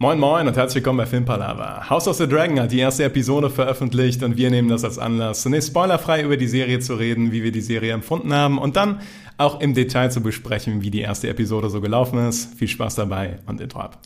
Moin 0.00 0.20
Moin 0.20 0.46
und 0.46 0.56
herzlich 0.56 0.76
willkommen 0.76 0.98
bei 0.98 1.06
Filmpalava. 1.06 1.90
House 1.90 2.06
of 2.06 2.14
the 2.14 2.28
Dragon 2.28 2.60
hat 2.60 2.70
die 2.70 2.78
erste 2.78 3.02
Episode 3.02 3.50
veröffentlicht 3.50 4.22
und 4.22 4.36
wir 4.36 4.48
nehmen 4.48 4.68
das 4.68 4.84
als 4.84 4.96
Anlass, 4.96 5.42
zunächst 5.42 5.70
spoilerfrei 5.70 6.22
über 6.22 6.36
die 6.36 6.46
Serie 6.46 6.78
zu 6.78 6.94
reden, 6.94 7.32
wie 7.32 7.42
wir 7.42 7.50
die 7.50 7.60
Serie 7.60 7.94
empfunden 7.94 8.32
haben 8.32 8.58
und 8.58 8.76
dann 8.76 9.00
auch 9.38 9.58
im 9.60 9.74
Detail 9.74 10.12
zu 10.12 10.20
besprechen, 10.22 10.82
wie 10.82 10.92
die 10.92 11.00
erste 11.00 11.28
Episode 11.28 11.68
so 11.68 11.80
gelaufen 11.80 12.28
ist. 12.28 12.56
Viel 12.56 12.68
Spaß 12.68 12.94
dabei 12.94 13.40
und 13.46 13.60
Intro 13.60 13.80
ab. 13.80 13.98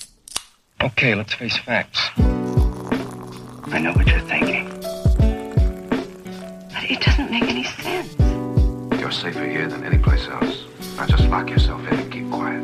Okay, 0.83 1.13
let's 1.13 1.35
face 1.35 1.59
facts. 1.59 2.11
I 2.17 3.79
know 3.79 3.95
what 3.95 4.07
you're 4.07 4.27
thinking. 4.27 4.71
But 6.71 6.89
it 6.89 7.01
doesn't 7.01 7.31
make 7.31 7.45
any 7.51 7.65
sense. 7.65 8.17
You're 8.99 9.13
safer 9.13 9.45
here 9.45 9.69
than 9.69 9.85
any 9.85 9.99
place 9.99 10.27
else. 10.27 10.65
Now 10.97 11.05
just 11.07 11.29
lock 11.29 11.51
yourself 11.51 11.83
in 11.91 11.99
and 11.99 12.11
keep 12.11 12.31
quiet. 12.31 12.63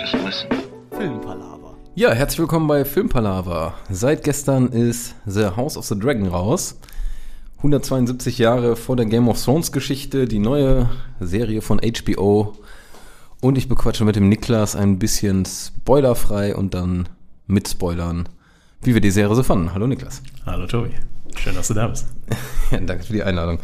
Just 0.00 0.14
listen. 0.14 0.64
Ja, 1.96 2.10
herzlich 2.10 2.40
willkommen 2.40 2.66
bei 2.66 2.84
Filmpalava. 2.84 3.74
Seit 3.88 4.24
gestern 4.24 4.66
ist 4.66 5.14
The 5.26 5.50
House 5.56 5.76
of 5.76 5.84
the 5.84 5.96
Dragon 5.96 6.26
raus. 6.26 6.76
172 7.58 8.38
Jahre 8.38 8.74
vor 8.74 8.96
der 8.96 9.06
Game 9.06 9.28
of 9.28 9.40
Thrones 9.40 9.70
Geschichte, 9.70 10.26
die 10.26 10.40
neue 10.40 10.90
Serie 11.20 11.62
von 11.62 11.80
HBO. 11.80 12.56
Und 13.40 13.56
ich 13.56 13.68
bequatsche 13.68 14.04
mit 14.04 14.16
dem 14.16 14.28
Niklas 14.28 14.74
ein 14.74 14.98
bisschen 14.98 15.44
spoilerfrei 15.46 16.56
und 16.56 16.74
dann 16.74 17.08
mit 17.46 17.68
Spoilern, 17.68 18.28
wie 18.82 18.94
wir 18.94 19.00
die 19.00 19.12
Serie 19.12 19.36
so 19.36 19.44
fanden. 19.44 19.72
Hallo 19.72 19.86
Niklas. 19.86 20.20
Hallo 20.46 20.66
Tobi, 20.66 20.90
schön, 21.36 21.54
dass 21.54 21.68
du 21.68 21.74
da 21.74 21.86
bist. 21.86 22.08
Ja, 22.72 22.80
danke 22.80 23.04
für 23.04 23.12
die 23.12 23.22
Einladung. 23.22 23.60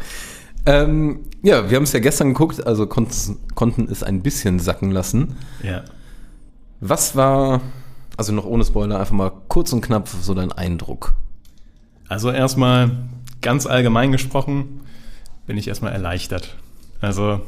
Ähm, 0.65 1.25
ja, 1.43 1.69
wir 1.69 1.75
haben 1.75 1.83
es 1.83 1.91
ja 1.91 1.99
gestern 1.99 2.29
geguckt, 2.29 2.65
also 2.65 2.87
konnten, 2.87 3.39
konnten 3.55 3.89
es 3.91 4.03
ein 4.03 4.21
bisschen 4.21 4.59
sacken 4.59 4.91
lassen. 4.91 5.35
Ja. 5.63 5.83
Was 6.79 7.17
war, 7.17 7.59
also 8.17 8.33
noch 8.33 8.45
ohne 8.45 8.63
Spoiler, 8.63 8.99
einfach 8.99 9.13
mal 9.13 9.31
kurz 9.47 9.73
und 9.73 9.81
knapp 9.81 10.07
so 10.07 10.33
dein 10.33 10.51
Eindruck? 10.51 11.13
Also 12.07 12.31
erstmal 12.31 12.91
ganz 13.41 13.65
allgemein 13.65 14.11
gesprochen 14.11 14.81
bin 15.47 15.57
ich 15.57 15.67
erstmal 15.67 15.93
erleichtert. 15.93 16.55
Also, 16.99 17.41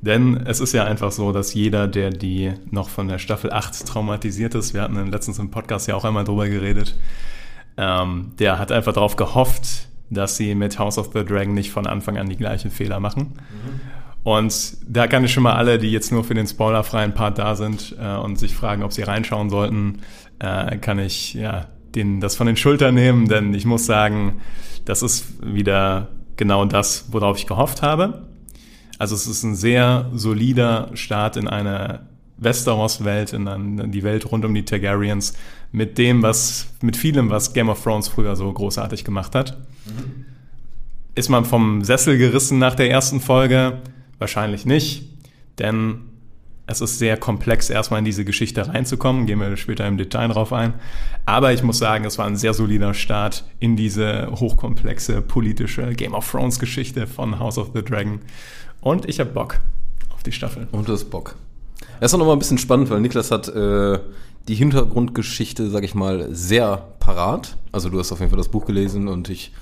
denn 0.00 0.36
es 0.46 0.60
ist 0.60 0.72
ja 0.72 0.84
einfach 0.84 1.12
so, 1.12 1.32
dass 1.32 1.54
jeder, 1.54 1.86
der 1.86 2.10
die 2.10 2.54
noch 2.70 2.88
von 2.88 3.08
der 3.08 3.18
Staffel 3.18 3.52
8 3.52 3.86
traumatisiert 3.86 4.54
ist, 4.54 4.74
wir 4.74 4.82
hatten 4.82 5.10
letztens 5.10 5.38
im 5.38 5.50
Podcast 5.50 5.86
ja 5.86 5.94
auch 5.94 6.04
einmal 6.04 6.24
drüber 6.24 6.48
geredet, 6.48 6.96
ähm, 7.76 8.32
der 8.38 8.58
hat 8.58 8.72
einfach 8.72 8.94
darauf 8.94 9.16
gehofft, 9.16 9.88
dass 10.08 10.36
sie 10.36 10.54
mit 10.54 10.78
House 10.78 10.98
of 10.98 11.10
the 11.12 11.24
Dragon 11.24 11.52
nicht 11.52 11.70
von 11.70 11.86
Anfang 11.86 12.16
an 12.16 12.28
die 12.28 12.36
gleichen 12.36 12.70
Fehler 12.70 13.00
machen. 13.00 13.34
Und 14.26 14.78
da 14.84 15.06
kann 15.06 15.22
ich 15.22 15.32
schon 15.32 15.44
mal 15.44 15.52
alle, 15.52 15.78
die 15.78 15.92
jetzt 15.92 16.10
nur 16.10 16.24
für 16.24 16.34
den 16.34 16.48
spoilerfreien 16.48 17.14
Part 17.14 17.38
da 17.38 17.54
sind 17.54 17.94
äh, 17.96 18.16
und 18.16 18.40
sich 18.40 18.56
fragen, 18.56 18.82
ob 18.82 18.92
sie 18.92 19.02
reinschauen 19.02 19.50
sollten, 19.50 20.00
äh, 20.40 20.78
kann 20.78 20.98
ich 20.98 21.34
ja 21.34 21.68
den, 21.94 22.20
das 22.20 22.34
von 22.34 22.48
den 22.48 22.56
Schultern 22.56 22.96
nehmen, 22.96 23.28
denn 23.28 23.54
ich 23.54 23.66
muss 23.66 23.86
sagen, 23.86 24.40
das 24.84 25.02
ist 25.02 25.26
wieder 25.40 26.08
genau 26.34 26.64
das, 26.64 27.04
worauf 27.12 27.38
ich 27.38 27.46
gehofft 27.46 27.82
habe. 27.82 28.26
Also 28.98 29.14
es 29.14 29.28
ist 29.28 29.44
ein 29.44 29.54
sehr 29.54 30.10
solider 30.12 30.90
Start 30.94 31.36
in 31.36 31.46
eine 31.46 32.00
Westeros-Welt, 32.38 33.32
in, 33.32 33.46
in 33.46 33.92
die 33.92 34.02
Welt 34.02 34.28
rund 34.32 34.44
um 34.44 34.52
die 34.52 34.64
Targaryens, 34.64 35.34
mit 35.70 35.98
dem, 35.98 36.24
was, 36.24 36.66
mit 36.82 36.96
vielem, 36.96 37.30
was 37.30 37.52
Game 37.52 37.68
of 37.68 37.80
Thrones 37.80 38.08
früher 38.08 38.34
so 38.34 38.52
großartig 38.52 39.04
gemacht 39.04 39.36
hat. 39.36 39.56
Ist 41.14 41.28
man 41.28 41.44
vom 41.44 41.84
Sessel 41.84 42.18
gerissen 42.18 42.58
nach 42.58 42.74
der 42.74 42.90
ersten 42.90 43.20
Folge? 43.20 43.82
Wahrscheinlich 44.18 44.66
nicht, 44.66 45.04
denn 45.58 46.00
es 46.68 46.80
ist 46.80 46.98
sehr 46.98 47.16
komplex, 47.16 47.70
erstmal 47.70 48.00
in 48.00 48.04
diese 48.04 48.24
Geschichte 48.24 48.66
reinzukommen. 48.66 49.26
Gehen 49.26 49.38
wir 49.38 49.56
später 49.56 49.86
im 49.86 49.96
Detail 49.96 50.28
drauf 50.28 50.52
ein. 50.52 50.74
Aber 51.24 51.52
ich 51.52 51.62
muss 51.62 51.78
sagen, 51.78 52.04
es 52.04 52.18
war 52.18 52.26
ein 52.26 52.36
sehr 52.36 52.54
solider 52.54 52.92
Start 52.92 53.44
in 53.60 53.76
diese 53.76 54.28
hochkomplexe 54.32 55.22
politische 55.22 55.92
Game 55.94 56.14
of 56.14 56.28
Thrones 56.28 56.58
Geschichte 56.58 57.06
von 57.06 57.38
House 57.38 57.56
of 57.56 57.70
the 57.72 57.82
Dragon. 57.82 58.20
Und 58.80 59.08
ich 59.08 59.20
habe 59.20 59.30
Bock 59.30 59.60
auf 60.12 60.24
die 60.24 60.32
Staffel. 60.32 60.66
Und 60.72 60.88
du 60.88 60.92
hast 60.92 61.04
Bock. 61.04 61.36
Das 62.00 62.10
ist 62.10 62.14
auch 62.14 62.18
noch 62.18 62.26
mal 62.26 62.32
ein 62.32 62.40
bisschen 62.40 62.58
spannend, 62.58 62.90
weil 62.90 63.00
Niklas 63.00 63.30
hat 63.30 63.48
äh, 63.48 64.00
die 64.48 64.54
Hintergrundgeschichte, 64.54 65.70
sag 65.70 65.84
ich 65.84 65.94
mal, 65.94 66.34
sehr 66.34 66.88
parat. 66.98 67.56
Also 67.70 67.90
du 67.90 67.98
hast 68.00 68.10
auf 68.10 68.18
jeden 68.18 68.30
Fall 68.30 68.38
das 68.38 68.48
Buch 68.48 68.64
gelesen 68.64 69.06
und 69.06 69.28
dich 69.28 69.52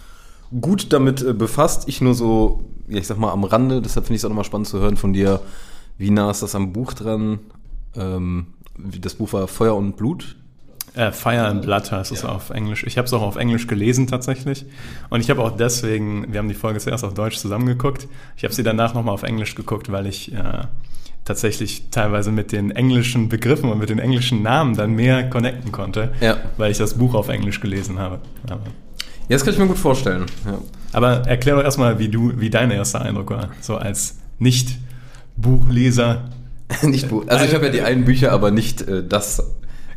gut 0.60 0.92
damit 0.92 1.22
äh, 1.22 1.32
befasst. 1.32 1.88
Ich 1.88 2.00
nur 2.00 2.14
so, 2.14 2.64
ja, 2.88 2.98
ich 2.98 3.06
sag 3.06 3.18
mal, 3.18 3.32
am 3.32 3.44
Rande. 3.44 3.80
Deshalb 3.82 4.06
finde 4.06 4.16
ich 4.16 4.20
es 4.20 4.24
auch 4.24 4.28
noch 4.30 4.36
mal 4.36 4.44
spannend 4.44 4.68
zu 4.68 4.78
hören 4.80 4.96
von 4.96 5.12
dir, 5.12 5.40
wie 5.98 6.10
nah 6.10 6.30
ist 6.30 6.42
das 6.42 6.54
am 6.54 6.72
Buch 6.72 6.92
dran? 6.92 7.38
Ähm, 7.96 8.46
das 8.76 9.14
Buch 9.14 9.32
war 9.32 9.46
Feuer 9.48 9.76
und 9.76 9.96
Blut. 9.96 10.36
Äh, 10.94 11.10
Fire 11.12 11.46
and 11.46 11.62
Blood 11.62 11.90
heißt 11.90 12.12
es 12.12 12.24
auf 12.24 12.50
Englisch. 12.50 12.84
Ich 12.84 12.98
habe 12.98 13.06
es 13.06 13.12
auch 13.12 13.22
auf 13.22 13.36
Englisch 13.36 13.66
gelesen 13.66 14.06
tatsächlich. 14.06 14.64
Und 15.10 15.20
ich 15.20 15.30
habe 15.30 15.42
auch 15.42 15.56
deswegen, 15.56 16.32
wir 16.32 16.38
haben 16.38 16.48
die 16.48 16.54
Folge 16.54 16.78
zuerst 16.78 17.02
auf 17.04 17.14
Deutsch 17.14 17.36
zusammengeguckt. 17.38 18.06
Ich 18.36 18.44
habe 18.44 18.54
sie 18.54 18.62
danach 18.62 18.94
nochmal 18.94 19.14
auf 19.14 19.24
Englisch 19.24 19.54
geguckt, 19.56 19.90
weil 19.90 20.06
ich 20.06 20.32
äh, 20.32 20.66
tatsächlich 21.24 21.90
teilweise 21.90 22.30
mit 22.30 22.52
den 22.52 22.70
englischen 22.70 23.28
Begriffen 23.28 23.70
und 23.70 23.78
mit 23.78 23.88
den 23.90 23.98
englischen 23.98 24.42
Namen 24.42 24.76
dann 24.76 24.92
mehr 24.94 25.28
connecten 25.30 25.72
konnte, 25.72 26.12
Ja. 26.20 26.36
weil 26.58 26.70
ich 26.70 26.78
das 26.78 26.94
Buch 26.94 27.14
auf 27.14 27.28
Englisch 27.28 27.60
gelesen 27.60 27.98
habe. 27.98 28.20
Aber, 28.48 28.60
Ja, 29.28 29.36
das 29.36 29.44
kann 29.44 29.54
ich 29.54 29.58
mir 29.60 29.66
gut 29.66 29.78
vorstellen. 29.78 30.26
Ja. 30.44 30.58
aber 30.92 31.26
erklär 31.26 31.56
doch 31.56 31.62
erstmal, 31.64 31.98
wie 31.98 32.08
du, 32.08 32.32
wie 32.38 32.50
dein 32.50 32.70
erster 32.70 33.00
Eindruck 33.02 33.30
war, 33.30 33.48
so 33.60 33.76
als 33.76 34.16
Nicht-Buchleser. 34.38 36.28
nicht 36.82 37.08
Buch. 37.08 37.24
Also 37.26 37.44
ich 37.44 37.54
habe 37.54 37.66
ja 37.66 37.72
die 37.72 37.82
einen 37.82 38.04
Bücher, 38.04 38.32
aber 38.32 38.50
nicht 38.50 38.82
äh, 38.82 39.06
das. 39.06 39.42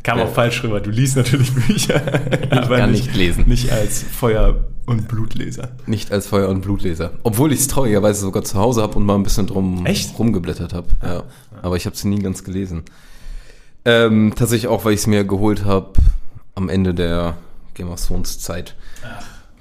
Kam 0.02 0.18
Ja. 0.18 0.24
auch 0.24 0.32
falsch 0.32 0.62
rüber. 0.62 0.80
Du 0.80 0.90
liest 0.90 1.16
natürlich 1.16 1.52
Bücher. 1.52 2.00
aber 2.50 2.76
gar 2.78 2.86
nicht 2.86 3.14
lesen. 3.14 3.44
Nicht 3.48 3.72
als 3.72 4.02
Feuer- 4.02 4.64
und 4.86 5.08
Blutleser. 5.08 5.70
Nicht 5.86 6.12
als 6.12 6.26
Feuer- 6.28 6.48
und 6.48 6.62
Blutleser. 6.62 7.10
Obwohl 7.24 7.52
ich 7.52 7.60
es 7.60 7.68
traurigerweise 7.68 8.20
sogar 8.20 8.44
zu 8.44 8.58
Hause 8.58 8.80
habe 8.82 8.96
und 8.96 9.04
mal 9.04 9.16
ein 9.16 9.22
bisschen 9.24 9.46
drum 9.46 9.84
Echt? 9.86 10.18
rumgeblättert 10.18 10.72
habe. 10.72 10.86
Ja. 11.02 11.24
Aber 11.62 11.76
ich 11.76 11.84
habe 11.84 11.94
es 11.96 12.04
nie 12.04 12.20
ganz 12.20 12.44
gelesen. 12.44 12.84
Ähm, 13.84 14.32
tatsächlich 14.36 14.68
auch, 14.68 14.84
weil 14.84 14.92
ich 14.94 15.00
es 15.00 15.06
mir 15.06 15.24
geholt 15.24 15.64
habe 15.64 15.92
am 16.54 16.68
Ende 16.68 16.94
der 16.94 17.34
Game 17.78 17.90
of 17.90 18.04
Thrones 18.04 18.38
Zeit. 18.38 18.74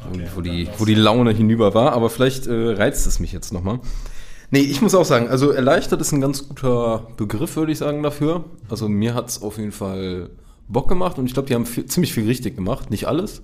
okay. 0.05 0.28
wo, 0.35 0.41
die, 0.41 0.67
wo 0.78 0.85
die 0.85 0.95
Laune 0.95 1.31
hinüber 1.31 1.73
war. 1.73 1.94
Aber 1.94 2.09
vielleicht 2.09 2.47
äh, 2.47 2.72
reizt 2.72 3.07
es 3.07 3.19
mich 3.19 3.31
jetzt 3.31 3.53
nochmal. 3.53 3.79
Nee, 4.50 4.59
ich 4.59 4.81
muss 4.81 4.95
auch 4.95 5.05
sagen, 5.05 5.28
also 5.28 5.51
erleichtert 5.51 6.00
ist 6.01 6.13
ein 6.13 6.22
ganz 6.22 6.47
guter 6.47 7.07
Begriff, 7.17 7.56
würde 7.56 7.72
ich 7.72 7.77
sagen, 7.77 8.01
dafür. 8.03 8.45
Also 8.69 8.88
mir 8.88 9.13
hat 9.13 9.29
es 9.29 9.41
auf 9.41 9.57
jeden 9.57 9.73
Fall 9.73 10.29
Bock 10.67 10.88
gemacht 10.88 11.17
und 11.17 11.25
ich 11.25 11.33
glaube, 11.33 11.47
die 11.47 11.56
haben 11.56 11.66
viel, 11.66 11.85
ziemlich 11.85 12.13
viel 12.13 12.25
richtig 12.25 12.56
gemacht. 12.56 12.89
Nicht 12.89 13.07
alles. 13.07 13.41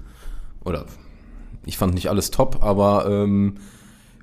Oder 0.64 0.86
ich 1.66 1.78
fand 1.78 1.94
nicht 1.94 2.10
alles 2.10 2.32
top, 2.32 2.64
aber 2.64 3.06
ähm, 3.10 3.56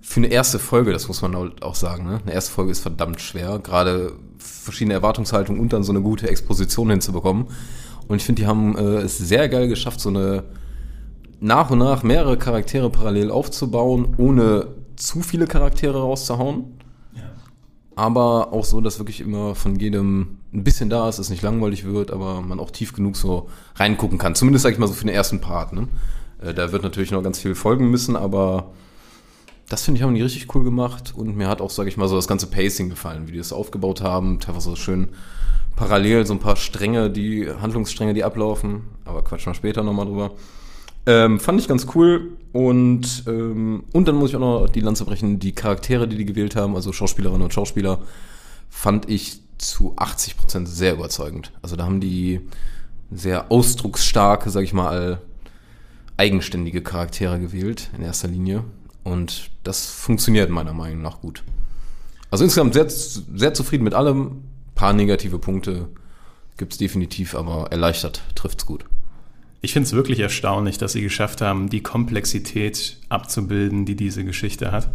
für 0.02 0.20
eine 0.20 0.28
erste 0.28 0.58
Folge, 0.58 0.92
das 0.92 1.08
muss 1.08 1.22
man 1.22 1.36
halt 1.36 1.62
auch 1.62 1.74
sagen, 1.74 2.06
ne? 2.06 2.20
Eine 2.22 2.32
erste 2.32 2.52
Folge 2.52 2.70
ist 2.70 2.80
verdammt 2.80 3.20
schwer, 3.20 3.58
gerade 3.58 4.14
verschiedene 4.38 4.94
Erwartungshaltungen 4.94 5.60
und 5.60 5.72
dann 5.72 5.82
so 5.82 5.92
eine 5.92 6.00
gute 6.00 6.28
Exposition 6.28 6.90
hinzubekommen. 6.90 7.48
Und 8.10 8.16
ich 8.16 8.24
finde, 8.24 8.42
die 8.42 8.48
haben 8.48 8.76
äh, 8.76 9.02
es 9.02 9.18
sehr 9.18 9.48
geil 9.48 9.68
geschafft, 9.68 10.00
so 10.00 10.08
eine 10.08 10.42
nach 11.38 11.70
und 11.70 11.78
nach 11.78 12.02
mehrere 12.02 12.36
Charaktere 12.36 12.90
parallel 12.90 13.30
aufzubauen, 13.30 14.14
ohne 14.16 14.66
zu 14.96 15.22
viele 15.22 15.46
Charaktere 15.46 16.00
rauszuhauen. 16.00 16.64
Aber 17.94 18.52
auch 18.52 18.64
so, 18.64 18.80
dass 18.80 18.98
wirklich 18.98 19.20
immer 19.20 19.54
von 19.54 19.76
jedem 19.76 20.38
ein 20.52 20.64
bisschen 20.64 20.90
da 20.90 21.08
ist, 21.08 21.20
es 21.20 21.30
nicht 21.30 21.42
langweilig 21.42 21.84
wird, 21.84 22.10
aber 22.10 22.40
man 22.40 22.58
auch 22.58 22.72
tief 22.72 22.92
genug 22.92 23.16
so 23.16 23.48
reingucken 23.76 24.18
kann. 24.18 24.34
Zumindest, 24.34 24.64
sag 24.64 24.72
ich 24.72 24.80
mal, 24.80 24.88
so 24.88 24.94
für 24.94 25.04
den 25.04 25.14
ersten 25.14 25.40
Part. 25.40 25.72
Ne? 25.72 25.86
Äh, 26.42 26.52
Da 26.52 26.72
wird 26.72 26.82
natürlich 26.82 27.12
noch 27.12 27.22
ganz 27.22 27.38
viel 27.38 27.54
folgen 27.54 27.90
müssen, 27.92 28.16
aber 28.16 28.72
das 29.68 29.84
finde 29.84 29.98
ich, 29.98 30.02
haben 30.02 30.16
die 30.16 30.22
richtig 30.22 30.52
cool 30.56 30.64
gemacht. 30.64 31.14
Und 31.16 31.36
mir 31.36 31.46
hat 31.46 31.60
auch, 31.60 31.70
sag 31.70 31.86
ich 31.86 31.96
mal, 31.96 32.08
so 32.08 32.16
das 32.16 32.26
ganze 32.26 32.48
Pacing 32.48 32.90
gefallen, 32.90 33.28
wie 33.28 33.32
die 33.32 33.38
das 33.38 33.52
aufgebaut 33.52 34.00
haben. 34.00 34.40
Teilweise 34.40 34.70
so 34.70 34.74
schön 34.74 35.10
parallel, 35.80 36.26
so 36.26 36.34
ein 36.34 36.40
paar 36.40 36.56
Stränge, 36.56 37.08
die 37.08 37.48
Handlungsstränge, 37.48 38.12
die 38.12 38.22
ablaufen. 38.22 38.82
Aber 39.06 39.22
quatschen 39.22 39.50
wir 39.50 39.54
später 39.54 39.82
nochmal 39.82 40.04
drüber. 40.04 40.32
Ähm, 41.06 41.40
fand 41.40 41.58
ich 41.58 41.68
ganz 41.68 41.86
cool 41.94 42.36
und, 42.52 43.24
ähm, 43.26 43.84
und 43.94 44.06
dann 44.06 44.16
muss 44.16 44.28
ich 44.28 44.36
auch 44.36 44.40
noch 44.40 44.68
die 44.68 44.80
Lanze 44.80 45.06
brechen, 45.06 45.38
die 45.38 45.52
Charaktere, 45.52 46.06
die 46.06 46.18
die 46.18 46.26
gewählt 46.26 46.54
haben, 46.54 46.76
also 46.76 46.92
Schauspielerinnen 46.92 47.42
und 47.42 47.54
Schauspieler, 47.54 48.00
fand 48.68 49.08
ich 49.08 49.40
zu 49.56 49.96
80% 49.96 50.66
sehr 50.66 50.92
überzeugend. 50.92 51.50
Also 51.62 51.76
da 51.76 51.84
haben 51.84 52.00
die 52.00 52.40
sehr 53.10 53.50
ausdrucksstarke, 53.50 54.50
sag 54.50 54.62
ich 54.64 54.74
mal, 54.74 55.22
eigenständige 56.18 56.82
Charaktere 56.82 57.40
gewählt 57.40 57.88
in 57.96 58.04
erster 58.04 58.28
Linie 58.28 58.64
und 59.02 59.50
das 59.64 59.86
funktioniert 59.86 60.50
meiner 60.50 60.74
Meinung 60.74 61.00
nach 61.00 61.22
gut. 61.22 61.42
Also 62.30 62.44
insgesamt 62.44 62.74
sehr, 62.74 62.90
sehr 62.90 63.54
zufrieden 63.54 63.84
mit 63.84 63.94
allem, 63.94 64.42
paar 64.80 64.94
negative 64.94 65.38
Punkte 65.38 65.88
gibt's 66.56 66.78
definitiv, 66.78 67.34
aber 67.34 67.70
erleichtert 67.70 68.22
trifft's 68.34 68.64
gut. 68.64 68.86
Ich 69.60 69.74
finde 69.74 69.86
es 69.86 69.92
wirklich 69.92 70.20
erstaunlich, 70.20 70.78
dass 70.78 70.94
sie 70.94 71.02
geschafft 71.02 71.42
haben, 71.42 71.68
die 71.68 71.82
Komplexität 71.82 72.96
abzubilden, 73.10 73.84
die 73.84 73.94
diese 73.94 74.24
Geschichte 74.24 74.72
hat. 74.72 74.90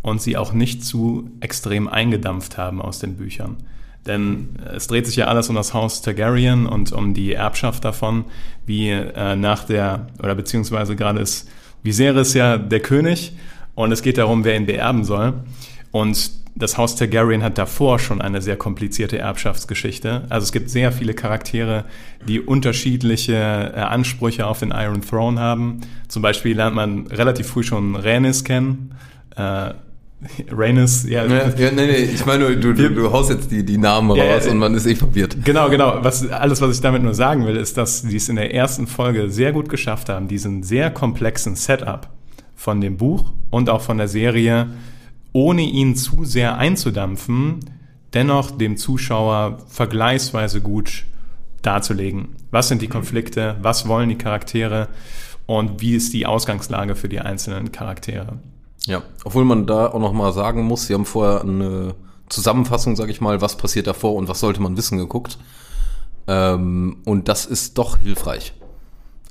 Und 0.00 0.22
sie 0.22 0.38
auch 0.38 0.54
nicht 0.54 0.82
zu 0.82 1.30
extrem 1.40 1.88
eingedampft 1.88 2.56
haben 2.56 2.80
aus 2.80 3.00
den 3.00 3.16
Büchern. 3.16 3.58
Denn 4.06 4.56
es 4.74 4.86
dreht 4.86 5.04
sich 5.04 5.16
ja 5.16 5.26
alles 5.26 5.50
um 5.50 5.56
das 5.56 5.74
Haus 5.74 6.00
Targaryen 6.00 6.64
und 6.64 6.92
um 6.92 7.12
die 7.12 7.34
Erbschaft 7.34 7.84
davon, 7.84 8.24
wie 8.64 8.88
äh, 8.88 9.36
nach 9.36 9.64
der, 9.64 10.06
oder 10.20 10.36
beziehungsweise 10.36 10.96
gerade 10.96 11.20
ist 11.20 11.50
Viserys 11.82 12.32
ja 12.32 12.56
der 12.56 12.80
König 12.80 13.32
und 13.74 13.92
es 13.92 14.00
geht 14.00 14.16
darum, 14.16 14.44
wer 14.44 14.56
ihn 14.56 14.64
beerben 14.64 15.04
soll. 15.04 15.34
Und 15.90 16.30
das 16.58 16.76
Haus 16.76 16.96
Targaryen 16.96 17.42
hat 17.42 17.56
davor 17.56 17.98
schon 17.98 18.20
eine 18.20 18.42
sehr 18.42 18.56
komplizierte 18.56 19.18
Erbschaftsgeschichte. 19.18 20.24
Also 20.28 20.44
es 20.44 20.52
gibt 20.52 20.70
sehr 20.70 20.92
viele 20.92 21.14
Charaktere, 21.14 21.84
die 22.26 22.40
unterschiedliche 22.40 23.34
äh, 23.34 23.80
Ansprüche 23.80 24.46
auf 24.46 24.58
den 24.58 24.72
Iron 24.72 25.00
Throne 25.02 25.40
haben. 25.40 25.80
Zum 26.08 26.22
Beispiel 26.22 26.56
lernt 26.56 26.74
man 26.74 27.06
relativ 27.06 27.46
früh 27.46 27.62
schon 27.62 27.94
Rhaenys 27.94 28.42
kennen. 28.44 28.94
Äh, 29.36 29.74
Rhaenys, 30.50 31.04
ja. 31.08 31.24
Ja, 31.26 31.48
ja, 31.56 31.70
nee, 31.70 31.86
nee, 31.86 31.96
ich 31.98 32.26
meine, 32.26 32.56
du, 32.56 32.74
du, 32.74 32.90
du 32.90 33.12
haust 33.12 33.30
jetzt 33.30 33.52
die, 33.52 33.64
die 33.64 33.78
Namen 33.78 34.16
Ja, 34.16 34.24
raus 34.24 34.46
ja, 34.46 34.50
und 34.50 34.58
man 34.58 34.74
ist 34.74 34.84
eh 34.86 34.96
verwirrt. 34.96 35.36
Genau, 35.44 35.70
genau. 35.70 35.98
Was, 36.02 36.28
alles, 36.28 36.60
was 36.60 36.74
ich 36.74 36.80
damit 36.80 37.04
nur 37.04 37.14
sagen 37.14 37.46
will, 37.46 37.56
ist, 37.56 37.76
dass 37.76 38.02
die 38.02 38.16
es 38.16 38.28
in 38.28 38.34
der 38.34 38.52
ersten 38.52 38.88
Folge 38.88 39.30
sehr 39.30 39.52
gut 39.52 39.68
geschafft 39.68 40.08
haben, 40.08 40.26
diesen 40.26 40.64
sehr 40.64 40.90
komplexen 40.90 41.54
Setup 41.54 42.08
von 42.56 42.80
dem 42.80 42.96
Buch 42.96 43.32
und 43.50 43.70
auch 43.70 43.82
von 43.82 43.98
der 43.98 44.08
Serie, 44.08 44.66
ohne 45.32 45.62
ihn 45.62 45.96
zu 45.96 46.24
sehr 46.24 46.58
einzudampfen, 46.58 47.60
dennoch 48.14 48.50
dem 48.50 48.76
Zuschauer 48.76 49.58
vergleichsweise 49.68 50.60
gut 50.60 51.04
darzulegen. 51.62 52.36
Was 52.50 52.68
sind 52.68 52.82
die 52.82 52.88
Konflikte? 52.88 53.56
Was 53.62 53.88
wollen 53.88 54.08
die 54.08 54.18
Charaktere? 54.18 54.88
Und 55.46 55.80
wie 55.80 55.94
ist 55.94 56.12
die 56.12 56.26
Ausgangslage 56.26 56.94
für 56.94 57.08
die 57.08 57.20
einzelnen 57.20 57.72
Charaktere? 57.72 58.38
Ja, 58.86 59.02
obwohl 59.24 59.44
man 59.44 59.66
da 59.66 59.88
auch 59.88 59.98
noch 59.98 60.12
mal 60.12 60.32
sagen 60.32 60.62
muss, 60.64 60.86
sie 60.86 60.94
haben 60.94 61.04
vorher 61.04 61.42
eine 61.42 61.94
Zusammenfassung, 62.28 62.96
sage 62.96 63.10
ich 63.10 63.20
mal, 63.20 63.40
was 63.40 63.56
passiert 63.56 63.86
davor 63.86 64.14
und 64.14 64.28
was 64.28 64.40
sollte 64.40 64.62
man 64.62 64.76
wissen 64.76 64.98
geguckt. 64.98 65.38
Ähm, 66.26 66.98
und 67.04 67.28
das 67.28 67.46
ist 67.46 67.78
doch 67.78 67.98
hilfreich. 67.98 68.52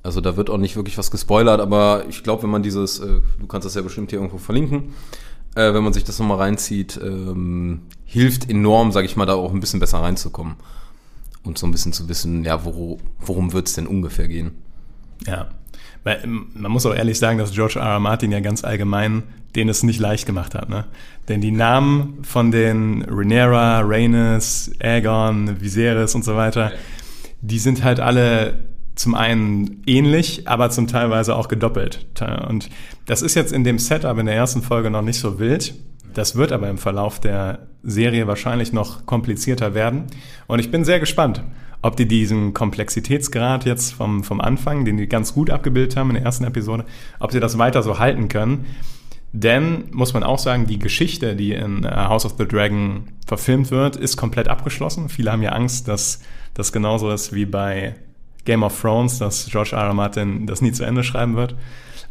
Also 0.04 0.22
da 0.22 0.38
wird 0.38 0.50
auch 0.50 0.58
nicht 0.58 0.76
wirklich 0.76 0.98
was 0.98 1.12
gespoilert, 1.12 1.60
aber 1.60 2.06
ich 2.10 2.24
glaube, 2.24 2.44
wenn 2.44 2.50
man 2.50 2.64
dieses, 2.64 3.00
äh, 3.00 3.22
du 3.40 3.48
kannst 3.48 3.66
das 3.66 3.76
ja 3.76 3.82
bestimmt 3.82 4.10
hier 4.10 4.20
irgendwo 4.20 4.38
verlinken, 4.38 4.94
äh, 5.58 5.74
wenn 5.74 5.84
man 5.84 5.94
sich 5.94 6.04
das 6.04 6.20
nochmal 6.20 6.38
reinzieht, 6.38 7.00
ähm, 7.02 7.82
hilft 8.06 8.50
enorm, 8.50 8.92
sage 8.92 9.06
ich 9.08 9.16
mal, 9.16 9.26
da 9.26 9.34
auch 9.34 9.54
ein 9.54 9.60
bisschen 9.60 9.80
besser 9.80 10.00
reinzukommen. 10.00 10.56
Und 11.44 11.58
so 11.58 11.66
ein 11.66 11.72
bisschen 11.72 11.94
zu 11.94 12.08
wissen, 12.10 12.44
ja, 12.44 12.66
woro, 12.66 13.00
worum 13.20 13.54
wird 13.54 13.68
es 13.68 13.74
denn 13.74 13.88
ungefähr 13.88 14.28
gehen. 14.28 14.52
Ja. 15.26 15.50
Weil, 16.04 16.22
ähm, 16.24 16.48
Man 16.54 16.72
muss 16.72 16.86
auch 16.86 16.94
ehrlich 16.94 17.20
sagen, 17.20 17.38
dass 17.38 17.52
George 17.52 17.80
R. 17.80 17.86
R. 17.86 18.00
Martin 18.00 18.32
ja 18.32 18.40
ganz 18.40 18.64
allgemein 18.64 19.24
den 19.58 19.70
es 19.70 19.84
nicht 19.84 20.00
leicht 20.00 20.26
gemacht 20.26 20.54
hat. 20.56 20.70
Ne? 20.70 20.86
Denn 21.28 21.42
die 21.42 21.52
Namen 21.52 22.24
von 22.24 22.52
den 22.52 23.04
Rhaenyra, 23.04 23.82
Rhaenys, 23.82 24.72
Aegon, 24.80 25.60
Viserys 25.60 26.14
und 26.16 26.24
so 26.24 26.36
weiter, 26.36 26.72
die 27.42 27.60
sind 27.60 27.84
halt 27.84 28.00
alle 28.00 28.60
zum 28.98 29.16
einen 29.16 29.84
ähnlich, 29.86 30.48
aber 30.48 30.70
zum 30.70 30.88
teilweise 30.88 31.36
auch 31.36 31.48
gedoppelt. 31.48 32.06
Und 32.48 32.70
das 33.06 33.22
ist 33.22 33.36
jetzt 33.36 33.54
in 33.54 33.64
dem 33.64 33.80
Setup 33.80 34.18
in 34.18 34.26
der 34.26 34.36
ersten 34.36 34.62
Folge 34.62 34.90
noch 34.90 35.04
nicht 35.04 35.20
so 35.20 35.40
wild. 35.40 35.76
Das 36.14 36.36
wird 36.36 36.52
aber 36.52 36.68
im 36.70 36.80
Verlauf 36.80 37.20
der 37.20 37.68
Serie 37.84 38.28
wahrscheinlich 38.28 38.74
noch 38.74 39.06
komplizierter 39.06 39.76
werden. 39.76 40.06
Und 40.48 40.60
ich 40.60 40.72
bin 40.72 40.84
sehr 40.84 41.00
gespannt, 41.00 41.44
ob 41.84 41.96
die 41.96 42.08
diesen 42.08 42.56
Komplexitätsgrad 42.56 43.66
jetzt 43.66 43.94
vom, 43.94 44.24
vom 44.24 44.42
Anfang, 44.42 44.84
den 44.84 44.98
die 44.98 45.08
ganz 45.08 45.34
gut 45.34 45.52
abgebildet 45.52 45.96
haben 45.96 46.10
in 46.10 46.16
der 46.16 46.26
ersten 46.26 46.44
Episode, 46.44 46.86
ob 47.20 47.32
sie 47.32 47.40
das 47.40 47.60
weiter 47.60 47.84
so 47.84 48.00
halten 48.00 48.30
können. 48.30 48.66
Denn, 49.32 49.90
muss 49.92 50.14
man 50.14 50.24
auch 50.24 50.40
sagen, 50.40 50.66
die 50.66 50.80
Geschichte, 50.80 51.36
die 51.36 51.52
in 51.52 51.84
äh, 51.84 51.90
House 51.90 52.26
of 52.26 52.36
the 52.40 52.48
Dragon 52.48 53.04
verfilmt 53.28 53.70
wird, 53.70 53.96
ist 53.96 54.18
komplett 54.18 54.48
abgeschlossen. 54.48 55.10
Viele 55.10 55.32
haben 55.32 55.44
ja 55.44 55.52
Angst, 55.52 55.88
dass 55.88 56.22
das 56.56 56.72
genauso 56.72 57.12
ist 57.12 57.34
wie 57.34 57.46
bei 57.46 57.96
Game 58.48 58.64
of 58.64 58.82
Thrones, 58.82 59.20
dass 59.20 59.48
George 59.52 59.72
R. 59.74 59.84
R. 59.84 59.94
Martin 59.94 60.48
das 60.48 60.62
nie 60.62 60.72
zu 60.72 60.86
Ende 60.86 61.04
schreiben 61.04 61.36
wird. 61.36 61.56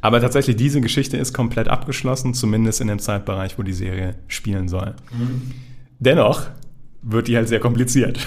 Aber 0.02 0.20
tatsächlich, 0.20 0.54
diese 0.56 0.82
Geschichte 0.82 1.16
ist 1.16 1.32
komplett 1.32 1.66
abgeschlossen, 1.66 2.34
zumindest 2.34 2.82
in 2.82 2.88
dem 2.88 2.98
Zeitbereich, 2.98 3.58
wo 3.58 3.62
die 3.62 3.72
Serie 3.72 4.14
spielen 4.28 4.68
soll. 4.68 4.94
Dennoch 5.98 6.42
wird 7.02 7.28
die 7.28 7.36
halt 7.36 7.48
sehr 7.48 7.58
kompliziert. 7.58 8.18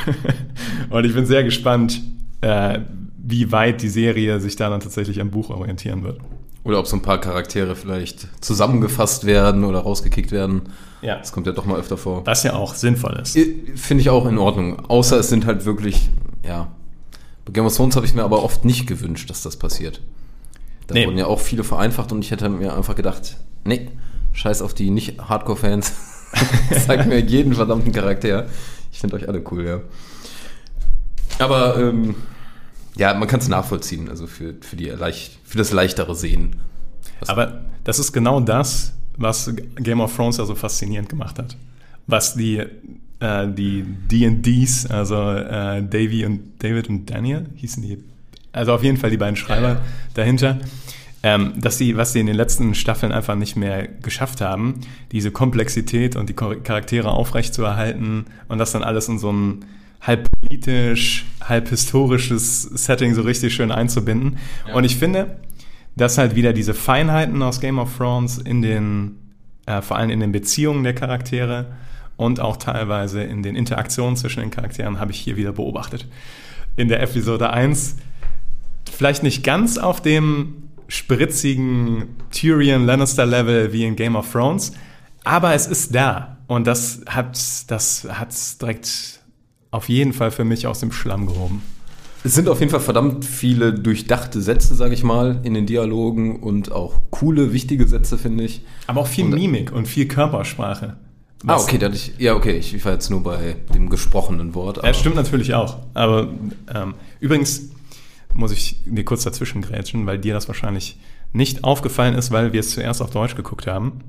Und 0.89 1.05
ich 1.05 1.13
bin 1.13 1.27
sehr 1.27 1.43
gespannt, 1.43 2.01
äh, 2.41 2.79
wie 3.17 3.51
weit 3.51 3.83
die 3.83 3.89
Serie 3.89 4.39
sich 4.39 4.55
da 4.55 4.69
dann 4.69 4.79
tatsächlich 4.79 5.21
am 5.21 5.29
Buch 5.29 5.51
orientieren 5.51 6.03
wird. 6.03 6.19
Oder 6.63 6.79
ob 6.79 6.87
so 6.87 6.95
ein 6.97 7.03
paar 7.03 7.21
Charaktere 7.21 7.75
vielleicht 7.75 8.27
zusammengefasst 8.43 9.25
werden 9.25 9.63
oder 9.63 9.79
rausgekickt 9.79 10.31
werden. 10.31 10.63
Ja. 11.01 11.17
Das 11.17 11.31
kommt 11.31 11.45
ja 11.45 11.53
doch 11.53 11.65
mal 11.65 11.79
öfter 11.79 11.97
vor. 11.97 12.25
Was 12.25 12.43
ja 12.43 12.53
auch 12.53 12.73
sinnvoll 12.73 13.19
ist. 13.21 13.37
Finde 13.75 14.01
ich 14.01 14.09
auch 14.09 14.25
in 14.25 14.39
Ordnung. 14.39 14.85
Außer 14.87 15.19
es 15.19 15.29
sind 15.29 15.45
halt 15.45 15.65
wirklich, 15.65 16.09
ja. 16.43 16.71
Bei 17.45 17.53
Game 17.53 17.65
of 17.65 17.75
Thrones 17.75 17.95
habe 17.95 18.05
ich 18.05 18.13
mir 18.13 18.23
aber 18.23 18.43
oft 18.43 18.65
nicht 18.65 18.87
gewünscht, 18.87 19.29
dass 19.29 19.41
das 19.41 19.57
passiert. 19.57 20.01
Da 20.87 20.95
Nee. 20.95 21.05
wurden 21.05 21.17
ja 21.17 21.25
auch 21.27 21.39
viele 21.39 21.63
vereinfacht 21.63 22.11
und 22.11 22.23
ich 22.23 22.31
hätte 22.31 22.49
mir 22.49 22.75
einfach 22.75 22.95
gedacht, 22.95 23.37
nee, 23.63 23.89
scheiß 24.33 24.61
auf 24.61 24.73
die 24.73 24.89
nicht-Hardcore-Fans. 24.89 25.93
Zeigt 26.85 27.07
mir 27.07 27.19
jeden 27.19 27.53
verdammten 27.55 27.91
Charakter. 27.91 28.47
Ich 28.91 28.99
finde 28.99 29.15
euch 29.15 29.27
alle 29.27 29.43
cool, 29.51 29.65
ja. 29.65 29.81
Aber 31.39 31.77
ähm, 31.79 32.15
ja, 32.95 33.13
man 33.13 33.27
kann 33.27 33.39
es 33.39 33.47
nachvollziehen, 33.47 34.09
also 34.09 34.27
für, 34.27 34.55
für, 34.61 34.75
die 34.75 34.85
leicht, 34.85 35.39
für 35.43 35.57
das 35.57 35.71
leichtere 35.71 36.15
Sehen. 36.15 36.55
Aber 37.27 37.61
das 37.83 37.99
ist 37.99 38.11
genau 38.11 38.39
das, 38.39 38.93
was 39.17 39.51
Game 39.75 40.01
of 40.01 40.15
Thrones 40.15 40.37
ja 40.37 40.45
so 40.45 40.55
faszinierend 40.55 41.09
gemacht 41.09 41.37
hat. 41.39 41.55
Was 42.07 42.35
die 42.35 42.63
äh, 43.19 43.47
die 43.47 43.83
D&Ds, 43.83 44.87
also 44.87 45.31
äh, 45.31 45.83
Davy 45.83 46.25
und 46.25 46.41
David 46.59 46.89
und 46.89 47.09
Daniel, 47.09 47.45
hießen 47.55 47.83
die, 47.83 47.97
also 48.51 48.73
auf 48.73 48.83
jeden 48.83 48.97
Fall 48.97 49.09
die 49.09 49.17
beiden 49.17 49.35
Schreiber 49.35 49.81
dahinter, 50.13 50.59
ähm, 51.21 51.53
dass 51.57 51.77
sie, 51.77 51.97
was 51.97 52.13
sie 52.13 52.21
in 52.21 52.27
den 52.27 52.35
letzten 52.35 52.73
Staffeln 52.75 53.11
einfach 53.11 53.35
nicht 53.35 53.55
mehr 53.55 53.87
geschafft 53.87 54.41
haben, 54.41 54.81
diese 55.11 55.31
Komplexität 55.31 56.15
und 56.15 56.29
die 56.29 56.33
Char- 56.33 56.55
Charaktere 56.63 57.11
aufrechtzuerhalten 57.11 58.25
und 58.47 58.57
das 58.57 58.71
dann 58.71 58.83
alles 58.83 59.09
in 59.09 59.19
so 59.19 59.31
ein 59.31 59.65
halb 60.01 60.29
politisch, 60.41 61.25
halb 61.41 61.67
historisches 61.67 62.61
Setting 62.63 63.13
so 63.15 63.21
richtig 63.21 63.53
schön 63.53 63.71
einzubinden. 63.71 64.37
Und 64.73 64.85
ich 64.85 64.95
finde, 64.95 65.35
dass 65.97 66.17
halt 66.17 66.35
wieder 66.35 66.53
diese 66.53 66.73
Feinheiten 66.73 67.43
aus 67.43 67.59
Game 67.59 67.79
of 67.79 67.97
Thrones 67.97 68.37
in 68.37 68.61
den, 68.61 69.17
äh, 69.65 69.81
vor 69.81 69.97
allem 69.97 70.09
in 70.09 70.21
den 70.21 70.31
Beziehungen 70.31 70.85
der 70.85 70.93
Charaktere 70.95 71.65
und 72.19 72.41
auch 72.41 72.57
teilweise 72.57 73.23
in 73.23 73.43
den 73.43 73.55
Interaktionen 73.55 74.17
zwischen 74.17 74.41
den 74.41 74.51
Charakteren 74.51 74.99
habe 74.99 75.11
ich 75.11 75.19
hier 75.21 75.37
wieder 75.37 75.53
beobachtet. 75.53 76.05
In 76.75 76.89
der 76.89 77.01
Episode 77.01 77.49
1 77.51 77.95
vielleicht 78.91 79.23
nicht 79.23 79.41
ganz 79.41 79.77
auf 79.77 80.01
dem 80.01 80.63
spritzigen 80.89 82.17
Tyrion 82.31 82.85
Lannister 82.85 83.25
Level 83.25 83.71
wie 83.71 83.85
in 83.85 83.95
Game 83.95 84.17
of 84.17 84.29
Thrones, 84.31 84.73
aber 85.23 85.53
es 85.53 85.65
ist 85.67 85.95
da 85.95 86.37
und 86.47 86.67
das 86.67 87.01
hat 87.07 87.39
das 87.71 88.05
hat's 88.11 88.57
direkt 88.57 89.21
auf 89.71 89.87
jeden 89.87 90.11
Fall 90.11 90.31
für 90.31 90.43
mich 90.43 90.67
aus 90.67 90.81
dem 90.81 90.91
Schlamm 90.91 91.25
gehoben. 91.25 91.61
Es 92.25 92.33
sind 92.35 92.49
auf 92.49 92.59
jeden 92.59 92.69
Fall 92.71 92.81
verdammt 92.81 93.23
viele 93.23 93.73
durchdachte 93.73 94.41
Sätze, 94.41 94.75
sage 94.75 94.93
ich 94.93 95.03
mal, 95.03 95.39
in 95.43 95.53
den 95.53 95.65
Dialogen 95.67 96.41
und 96.41 96.69
auch 96.73 96.95
coole, 97.11 97.53
wichtige 97.53 97.87
Sätze, 97.87 98.17
finde 98.17 98.43
ich. 98.43 98.61
Aber 98.87 98.99
auch 99.01 99.07
viel 99.07 99.23
Und- 99.25 99.35
Mimik 99.35 99.71
und 99.71 99.87
viel 99.87 100.05
Körpersprache. 100.09 100.97
Ah, 101.45 101.55
Was- 101.55 101.63
okay, 101.63 101.77
da 101.77 101.85
hatte 101.87 101.95
ich, 101.95 102.13
ja, 102.17 102.35
okay, 102.35 102.57
ich 102.57 102.83
war 102.83 102.91
jetzt 102.93 103.09
nur 103.09 103.23
bei 103.23 103.55
dem 103.73 103.89
gesprochenen 103.89 104.53
Wort. 104.55 104.83
Ja, 104.83 104.93
stimmt 104.93 105.15
natürlich 105.15 105.53
auch. 105.53 105.77
Aber 105.93 106.27
ähm, 106.73 106.95
übrigens 107.19 107.69
muss 108.33 108.51
ich 108.51 108.81
dir 108.85 109.05
kurz 109.05 109.23
dazwischen 109.23 109.61
grätschen, 109.61 110.05
weil 110.05 110.19
dir 110.19 110.33
das 110.33 110.47
wahrscheinlich 110.47 110.97
nicht 111.31 111.63
aufgefallen 111.63 112.15
ist, 112.15 112.31
weil 112.31 112.53
wir 112.53 112.59
es 112.59 112.71
zuerst 112.71 113.01
auf 113.01 113.11
Deutsch 113.11 113.35
geguckt 113.35 113.67
haben. 113.67 114.01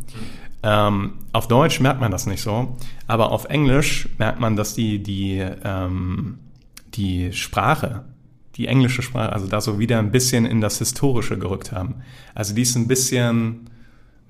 Ähm, 0.62 1.12
auf 1.32 1.49
Deutsch 1.49 1.80
merkt 1.80 2.00
man 2.00 2.10
das 2.10 2.26
nicht 2.26 2.42
so, 2.42 2.76
aber 3.06 3.30
auf 3.32 3.44
Englisch 3.46 4.08
merkt 4.18 4.40
man, 4.40 4.56
dass 4.56 4.75
die, 4.75 5.02
die, 5.02 5.38
ähm, 5.64 6.38
die 6.94 7.32
Sprache, 7.32 8.04
die 8.56 8.66
englische 8.66 9.00
Sprache, 9.02 9.32
also 9.32 9.46
da 9.46 9.60
so 9.60 9.78
wieder 9.78 9.99
ein 9.99 10.10
bisschen 10.10 10.44
in 10.44 10.60
das 10.60 10.78
Historische 10.78 11.38
gerückt 11.38 11.72
haben. 11.72 11.96
Also 12.34 12.54
die 12.54 12.62
ist 12.62 12.76
ein 12.76 12.88
bisschen 12.88 13.69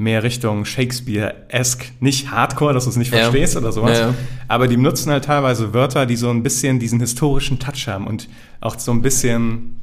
mehr 0.00 0.22
Richtung 0.22 0.64
Shakespeare-esque, 0.64 1.92
nicht 2.00 2.30
Hardcore, 2.30 2.72
dass 2.72 2.84
du 2.84 2.90
es 2.90 2.96
nicht 2.96 3.12
Ja. 3.12 3.18
verstehst 3.20 3.56
oder 3.56 3.70
sowas, 3.70 3.98
Ja, 3.98 4.06
ja. 4.08 4.14
aber 4.48 4.66
die 4.66 4.76
benutzen 4.76 5.12
halt 5.12 5.24
teilweise 5.26 5.74
Wörter, 5.74 6.06
die 6.06 6.16
so 6.16 6.30
ein 6.30 6.42
bisschen 6.42 6.78
diesen 6.78 7.00
historischen 7.00 7.58
Touch 7.58 7.86
haben 7.86 8.06
und 8.06 8.28
auch 8.60 8.78
so 8.78 8.92
ein 8.92 9.02
bisschen 9.02 9.76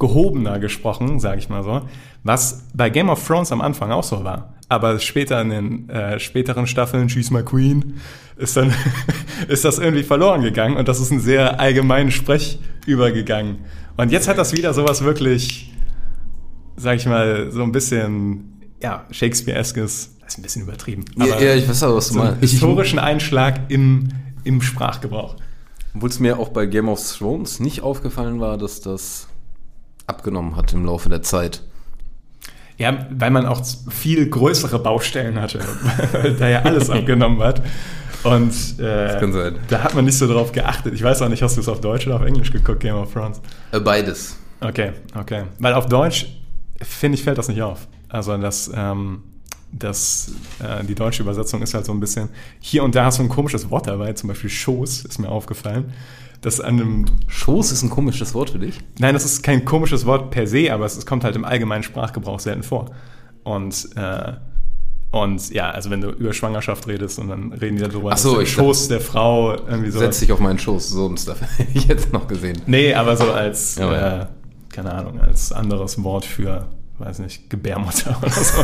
gehobener 0.00 0.58
gesprochen, 0.58 1.20
sage 1.20 1.38
ich 1.38 1.48
mal 1.48 1.62
so, 1.62 1.82
was 2.24 2.64
bei 2.74 2.90
Game 2.90 3.08
of 3.10 3.24
Thrones 3.26 3.52
am 3.52 3.60
Anfang 3.60 3.92
auch 3.92 4.02
so 4.02 4.24
war. 4.24 4.54
Aber 4.68 4.98
später 4.98 5.40
in 5.40 5.50
den 5.50 5.88
äh, 5.88 6.18
späteren 6.18 6.66
Staffeln, 6.66 7.08
She's 7.08 7.30
My 7.30 7.42
Queen, 7.42 7.94
ist 8.36 8.56
dann 8.56 8.72
ist 9.48 9.64
das 9.64 9.78
irgendwie 9.78 10.02
verloren 10.02 10.42
gegangen 10.42 10.76
und 10.76 10.88
das 10.88 11.00
ist 11.00 11.10
ein 11.12 11.20
sehr 11.20 11.60
allgemeinen 11.60 12.10
Sprech 12.10 12.58
übergegangen. 12.86 13.58
Und 13.96 14.10
jetzt 14.10 14.26
hat 14.28 14.38
das 14.38 14.52
wieder 14.56 14.72
sowas 14.74 15.02
wirklich, 15.04 15.72
sag 16.76 16.96
ich 16.96 17.06
mal, 17.06 17.50
so 17.52 17.62
ein 17.62 17.72
bisschen, 17.72 18.59
ja, 18.82 19.04
Shakespeare-eskes, 19.10 20.16
das 20.20 20.34
ist 20.34 20.38
ein 20.38 20.42
bisschen 20.42 20.62
übertrieben. 20.62 21.04
ja, 21.16 21.38
ja, 21.40 21.54
ich 21.54 21.68
weiß 21.68 21.82
auch, 21.84 21.96
was 21.96 22.08
du 22.08 22.14
so 22.14 22.20
meinst. 22.20 22.40
Historischen 22.40 22.98
Einschlag 22.98 23.70
im, 23.70 24.08
im 24.44 24.62
Sprachgebrauch. 24.62 25.36
Obwohl 25.94 26.08
es 26.08 26.20
mir 26.20 26.38
auch 26.38 26.50
bei 26.50 26.66
Game 26.66 26.88
of 26.88 27.00
Thrones 27.16 27.60
nicht 27.60 27.82
aufgefallen 27.82 28.40
war, 28.40 28.56
dass 28.56 28.80
das 28.80 29.26
abgenommen 30.06 30.56
hat 30.56 30.72
im 30.72 30.84
Laufe 30.84 31.08
der 31.08 31.22
Zeit. 31.22 31.62
Ja, 32.78 33.06
weil 33.10 33.30
man 33.30 33.44
auch 33.44 33.62
viel 33.90 34.28
größere 34.28 34.78
Baustellen 34.78 35.40
hatte, 35.40 35.60
weil 36.12 36.34
da 36.34 36.48
ja 36.48 36.62
alles 36.62 36.88
abgenommen 36.90 37.40
hat. 37.40 37.62
Und 38.22 38.78
äh, 38.78 39.16
kann 39.18 39.32
sein. 39.32 39.58
da 39.68 39.82
hat 39.82 39.94
man 39.94 40.04
nicht 40.04 40.16
so 40.18 40.26
drauf 40.26 40.52
geachtet. 40.52 40.94
Ich 40.94 41.02
weiß 41.02 41.22
auch 41.22 41.28
nicht, 41.28 41.42
hast 41.42 41.56
du 41.56 41.60
es 41.60 41.68
auf 41.68 41.80
Deutsch 41.80 42.06
oder 42.06 42.16
auf 42.16 42.22
Englisch 42.22 42.52
geguckt, 42.52 42.80
Game 42.80 42.94
of 42.94 43.12
Thrones? 43.12 43.40
Äh, 43.72 43.80
beides. 43.80 44.36
Okay, 44.60 44.92
okay. 45.18 45.44
Weil 45.58 45.72
auf 45.72 45.86
Deutsch, 45.86 46.26
finde 46.82 47.16
ich, 47.16 47.24
fällt 47.24 47.38
das 47.38 47.48
nicht 47.48 47.62
auf. 47.62 47.88
Also 48.10 48.36
das, 48.36 48.70
ähm, 48.74 49.22
das, 49.72 50.32
äh, 50.58 50.84
die 50.84 50.94
deutsche 50.94 51.22
Übersetzung 51.22 51.62
ist 51.62 51.74
halt 51.74 51.86
so 51.86 51.92
ein 51.92 52.00
bisschen, 52.00 52.28
hier 52.58 52.82
und 52.82 52.94
da 52.94 53.04
hast 53.04 53.18
du 53.18 53.22
ein 53.22 53.28
komisches 53.28 53.70
Wort 53.70 53.86
dabei, 53.86 54.12
zum 54.14 54.28
Beispiel 54.28 54.50
Schoß, 54.50 55.04
ist 55.04 55.18
mir 55.18 55.28
aufgefallen. 55.28 55.92
Das 56.40 56.60
an 56.60 56.80
einem, 56.80 57.04
Schoß 57.28 57.70
ist 57.70 57.82
ein 57.82 57.90
komisches 57.90 58.34
Wort 58.34 58.50
für 58.50 58.58
dich. 58.58 58.78
nein, 58.98 59.12
das 59.14 59.24
ist 59.24 59.42
kein 59.42 59.64
komisches 59.64 60.06
Wort 60.06 60.30
per 60.30 60.46
se, 60.46 60.72
aber 60.72 60.86
es, 60.86 60.96
es 60.96 61.04
kommt 61.06 61.22
halt 61.22 61.36
im 61.36 61.44
allgemeinen 61.44 61.82
Sprachgebrauch 61.82 62.40
selten 62.40 62.62
vor. 62.62 62.86
Und, 63.44 63.90
äh, 63.94 64.32
und 65.12 65.50
ja, 65.50 65.70
also 65.70 65.90
wenn 65.90 66.00
du 66.00 66.10
über 66.10 66.32
Schwangerschaft 66.32 66.86
redest 66.88 67.18
und 67.18 67.28
dann 67.28 67.52
reden 67.52 67.76
die 67.76 67.82
darüber, 67.82 68.10
Ach 68.12 68.16
so, 68.16 68.30
dass 68.36 68.38
der 68.40 68.46
Schoß 68.46 68.88
der 68.88 69.00
Frau 69.00 69.52
irgendwie 69.54 69.90
so. 69.90 69.98
Setz 69.98 70.20
dich 70.20 70.32
auf 70.32 70.40
meinen 70.40 70.58
Schoß, 70.58 70.88
so 70.88 71.08
ein 71.08 71.16
Stuff. 71.18 71.40
Hätte 71.58 71.70
ich 71.74 71.86
jetzt 71.86 72.12
noch 72.12 72.26
gesehen. 72.26 72.60
Nee, 72.66 72.94
aber 72.94 73.16
so 73.16 73.30
als, 73.30 73.76
Ja, 73.76 73.92
äh, 73.92 74.18
ja. 74.20 74.28
keine 74.70 74.92
Ahnung, 74.94 75.20
als 75.20 75.52
anderes 75.52 76.02
Wort 76.02 76.24
für, 76.24 76.68
weiß 77.00 77.20
nicht, 77.20 77.48
Gebärmutter 77.50 78.16
oder 78.20 78.30
so. 78.30 78.62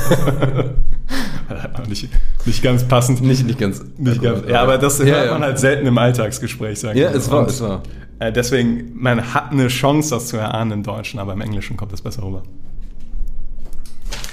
nicht, 1.88 2.08
nicht 2.44 2.62
ganz 2.62 2.84
passend. 2.84 3.22
Nicht, 3.22 3.46
nicht 3.46 3.58
ganz. 3.58 3.82
Nicht 3.96 4.22
ganz, 4.22 4.46
ja, 4.48 4.62
aber 4.62 4.78
das 4.78 4.98
hört 4.98 5.08
ja, 5.08 5.24
ja. 5.24 5.32
man 5.32 5.42
halt 5.42 5.58
selten 5.58 5.86
im 5.86 5.96
Alltagsgespräch, 5.98 6.78
sagen 6.78 6.98
Ja, 6.98 7.10
wir. 7.10 7.16
es 7.16 7.30
war, 7.30 7.46
es 7.46 7.60
war. 7.60 7.82
Äh, 8.18 8.32
deswegen, 8.32 8.92
man 8.94 9.34
hat 9.34 9.52
eine 9.52 9.68
Chance, 9.68 10.10
das 10.10 10.28
zu 10.28 10.36
erahnen 10.36 10.70
im 10.72 10.82
Deutschen, 10.82 11.18
aber 11.18 11.32
im 11.32 11.40
Englischen 11.40 11.76
kommt 11.76 11.92
es 11.92 12.02
besser 12.02 12.22
rüber. 12.22 12.42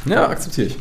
Ja, 0.05 0.27
akzeptiere 0.29 0.67
ich. 0.67 0.77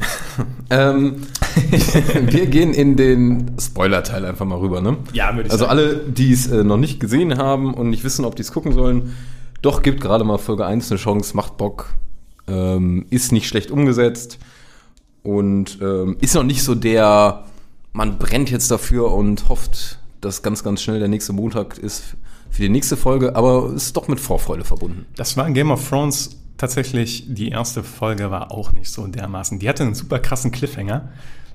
ähm, 0.70 1.22
wir 2.30 2.46
gehen 2.46 2.72
in 2.72 2.96
den 2.96 3.50
Spoiler-Teil 3.60 4.24
einfach 4.24 4.46
mal 4.46 4.58
rüber, 4.58 4.80
ne? 4.80 4.96
Ja, 5.12 5.34
würde 5.34 5.48
ich 5.48 5.52
Also 5.52 5.64
sagen. 5.66 5.78
alle, 5.78 5.96
die 5.96 6.32
es 6.32 6.46
äh, 6.46 6.64
noch 6.64 6.76
nicht 6.76 7.00
gesehen 7.00 7.36
haben 7.36 7.74
und 7.74 7.90
nicht 7.90 8.04
wissen, 8.04 8.24
ob 8.24 8.36
die 8.36 8.42
es 8.42 8.52
gucken 8.52 8.72
sollen, 8.72 9.14
doch 9.60 9.82
gibt 9.82 10.00
gerade 10.00 10.22
mal 10.24 10.38
Folge 10.38 10.64
1 10.64 10.90
eine 10.92 11.00
Chance, 11.00 11.36
macht 11.36 11.56
Bock, 11.56 11.94
ähm, 12.48 13.06
ist 13.10 13.32
nicht 13.32 13.48
schlecht 13.48 13.70
umgesetzt 13.70 14.38
und 15.22 15.78
ähm, 15.80 16.16
ist 16.20 16.34
noch 16.34 16.42
nicht 16.42 16.62
so 16.62 16.74
der, 16.74 17.44
man 17.92 18.18
brennt 18.18 18.50
jetzt 18.50 18.70
dafür 18.70 19.12
und 19.12 19.48
hofft, 19.48 19.98
dass 20.20 20.42
ganz, 20.42 20.64
ganz 20.64 20.82
schnell 20.82 20.98
der 20.98 21.08
nächste 21.08 21.32
Montag 21.32 21.78
ist 21.78 22.16
für 22.50 22.62
die 22.62 22.68
nächste 22.68 22.96
Folge, 22.96 23.36
aber 23.36 23.72
ist 23.74 23.96
doch 23.96 24.08
mit 24.08 24.20
Vorfreude 24.20 24.64
verbunden. 24.64 25.06
Das 25.16 25.36
war 25.36 25.46
in 25.46 25.54
Game 25.54 25.70
of 25.70 25.86
Thrones 25.88 26.38
tatsächlich, 26.56 27.24
die 27.28 27.48
erste 27.50 27.84
Folge 27.84 28.30
war 28.30 28.50
auch 28.50 28.72
nicht 28.72 28.90
so 28.90 29.06
dermaßen. 29.06 29.58
Die 29.58 29.68
hatte 29.68 29.84
einen 29.84 29.94
super 29.94 30.18
krassen 30.18 30.50
Cliffhanger. 30.50 31.08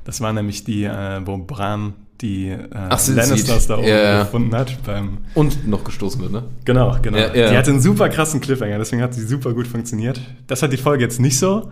Das 0.05 0.21
war 0.21 0.33
nämlich 0.33 0.63
die, 0.63 0.83
äh, 0.83 1.21
wo 1.25 1.37
Bran 1.37 1.93
die 2.21 2.49
äh, 2.49 2.67
Ach, 2.71 3.07
Lannisters 3.07 3.67
da 3.67 3.77
oben 3.77 3.87
ja. 3.87 4.23
gefunden 4.23 4.55
hat. 4.55 4.81
Beim, 4.83 5.19
Und 5.35 5.67
noch 5.67 5.83
gestoßen 5.83 6.21
wird, 6.21 6.31
ne? 6.31 6.43
genau, 6.65 6.97
genau. 7.01 7.17
Ja, 7.17 7.35
ja. 7.35 7.49
Die 7.49 7.57
hatte 7.57 7.71
einen 7.71 7.81
super 7.81 8.09
krassen 8.09 8.41
Cliffhanger, 8.41 8.77
deswegen 8.77 9.01
hat 9.01 9.13
sie 9.13 9.25
super 9.25 9.53
gut 9.53 9.67
funktioniert. 9.67 10.21
Das 10.47 10.61
hat 10.61 10.71
die 10.71 10.77
Folge 10.77 11.03
jetzt 11.03 11.19
nicht 11.19 11.37
so, 11.37 11.71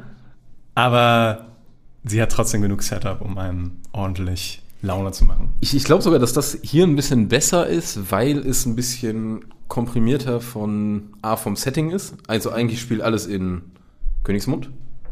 aber 0.76 1.48
sie 2.04 2.22
hat 2.22 2.32
trotzdem 2.32 2.62
genug 2.62 2.84
Setup, 2.84 3.22
um 3.22 3.38
einem 3.38 3.78
ordentlich 3.92 4.62
Laune 4.82 5.12
zu 5.12 5.26
machen. 5.26 5.50
Ich, 5.60 5.76
ich 5.76 5.84
glaube 5.84 6.02
sogar, 6.02 6.20
dass 6.20 6.34
das 6.34 6.58
hier 6.64 6.86
ein 6.86 6.96
bisschen 6.96 7.28
besser 7.28 7.68
ist, 7.68 8.12
weil 8.12 8.40
es 8.40 8.66
ein 8.66 8.76
bisschen 8.76 9.46
komprimierter 9.68 10.42
von 10.42 11.14
A 11.22 11.36
vom 11.38 11.56
Setting 11.56 11.92
ist. 11.92 12.16
Also 12.28 12.52
eigentlich 12.52 12.82
spielt 12.82 13.02
alles 13.02 13.28
in 13.28 13.62
Königsmund. 14.24 14.70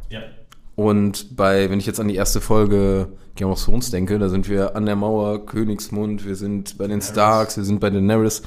Ja. 0.10 0.22
Und 0.80 1.36
bei, 1.36 1.70
wenn 1.70 1.80
ich 1.80 1.86
jetzt 1.86 2.00
an 2.00 2.08
die 2.08 2.16
erste 2.16 2.40
Folge 2.40 3.10
Game 3.36 3.50
of 3.50 3.62
Thrones 3.62 3.92
denke, 3.92 4.18
da 4.18 4.30
sind 4.30 4.48
wir 4.48 4.78
an 4.78 4.86
der 4.86 4.96
Mauer, 4.96 5.46
Königsmund, 5.46 6.26
wir 6.26 6.38
sind 6.38 6.78
bei 6.78 6.88
den 6.88 7.02
Starks, 7.02 7.58
wir 7.58 7.66
sind 7.66 7.82
bei 7.82 7.90
den 7.90 8.08
Daenerys. 8.08 8.44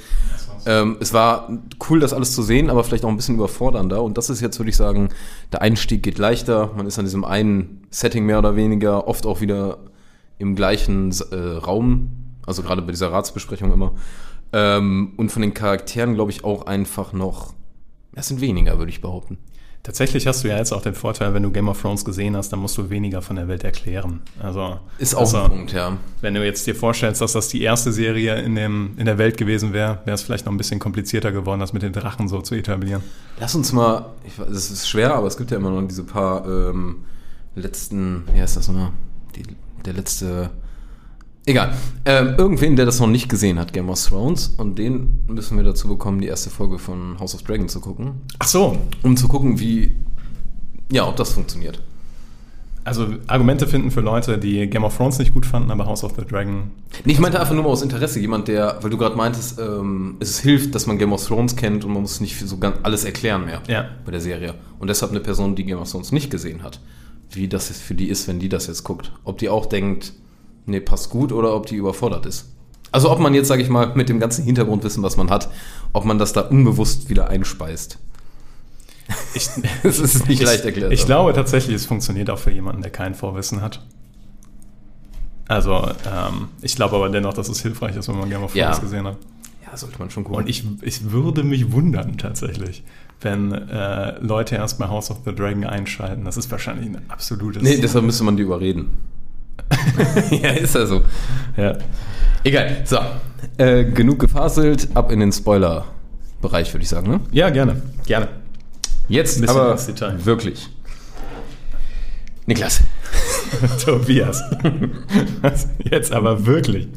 Ähm, 0.65 0.97
es 0.99 1.13
war 1.13 1.51
cool, 1.91 2.01
das 2.01 2.15
alles 2.15 2.35
zu 2.35 2.43
sehen, 2.43 2.71
aber 2.71 2.85
vielleicht 2.85 3.05
auch 3.05 3.11
ein 3.11 3.17
bisschen 3.17 3.35
überfordernder. 3.35 4.03
Und 4.03 4.17
das 4.17 4.31
ist 4.31 4.41
jetzt, 4.41 4.59
würde 4.59 4.71
ich 4.71 4.79
sagen, 4.79 5.11
der 5.53 5.61
Einstieg 5.61 6.03
geht 6.03 6.17
leichter. 6.17 6.71
Man 6.75 6.87
ist 6.87 6.99
an 6.99 7.05
diesem 7.05 7.27
einen 7.27 7.87
Setting 7.91 8.25
mehr 8.25 8.39
oder 8.39 8.57
weniger, 8.57 9.07
oft 9.09 9.27
auch 9.27 9.43
wieder 9.43 9.81
im 10.39 10.57
gleichen 10.57 11.15
äh, 11.33 11.37
Raum, 11.37 12.13
also 12.47 12.63
gerade 12.63 12.81
bei 12.81 12.93
dieser 12.93 13.13
Ratsbesprechung 13.13 13.71
immer. 13.71 13.93
Ähm, 14.55 15.13
und 15.19 15.31
von 15.31 15.43
den 15.43 15.53
Charakteren, 15.53 16.15
glaube 16.15 16.31
ich, 16.31 16.45
auch 16.45 16.65
einfach 16.65 17.13
noch, 17.13 17.53
es 18.15 18.29
sind 18.29 18.41
weniger, 18.41 18.79
würde 18.79 18.89
ich 18.91 19.03
behaupten. 19.03 19.37
Tatsächlich 19.85 20.29
hast 20.29 20.45
du 20.45 20.49
ja 20.49 20.59
jetzt 20.59 20.71
auch 20.71 20.83
den 20.83 20.95
Vorteil, 20.95 21.35
wenn 21.35 21.43
du 21.43 21.51
Game 21.51 21.69
of 21.69 21.83
Thrones 21.83 22.05
gesehen 22.05 22.37
hast, 22.37 22.53
dann 22.53 22.61
musst 22.61 22.79
du 22.79 22.89
weniger 22.89 23.21
von 23.21 23.35
der 23.35 23.49
Welt 23.49 23.65
erklären. 23.65 24.21
Also 24.41 24.79
Ist 24.99 25.17
auch 25.17 25.21
also, 25.23 25.39
ein 25.39 25.51
Punkt, 25.51 25.73
ja. 25.73 25.97
Wenn 26.21 26.35
du 26.35 26.45
jetzt 26.45 26.65
dir 26.69 26.77
vorstellst, 26.77 27.21
dass 27.21 27.33
das 27.33 27.49
die 27.49 27.63
erste 27.63 27.93
Serie 27.93 28.41
in, 28.43 28.55
dem, 28.55 28.93
in 28.97 29.07
der 29.07 29.19
Welt 29.19 29.37
gewesen 29.37 29.73
wäre, 29.73 29.99
wäre 30.05 30.15
es 30.15 30.23
vielleicht 30.23 30.47
noch 30.47 30.53
ein 30.53 30.57
bisschen 30.57 30.79
komplizierter 30.79 31.33
geworden, 31.33 31.59
das 31.59 31.73
mit 31.73 31.83
den 31.83 31.93
Drachen 31.93 32.29
so 32.29 32.41
zu 32.43 32.55
etablieren. 32.55 33.03
Lass 33.41 33.57
uns 33.57 33.73
mal, 33.73 34.07
es 34.53 34.71
ist 34.71 34.89
schwer, 34.89 35.17
aber 35.17 35.27
es 35.27 35.37
gibt 35.37 35.51
ja 35.51 35.57
immer 35.57 35.71
noch 35.71 35.83
diese 35.89 36.05
paar 36.05 36.47
ähm, 36.47 37.05
letzten, 37.57 38.23
wie 38.33 38.41
heißt 38.41 38.57
das 38.57 38.69
nochmal? 38.69 38.93
Die, 39.35 39.43
der 39.85 39.95
letzte, 39.95 40.51
egal. 41.47 41.75
Ähm, 42.05 42.35
irgendwen, 42.39 42.77
der 42.77 42.87
das 42.87 43.01
noch 43.01 43.07
nicht 43.09 43.29
gesehen 43.29 43.59
hat, 43.59 43.73
Game 43.73 43.89
of 43.91 44.03
Thrones, 44.05 44.49
und 44.57 44.79
den 44.79 45.21
müssen 45.29 45.57
wir 45.57 45.65
dazu 45.65 45.89
bekommen, 45.89 46.21
die 46.21 46.29
erste 46.29 46.51
Folge 46.51 46.79
von 46.79 47.19
House 47.19 47.35
of 47.35 47.43
Dragon 47.43 47.69
zu 47.69 47.81
gucken, 47.81 48.13
Ach 48.39 48.47
so, 48.49 48.77
um 49.03 49.17
zu 49.17 49.29
gucken, 49.29 49.59
wie, 49.61 49.97
ja, 50.91 51.07
ob 51.09 51.17
das 51.17 51.33
funktioniert. 51.33 51.81
also 52.85 53.07
Argumente 53.29 53.67
finden 53.69 53.91
für 53.93 54.01
Leute, 54.01 54.39
die 54.39 54.67
Game 54.69 54.83
of 54.85 54.97
Thrones 54.97 55.19
nicht 55.19 55.33
gut 55.33 55.47
fanden, 55.47 55.71
aber 55.71 55.87
House 55.87 56.03
of 56.03 56.15
the 56.19 56.25
Dragon. 56.25 56.71
Nee, 57.05 57.13
ich 57.13 57.21
meinte 57.21 57.39
einfach 57.39 57.55
nur 57.55 57.63
mal 57.63 57.71
aus 57.71 57.83
Interesse, 57.83 58.19
jemand, 58.21 58.49
der, 58.49 58.79
weil 58.83 58.91
du 58.91 58.97
gerade 58.99 59.15
meintest, 59.17 59.59
ähm, 59.61 60.17
es 60.21 60.41
hilft, 60.41 60.75
dass 60.75 60.87
man 60.87 60.99
Game 60.99 61.13
of 61.13 61.25
Thrones 61.25 61.55
kennt 61.57 61.85
und 61.85 61.93
man 61.93 62.03
muss 62.03 62.21
nicht 62.21 62.39
so 62.41 62.59
ganz 62.59 62.77
alles 62.83 63.05
erklären 63.05 63.45
mehr 63.45 63.63
Ja. 63.69 63.87
bei 64.05 64.11
der 64.11 64.21
Serie. 64.21 64.55
Und 64.81 64.89
deshalb 64.89 65.13
eine 65.13 65.21
Person, 65.21 65.55
die 65.55 65.65
Game 65.65 65.79
of 65.79 65.89
Thrones 65.91 66.11
nicht 66.13 66.31
gesehen 66.31 66.65
hat, 66.65 66.81
wie 67.31 67.47
das 67.47 67.69
jetzt 67.69 67.81
für 67.83 67.95
die 67.95 68.09
ist, 68.09 68.27
wenn 68.29 68.41
die 68.41 68.49
das 68.49 68.67
jetzt 68.67 68.83
guckt. 68.83 69.13
Ob 69.25 69.39
die 69.39 69.49
auch 69.49 69.67
denkt, 69.67 70.13
nee, 70.67 70.81
passt 70.81 71.11
gut 71.11 71.33
oder 71.33 71.55
ob 71.55 71.67
die 71.67 71.77
überfordert 71.77 72.27
ist. 72.27 72.49
Also 72.91 73.11
ob 73.11 73.19
man 73.21 73.33
jetzt, 73.35 73.49
sage 73.49 73.63
ich 73.63 73.69
mal, 73.71 73.93
mit 73.95 74.09
dem 74.09 74.21
ganzen 74.21 74.45
Hintergrundwissen, 74.45 75.03
was 75.03 75.17
man 75.17 75.31
hat, 75.31 75.49
ob 75.93 76.05
man 76.05 76.19
das 76.19 76.33
da 76.33 76.43
unbewusst 76.43 77.09
wieder 77.09 77.29
einspeist. 77.29 77.99
Ich, 79.35 79.49
Das 79.83 79.99
ist 79.99 80.29
nicht 80.29 80.41
ich, 80.41 80.47
leicht 80.47 80.65
erklärt. 80.65 80.93
Ich 80.93 81.01
aber- 81.01 81.07
glaube 81.07 81.33
tatsächlich, 81.33 81.75
es 81.77 81.87
funktioniert 81.87 82.31
auch 82.31 82.39
für 82.39 82.51
jemanden, 82.51 82.83
der 82.83 82.91
kein 82.93 83.15
Vorwissen 83.15 83.61
hat. 83.61 83.83
Also, 85.49 85.75
ähm, 86.07 86.49
ich 86.63 86.77
glaube 86.77 86.97
aber 86.97 87.09
dennoch, 87.09 87.35
dass 87.35 87.49
es 87.49 87.61
hilfreich 87.61 87.97
ist, 87.97 88.09
wenn 88.09 88.19
man 88.19 88.31
Game 88.31 88.43
of 88.43 88.55
Ja. 88.55 88.67
Thrones 88.67 88.81
gesehen 88.81 89.07
hat. 89.07 89.17
Ja, 89.67 89.77
sollte 89.77 89.99
man 89.99 90.11
schon 90.11 90.25
gucken. 90.25 90.39
Und 90.43 90.49
ich, 90.49 90.65
ich 90.83 91.11
würde 91.11 91.43
mich 91.43 91.73
wundern 91.73 92.17
tatsächlich, 92.17 92.85
wenn 93.21 93.53
äh, 93.53 94.19
Leute 94.21 94.55
erst 94.57 94.79
bei 94.79 94.89
House 94.89 95.11
of 95.11 95.19
the 95.27 95.35
Dragon 95.35 95.65
einschalten. 95.65 96.25
Das 96.25 96.37
ist 96.37 96.51
wahrscheinlich 96.51 96.87
ein 96.89 97.03
absolutes. 97.09 97.63
nee, 97.63 97.79
deshalb 97.79 98.05
müsste 98.05 98.25
man 98.25 98.37
die 98.37 98.43
überreden. 98.45 98.91
ja, 100.31 100.51
ist 100.51 100.75
ja 100.75 100.87
so. 100.87 101.03
ja. 101.57 101.77
Egal. 102.45 102.83
So. 102.85 102.99
Äh, 103.59 103.85
genug 103.85 104.19
gefaselt, 104.19 104.89
ab 104.95 105.11
in 105.13 105.21
den 105.21 105.33
Spoiler-Bereich, 105.33 106.73
würde 106.73 106.83
ich 106.83 106.89
sagen, 106.89 107.11
ne? 107.11 107.21
ja, 107.33 107.51
gerne. 107.51 107.83
Gerne. 108.07 108.29
Jetzt 109.09 109.47
aber 109.49 109.77
wirklich. 110.25 110.69
Niklas. 112.47 112.83
Tobias. 113.85 114.43
Jetzt 115.91 116.13
aber 116.13 116.47
wirklich. 116.47 116.89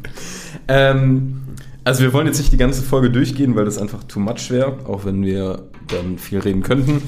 Ähm, 0.68 1.42
also 1.84 2.04
wir 2.04 2.14
wollen 2.14 2.26
jetzt 2.26 2.40
nicht 2.40 2.52
die 2.52 2.58
ganze 2.58 2.82
Folge 2.82 3.12
durchgehen, 3.12 3.56
weil 3.56 3.66
das 3.66 3.78
einfach 3.78 4.04
too 4.06 4.20
much 4.20 4.50
wäre, 4.50 4.80
auch 4.88 5.06
wenn 5.06 5.24
wir 5.24 5.64
dann 5.88 6.18
viel 6.18 6.40
reden 6.40 6.64
könnten. 6.64 7.04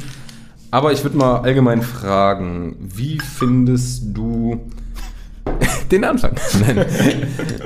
Aber 0.70 0.92
ich 0.92 1.04
würde 1.04 1.18
mal 1.18 1.38
allgemein 1.40 1.82
fragen, 1.82 2.76
wie 2.80 3.20
findest 3.20 4.04
du 4.16 4.70
den 5.92 6.04
Anfang? 6.04 6.36
Nein. 6.60 6.86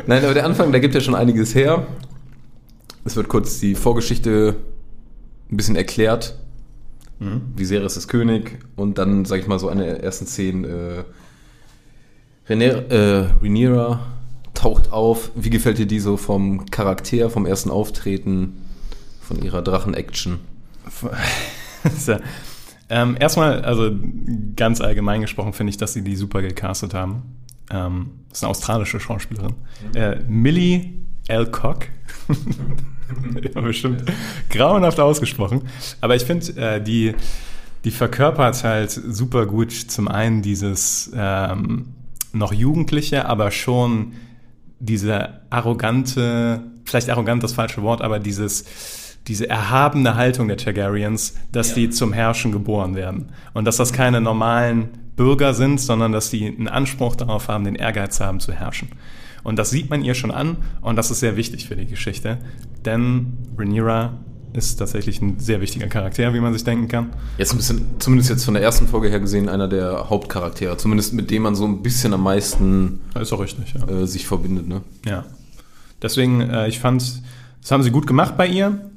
Nein, 0.07 0.23
aber 0.23 0.33
der 0.33 0.45
Anfang, 0.45 0.71
der 0.71 0.81
gibt 0.81 0.95
ja 0.95 1.01
schon 1.01 1.15
einiges 1.15 1.55
her. 1.55 1.85
Es 3.03 3.15
wird 3.15 3.27
kurz 3.27 3.59
die 3.59 3.75
Vorgeschichte 3.75 4.55
ein 5.51 5.57
bisschen 5.57 5.75
erklärt. 5.75 6.35
Viserys 7.55 7.97
ist 7.97 8.07
König 8.07 8.59
und 8.75 8.97
dann, 8.97 9.25
sag 9.25 9.39
ich 9.39 9.47
mal, 9.47 9.59
so 9.59 9.69
eine 9.69 9.85
der 9.85 10.03
ersten 10.03 10.25
Szenen, 10.25 10.65
äh, 10.65 11.03
Rhaenyra, 12.49 12.79
äh, 12.89 13.27
Rhaenyra 13.41 13.99
taucht 14.55 14.91
auf. 14.91 15.31
Wie 15.35 15.51
gefällt 15.51 15.77
dir 15.77 15.85
die 15.85 15.99
so 15.99 16.17
vom 16.17 16.65
Charakter, 16.71 17.29
vom 17.29 17.45
ersten 17.45 17.69
Auftreten, 17.69 18.65
von 19.21 19.41
ihrer 19.41 19.61
Drachen-Action? 19.61 20.39
so. 21.97 22.17
ähm, 22.89 23.17
erstmal, 23.19 23.61
also 23.61 23.91
ganz 24.55 24.81
allgemein 24.81 25.21
gesprochen, 25.21 25.53
finde 25.53 25.69
ich, 25.69 25.77
dass 25.77 25.93
sie 25.93 26.03
die 26.03 26.15
super 26.15 26.41
gecastet 26.41 26.95
haben. 26.95 27.21
Ähm, 27.71 28.11
das 28.29 28.39
ist 28.39 28.43
eine 28.43 28.51
australische 28.51 28.99
Schauspielerin. 28.99 29.55
Äh, 29.95 30.17
Millie 30.27 30.91
Alcock. 31.27 31.87
ja, 33.53 33.61
bestimmt 33.61 34.03
grauenhaft 34.49 34.99
ausgesprochen. 34.99 35.63
Aber 36.01 36.15
ich 36.15 36.23
finde, 36.23 36.55
äh, 36.55 36.81
die, 36.81 37.13
die 37.83 37.91
verkörpert 37.91 38.63
halt 38.63 38.91
super 38.91 39.45
gut 39.45 39.71
zum 39.71 40.07
einen 40.07 40.41
dieses 40.41 41.11
ähm, 41.15 41.89
noch 42.33 42.53
Jugendliche, 42.53 43.25
aber 43.25 43.51
schon 43.51 44.13
diese 44.79 45.41
arrogante, 45.49 46.63
vielleicht 46.85 47.09
arrogant 47.09 47.43
das 47.43 47.53
falsche 47.53 47.81
Wort, 47.83 48.01
aber 48.01 48.19
dieses, 48.19 48.65
diese 49.27 49.47
erhabene 49.49 50.15
Haltung 50.15 50.47
der 50.47 50.57
Targaryens, 50.57 51.35
dass 51.51 51.69
Ja. 51.69 51.75
die 51.75 51.89
zum 51.89 52.13
Herrschen 52.13 52.51
geboren 52.51 52.95
werden. 52.95 53.31
Und 53.53 53.65
dass 53.65 53.77
das 53.77 53.93
keine 53.93 54.21
normalen 54.21 54.89
Bürger 55.15 55.53
sind, 55.53 55.79
sondern 55.79 56.11
dass 56.11 56.29
die 56.29 56.45
einen 56.45 56.67
Anspruch 56.67 57.15
darauf 57.15 57.47
haben, 57.47 57.63
den 57.63 57.75
Ehrgeiz 57.75 58.19
haben 58.19 58.39
zu 58.39 58.53
herrschen. 58.53 58.89
Und 59.43 59.57
das 59.57 59.69
sieht 59.69 59.89
man 59.89 60.03
ihr 60.03 60.13
schon 60.13 60.31
an 60.31 60.57
und 60.81 60.95
das 60.95 61.11
ist 61.11 61.19
sehr 61.19 61.35
wichtig 61.35 61.67
für 61.67 61.75
die 61.75 61.87
Geschichte, 61.87 62.37
denn 62.85 63.37
Rhaenyra 63.57 64.13
ist 64.53 64.77
tatsächlich 64.77 65.21
ein 65.21 65.39
sehr 65.39 65.61
wichtiger 65.61 65.87
Charakter, 65.87 66.33
wie 66.33 66.39
man 66.39 66.53
sich 66.53 66.63
denken 66.63 66.87
kann. 66.87 67.13
Jetzt 67.37 67.53
ein 67.53 67.57
bisschen, 67.57 67.85
zumindest 67.99 68.29
jetzt 68.29 68.43
von 68.43 68.53
der 68.53 68.63
ersten 68.63 68.87
Folge 68.87 69.09
her 69.09 69.19
gesehen, 69.19 69.49
einer 69.49 69.67
der 69.67 70.09
Hauptcharaktere. 70.09 70.77
Zumindest 70.77 71.13
mit 71.13 71.31
dem 71.31 71.43
man 71.43 71.55
so 71.55 71.65
ein 71.65 71.81
bisschen 71.81 72.13
am 72.13 72.23
meisten 72.23 72.99
Ist 73.19 73.31
auch 73.31 73.39
richtig, 73.39 73.73
ja. 73.73 73.87
äh, 73.87 74.07
sich 74.07 74.27
verbindet, 74.27 74.67
ne? 74.67 74.81
Ja. 75.05 75.25
Deswegen, 76.01 76.41
äh, 76.41 76.67
ich 76.67 76.79
fand, 76.79 77.21
das 77.61 77.71
haben 77.71 77.83
sie 77.83 77.91
gut 77.91 78.07
gemacht 78.07 78.35
bei 78.37 78.47
ihr. 78.47 78.90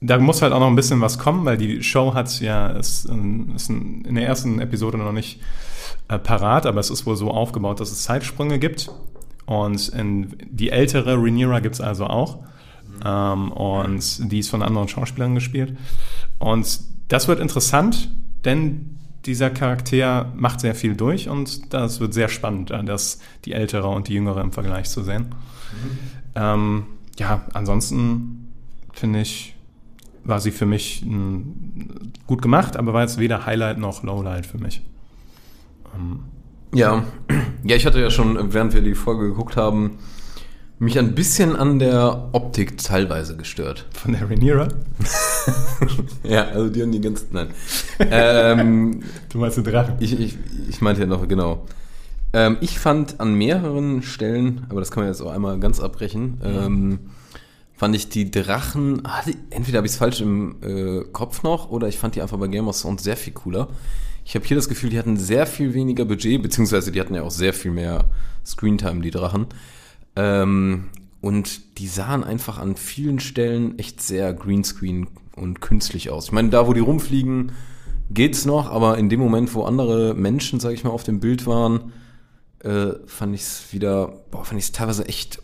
Da 0.00 0.18
muss 0.18 0.42
halt 0.42 0.52
auch 0.52 0.60
noch 0.60 0.68
ein 0.68 0.76
bisschen 0.76 1.00
was 1.00 1.18
kommen, 1.18 1.44
weil 1.44 1.56
die 1.56 1.82
Show 1.82 2.14
hat 2.14 2.40
ja, 2.40 2.68
ist, 2.68 3.06
ist 3.54 3.70
in 3.70 4.14
der 4.14 4.26
ersten 4.26 4.60
Episode 4.60 4.96
noch 4.96 5.12
nicht 5.12 5.40
äh, 6.08 6.18
parat, 6.18 6.66
aber 6.66 6.78
es 6.78 6.90
ist 6.90 7.04
wohl 7.04 7.16
so 7.16 7.30
aufgebaut, 7.30 7.80
dass 7.80 7.90
es 7.90 8.04
Zeitsprünge 8.04 8.58
gibt. 8.58 8.90
Und 9.46 9.88
in, 9.88 10.36
die 10.50 10.70
ältere 10.70 11.16
Rhaenyra 11.16 11.60
gibt 11.60 11.74
es 11.76 11.80
also 11.80 12.06
auch. 12.06 12.38
Ähm, 13.04 13.50
und 13.52 14.32
die 14.32 14.38
ist 14.38 14.50
von 14.50 14.62
anderen 14.62 14.88
Schauspielern 14.88 15.34
gespielt. 15.34 15.76
Und 16.38 16.80
das 17.08 17.28
wird 17.28 17.40
interessant, 17.40 18.10
denn 18.44 18.98
dieser 19.26 19.50
Charakter 19.50 20.32
macht 20.36 20.60
sehr 20.60 20.74
viel 20.74 20.96
durch 20.96 21.28
und 21.28 21.72
das 21.74 22.00
wird 22.00 22.14
sehr 22.14 22.28
spannend, 22.28 22.70
äh, 22.70 22.84
das 22.84 23.20
die 23.44 23.52
ältere 23.52 23.88
und 23.88 24.08
die 24.08 24.14
jüngere 24.14 24.40
im 24.40 24.52
Vergleich 24.52 24.88
zu 24.88 25.02
sehen. 25.02 25.34
Ähm, 26.34 26.84
ja, 27.18 27.44
ansonsten 27.52 28.52
finde 28.92 29.20
ich, 29.20 29.54
war 30.28 30.40
sie 30.40 30.50
für 30.50 30.66
mich 30.66 31.04
mh, 31.06 31.42
gut 32.26 32.42
gemacht, 32.42 32.76
aber 32.76 32.92
war 32.92 33.02
jetzt 33.02 33.18
weder 33.18 33.46
Highlight 33.46 33.78
noch 33.78 34.02
Lowlight 34.02 34.46
für 34.46 34.58
mich. 34.58 34.82
Ähm, 35.96 36.20
Ja. 36.74 37.04
Ja, 37.64 37.76
ich 37.76 37.86
hatte 37.86 38.00
ja 38.00 38.10
schon, 38.10 38.52
während 38.52 38.74
wir 38.74 38.82
die 38.82 38.94
Folge 38.94 39.28
geguckt 39.28 39.56
haben, 39.56 39.98
mich 40.78 40.96
ein 40.98 41.14
bisschen 41.14 41.56
an 41.56 41.78
der 41.80 42.28
Optik 42.32 42.78
teilweise 42.78 43.36
gestört. 43.36 43.86
von 43.92 44.12
der 44.12 44.30
Rhaenyra, 44.30 44.68
Ja, 46.22 46.44
also 46.48 46.68
die 46.68 46.82
haben 46.82 46.92
die 46.92 47.00
ganzen. 47.00 47.28
Nein. 47.32 47.48
ähm, 47.98 49.02
du 49.28 49.38
meinst 49.38 49.56
den 49.56 49.64
Drachen. 49.64 49.94
ich, 49.98 50.18
ich, 50.18 50.38
ich 50.68 50.80
meinte 50.80 51.00
ja 51.00 51.06
noch, 51.06 51.26
genau. 51.26 51.64
Ähm, 52.32 52.58
ich 52.60 52.78
fand 52.78 53.18
an 53.20 53.34
mehreren 53.34 54.02
Stellen, 54.02 54.66
aber 54.68 54.80
das 54.80 54.90
kann 54.90 55.02
man 55.02 55.10
jetzt 55.10 55.20
auch 55.22 55.32
einmal 55.32 55.58
ganz 55.58 55.80
abbrechen, 55.80 56.40
ähm, 56.44 56.98
fand 57.78 57.94
ich 57.94 58.08
die 58.08 58.28
Drachen, 58.28 59.06
ah, 59.06 59.22
entweder 59.50 59.78
habe 59.78 59.86
ich 59.86 59.92
es 59.92 59.98
falsch 59.98 60.20
im 60.20 60.56
äh, 60.62 61.04
Kopf 61.12 61.44
noch 61.44 61.70
oder 61.70 61.86
ich 61.86 61.96
fand 61.96 62.16
die 62.16 62.22
einfach 62.22 62.36
bei 62.36 62.48
Game 62.48 62.66
of 62.66 62.78
Thrones 62.78 63.04
sehr 63.04 63.16
viel 63.16 63.32
cooler. 63.32 63.68
Ich 64.24 64.34
habe 64.34 64.44
hier 64.44 64.56
das 64.56 64.68
Gefühl, 64.68 64.90
die 64.90 64.98
hatten 64.98 65.16
sehr 65.16 65.46
viel 65.46 65.74
weniger 65.74 66.04
Budget, 66.04 66.42
beziehungsweise 66.42 66.90
die 66.90 67.00
hatten 67.00 67.14
ja 67.14 67.22
auch 67.22 67.30
sehr 67.30 67.54
viel 67.54 67.70
mehr 67.70 68.06
Screentime, 68.44 69.00
die 69.00 69.12
Drachen. 69.12 69.46
Ähm, 70.16 70.88
und 71.20 71.78
die 71.78 71.86
sahen 71.86 72.24
einfach 72.24 72.58
an 72.58 72.74
vielen 72.74 73.20
Stellen 73.20 73.78
echt 73.78 74.02
sehr 74.02 74.34
Greenscreen 74.34 75.06
und 75.36 75.60
künstlich 75.60 76.10
aus. 76.10 76.26
Ich 76.26 76.32
meine, 76.32 76.48
da 76.48 76.66
wo 76.66 76.72
die 76.72 76.80
rumfliegen, 76.80 77.52
geht's 78.10 78.44
noch, 78.44 78.68
aber 78.68 78.98
in 78.98 79.08
dem 79.08 79.20
Moment, 79.20 79.54
wo 79.54 79.62
andere 79.62 80.14
Menschen, 80.14 80.58
sag 80.58 80.72
ich 80.72 80.82
mal, 80.82 80.90
auf 80.90 81.04
dem 81.04 81.20
Bild 81.20 81.46
waren, 81.46 81.92
äh, 82.64 82.88
fand 83.06 83.36
ich 83.36 83.42
es 83.42 83.72
wieder, 83.72 84.24
boah, 84.32 84.44
fand 84.44 84.58
ich 84.58 84.64
es 84.64 84.72
teilweise 84.72 85.06
echt 85.06 85.40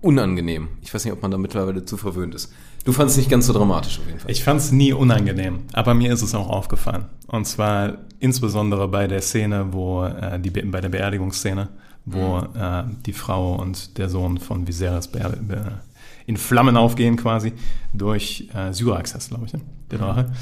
unangenehm. 0.00 0.68
Ich 0.82 0.92
weiß 0.94 1.04
nicht, 1.04 1.12
ob 1.12 1.22
man 1.22 1.30
da 1.30 1.38
mittlerweile 1.38 1.84
zu 1.84 1.96
verwöhnt 1.96 2.34
ist. 2.34 2.52
Du 2.84 2.92
fandest 2.92 3.16
es 3.18 3.24
nicht 3.24 3.30
ganz 3.30 3.46
so 3.46 3.52
dramatisch 3.52 3.98
auf 3.98 4.06
jeden 4.06 4.18
Fall. 4.20 4.30
Ich 4.30 4.42
fand 4.42 4.60
es 4.60 4.72
nie 4.72 4.92
unangenehm, 4.92 5.60
aber 5.74 5.92
mir 5.94 6.12
ist 6.12 6.22
es 6.22 6.34
auch 6.34 6.48
aufgefallen. 6.48 7.04
Und 7.26 7.46
zwar 7.46 7.98
insbesondere 8.18 8.88
bei 8.88 9.06
der 9.06 9.20
Szene, 9.20 9.66
wo 9.72 10.04
äh, 10.04 10.40
die 10.40 10.50
Be 10.50 10.62
bei 10.64 10.80
der 10.80 10.88
Beerdigungsszene, 10.88 11.68
wo 12.06 12.38
äh, 12.38 12.84
die 13.04 13.12
Frau 13.12 13.54
und 13.56 13.98
der 13.98 14.08
Sohn 14.08 14.38
von 14.38 14.66
Viserys 14.66 15.08
beer- 15.08 15.36
be 15.36 15.80
in 16.26 16.36
Flammen 16.36 16.76
aufgehen 16.76 17.16
quasi 17.16 17.52
durch 17.92 18.48
äh, 18.54 18.72
Syrax, 18.72 19.14
heißt 19.14 19.30
glaube 19.30 19.46
ich, 19.46 19.52
ne? 19.52 19.60
der 19.90 19.98
Drache. 19.98 20.32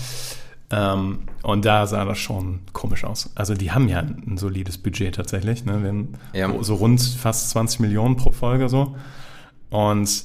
Ähm, 0.70 1.20
und 1.42 1.64
da 1.64 1.86
sah 1.86 2.04
das 2.04 2.18
schon 2.18 2.60
komisch 2.74 3.04
aus. 3.04 3.30
Also 3.34 3.54
die 3.54 3.72
haben 3.72 3.88
ja 3.88 4.00
ein 4.00 4.36
solides 4.36 4.76
Budget 4.76 5.14
tatsächlich, 5.14 5.64
ne? 5.64 6.08
Ja. 6.34 6.52
so 6.62 6.74
rund 6.74 7.00
fast 7.00 7.50
20 7.50 7.80
Millionen 7.80 8.16
pro 8.16 8.32
Folge 8.32 8.68
so. 8.68 8.96
Und 9.70 10.24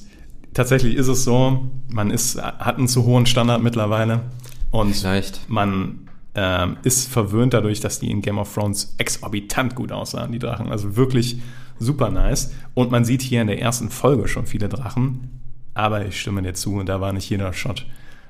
tatsächlich 0.52 0.96
ist 0.96 1.08
es 1.08 1.24
so, 1.24 1.70
man 1.88 2.10
ist, 2.10 2.40
hat 2.42 2.78
einen 2.78 2.88
zu 2.88 3.04
hohen 3.04 3.26
Standard 3.26 3.62
mittlerweile 3.62 4.22
und 4.70 4.94
Vielleicht. 4.94 5.48
man 5.48 6.08
ähm, 6.34 6.76
ist 6.82 7.08
verwöhnt 7.08 7.54
dadurch, 7.54 7.80
dass 7.80 8.00
die 8.00 8.10
in 8.10 8.22
Game 8.22 8.38
of 8.38 8.52
Thrones 8.52 8.94
exorbitant 8.98 9.74
gut 9.74 9.92
aussahen, 9.92 10.32
die 10.32 10.38
Drachen. 10.38 10.70
Also 10.70 10.96
wirklich 10.96 11.40
super 11.78 12.10
nice. 12.10 12.52
Und 12.74 12.90
man 12.90 13.04
sieht 13.04 13.22
hier 13.22 13.40
in 13.40 13.46
der 13.46 13.60
ersten 13.60 13.90
Folge 13.90 14.28
schon 14.28 14.46
viele 14.46 14.68
Drachen. 14.68 15.40
Aber 15.74 16.06
ich 16.06 16.20
stimme 16.20 16.42
dir 16.42 16.54
zu, 16.54 16.82
da 16.82 17.00
war 17.00 17.12
nicht 17.12 17.28
jeder 17.30 17.52
Shot 17.52 17.86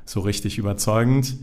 so 0.07 0.21
richtig 0.21 0.59
überzeugend. 0.59 1.37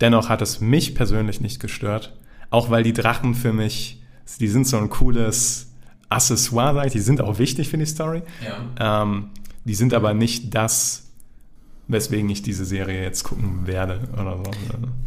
Dennoch 0.00 0.28
hat 0.28 0.42
es 0.42 0.60
mich 0.60 0.94
persönlich 0.94 1.40
nicht 1.40 1.60
gestört. 1.60 2.16
Auch 2.50 2.70
weil 2.70 2.82
die 2.82 2.92
Drachen 2.92 3.34
für 3.34 3.52
mich, 3.52 4.02
die 4.40 4.48
sind 4.48 4.66
so 4.66 4.76
ein 4.76 4.90
cooles 4.90 5.72
Accessoire, 6.08 6.74
sag 6.74 6.86
ich. 6.86 6.92
Die 6.92 7.00
sind 7.00 7.20
auch 7.20 7.38
wichtig 7.38 7.68
für 7.68 7.78
die 7.78 7.86
Story. 7.86 8.22
Ähm, 8.78 9.30
die 9.64 9.74
sind 9.74 9.94
aber 9.94 10.14
nicht 10.14 10.54
das, 10.54 11.04
weswegen 11.88 12.28
ich 12.30 12.42
diese 12.42 12.64
Serie 12.64 13.02
jetzt 13.02 13.24
gucken 13.24 13.66
werde 13.66 14.00
oder 14.12 14.38
so. 14.38 14.50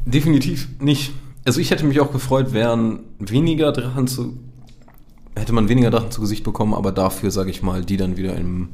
Definitiv 0.06 0.68
nicht. 0.80 1.14
Also 1.46 1.62
ich 1.62 1.72
hätte 1.72 1.86
mich 1.86 2.00
auch 2.00 2.12
gefreut, 2.12 2.54
wären 2.54 3.00
weniger 3.20 3.72
Drachen 3.72 4.08
zu. 4.08 4.38
Hätte 5.36 5.54
man 5.54 5.70
weniger 5.70 5.90
Drachen 5.90 6.12
zu 6.12 6.22
Gesicht 6.22 6.44
bekommen, 6.44 6.74
aber 6.74 6.92
dafür, 6.92 7.32
sage 7.32 7.50
ich 7.50 7.64
mal, 7.64 7.86
die 7.86 7.96
dann 7.98 8.18
wieder 8.18 8.36
in, 8.36 8.70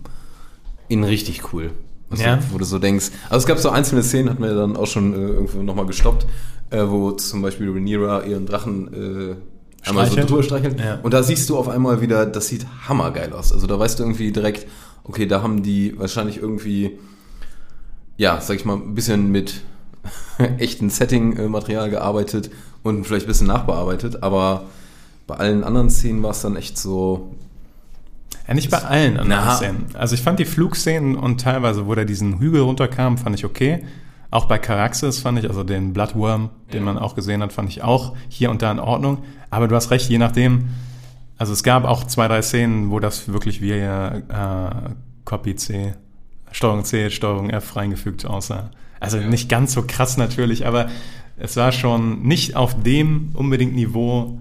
in 0.88 1.04
richtig 1.04 1.54
cool. 1.54 1.72
Also, 2.10 2.24
Ja. 2.24 2.40
Wo 2.52 2.58
du 2.58 2.66
so 2.66 2.80
denkst. 2.80 3.12
Also 3.30 3.38
es 3.44 3.46
gab 3.46 3.60
so 3.60 3.70
einzelne 3.70 4.02
Szenen, 4.04 4.30
hatten 4.30 4.42
wir 4.42 4.56
dann 4.56 4.76
auch 4.76 4.88
schon 4.88 5.14
äh, 5.14 5.18
irgendwo 5.18 5.62
nochmal 5.62 5.86
gestoppt, 5.86 6.26
äh, 6.72 6.84
wo 6.88 7.12
zum 7.12 7.42
Beispiel 7.44 7.70
Rhaenyra 7.70 8.24
ihren 8.24 8.46
Drachen 8.46 8.94
äh, 8.94 9.36
einmal 9.88 10.06
so 10.06 10.12
Streichelt. 10.12 10.30
drüber 10.30 10.44
streichelt. 10.44 10.80
Ja. 10.80 11.00
Und 11.04 11.14
da 11.14 11.24
siehst 11.24 11.50
du 11.50 11.58
auf 11.58 11.68
einmal 11.68 12.02
wieder, 12.02 12.26
das 12.26 12.48
sieht 12.48 12.66
hammergeil 12.88 13.34
aus. 13.34 13.52
Also 13.52 13.68
da 13.68 13.78
weißt 13.78 14.00
du 14.00 14.04
irgendwie 14.04 14.32
direkt, 14.32 14.68
okay, 15.04 15.26
da 15.26 15.42
haben 15.42 15.64
die 15.64 15.98
wahrscheinlich 15.98 16.38
irgendwie, 16.38 16.98
ja, 18.18 18.40
sag 18.42 18.56
ich 18.58 18.66
mal, 18.66 18.76
ein 18.76 18.96
bisschen 18.96 19.32
mit 19.32 19.62
echten 20.58 20.90
Setting-Material 20.90 21.90
gearbeitet 21.90 22.52
und 22.84 23.06
vielleicht 23.06 23.26
ein 23.26 23.30
bisschen 23.30 23.48
nachbearbeitet, 23.48 24.22
aber 24.24 24.66
bei 25.28 25.36
allen 25.36 25.64
anderen 25.64 25.90
Szenen 25.90 26.22
war 26.22 26.32
es 26.32 26.42
dann 26.42 26.56
echt 26.56 26.78
so, 26.78 27.34
Ja, 28.48 28.54
nicht 28.54 28.70
bei 28.70 28.78
allen 28.78 29.18
anderen 29.18 29.46
Na. 29.46 29.56
Szenen. 29.56 29.86
Also 29.94 30.14
ich 30.14 30.22
fand 30.22 30.38
die 30.40 30.46
Flugszenen 30.46 31.16
und 31.16 31.42
teilweise, 31.42 31.88
wo 31.88 31.96
der 31.96 32.06
diesen 32.06 32.40
Hügel 32.40 32.62
runterkam, 32.62 33.18
fand 33.18 33.36
ich 33.36 33.46
okay. 33.46 33.84
Auch 34.32 34.46
bei 34.46 34.58
Caraxes 34.58 35.20
fand 35.20 35.40
ich, 35.40 35.48
also 35.48 35.64
den 35.64 35.94
Bloodworm, 35.94 36.50
den 36.74 36.84
man 36.84 36.98
auch 36.98 37.16
gesehen 37.16 37.42
hat, 37.42 37.54
fand 37.54 37.70
ich 37.70 37.84
auch 37.84 38.16
hier 38.28 38.50
und 38.50 38.62
da 38.62 38.72
in 38.72 38.80
Ordnung. 38.80 39.20
Aber 39.50 39.68
du 39.68 39.76
hast 39.76 39.92
recht, 39.92 40.10
je 40.10 40.18
nachdem, 40.18 40.70
also 41.38 41.54
es 41.54 41.64
gab 41.64 41.86
auch 41.86 42.04
zwei, 42.04 42.28
drei 42.28 42.42
Szenen, 42.42 42.92
wo 42.92 43.00
das 43.00 43.32
wirklich 43.32 43.62
wie 43.62 43.72
äh, 43.72 44.22
Copy 45.26 45.56
C, 45.56 45.94
Steuerung 46.52 46.84
C, 46.86 47.10
Steuerung 47.10 47.50
F 47.50 47.76
reingefügt 47.76 48.26
aussah. 48.26 48.72
Also 49.00 49.18
nicht 49.18 49.50
ganz 49.50 49.74
so 49.74 49.84
krass 49.84 50.18
natürlich, 50.18 50.66
aber 50.66 50.88
es 51.38 51.58
war 51.58 51.72
schon 51.72 52.24
nicht 52.24 52.56
auf 52.56 52.82
dem 52.82 53.32
unbedingt 53.34 53.76
Niveau 53.76 54.40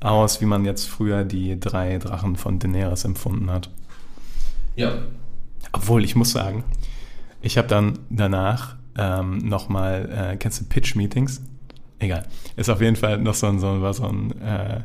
aus, 0.00 0.40
wie 0.40 0.46
man 0.46 0.64
jetzt 0.64 0.88
früher 0.88 1.24
die 1.24 1.58
drei 1.58 1.98
Drachen 1.98 2.36
von 2.36 2.58
Daenerys 2.58 3.04
empfunden 3.04 3.50
hat. 3.50 3.70
ja, 4.76 4.98
Obwohl, 5.72 6.04
ich 6.04 6.14
muss 6.14 6.32
sagen, 6.32 6.64
ich 7.40 7.56
habe 7.56 7.68
dann 7.68 7.98
danach 8.10 8.76
ähm, 8.98 9.38
nochmal, 9.38 10.32
äh, 10.32 10.36
kennst 10.36 10.60
du 10.60 10.64
Pitch-Meetings? 10.64 11.40
Egal. 11.98 12.24
Ist 12.56 12.68
auf 12.70 12.80
jeden 12.80 12.96
Fall 12.96 13.18
noch 13.18 13.34
so 13.34 13.46
ein, 13.46 13.58
so, 13.58 13.80
war 13.80 13.94
so 13.94 14.04
ein 14.06 14.40
äh, 14.40 14.80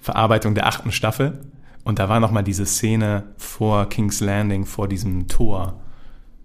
Verarbeitung 0.00 0.54
der 0.54 0.66
achten 0.66 0.92
Staffel. 0.92 1.38
Und 1.84 1.98
da 1.98 2.08
war 2.08 2.20
nochmal 2.20 2.44
diese 2.44 2.64
Szene 2.66 3.24
vor 3.36 3.88
King's 3.88 4.20
Landing, 4.20 4.64
vor 4.64 4.88
diesem 4.88 5.28
Tor. 5.28 5.80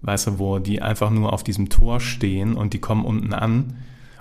Weißt 0.02 0.28
du, 0.28 0.40
wo 0.40 0.60
die 0.60 0.82
einfach 0.82 1.10
nur 1.10 1.32
auf 1.34 1.44
diesem 1.44 1.70
Tor 1.70 2.00
stehen 2.00 2.56
und 2.56 2.74
die 2.74 2.80
kommen 2.80 3.06
unten 3.06 3.34
an. 3.34 3.76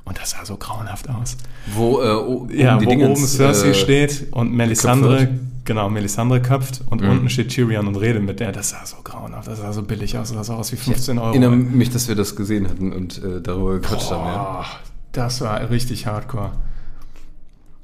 Und 0.04 0.18
das 0.18 0.30
sah 0.30 0.44
so 0.44 0.56
grauenhaft 0.56 1.08
aus. 1.10 1.36
wo 1.74 2.00
äh, 2.00 2.12
o- 2.14 2.48
Ja, 2.52 2.78
die 2.78 2.86
wo 2.86 2.90
Dingens, 2.90 3.18
oben 3.18 3.26
Cersei 3.26 3.70
äh, 3.70 3.74
steht 3.74 4.26
und 4.32 4.52
Melisandre 4.54 5.28
genau, 5.68 5.88
Melisandre 5.88 6.42
köpft 6.42 6.82
und 6.90 7.00
Mhm. 7.02 7.10
unten 7.10 7.28
steht 7.30 7.50
Tyrion 7.50 7.86
und 7.86 7.94
redet 7.96 8.22
mit 8.24 8.40
der. 8.40 8.50
Das 8.50 8.70
sah 8.70 8.84
so 8.84 8.96
grauenhaft, 9.04 9.46
das 9.46 9.60
sah 9.60 9.72
so 9.72 9.82
billig 9.84 10.18
aus, 10.18 10.32
das 10.32 10.48
sah 10.48 10.56
aus 10.56 10.72
wie 10.72 10.76
15 10.76 11.16
Ich 11.16 11.22
Euro. 11.22 11.30
erinnere 11.30 11.50
mich, 11.56 11.90
dass 11.90 12.08
wir 12.08 12.16
das 12.16 12.34
gesehen 12.34 12.68
hatten 12.68 12.92
und 12.92 13.22
äh, 13.22 13.40
darüber 13.40 13.74
gequatscht 13.74 14.10
haben. 14.10 14.24
Ja. 14.26 14.64
Das 15.12 15.40
war 15.40 15.70
richtig 15.70 16.06
hardcore. 16.06 16.50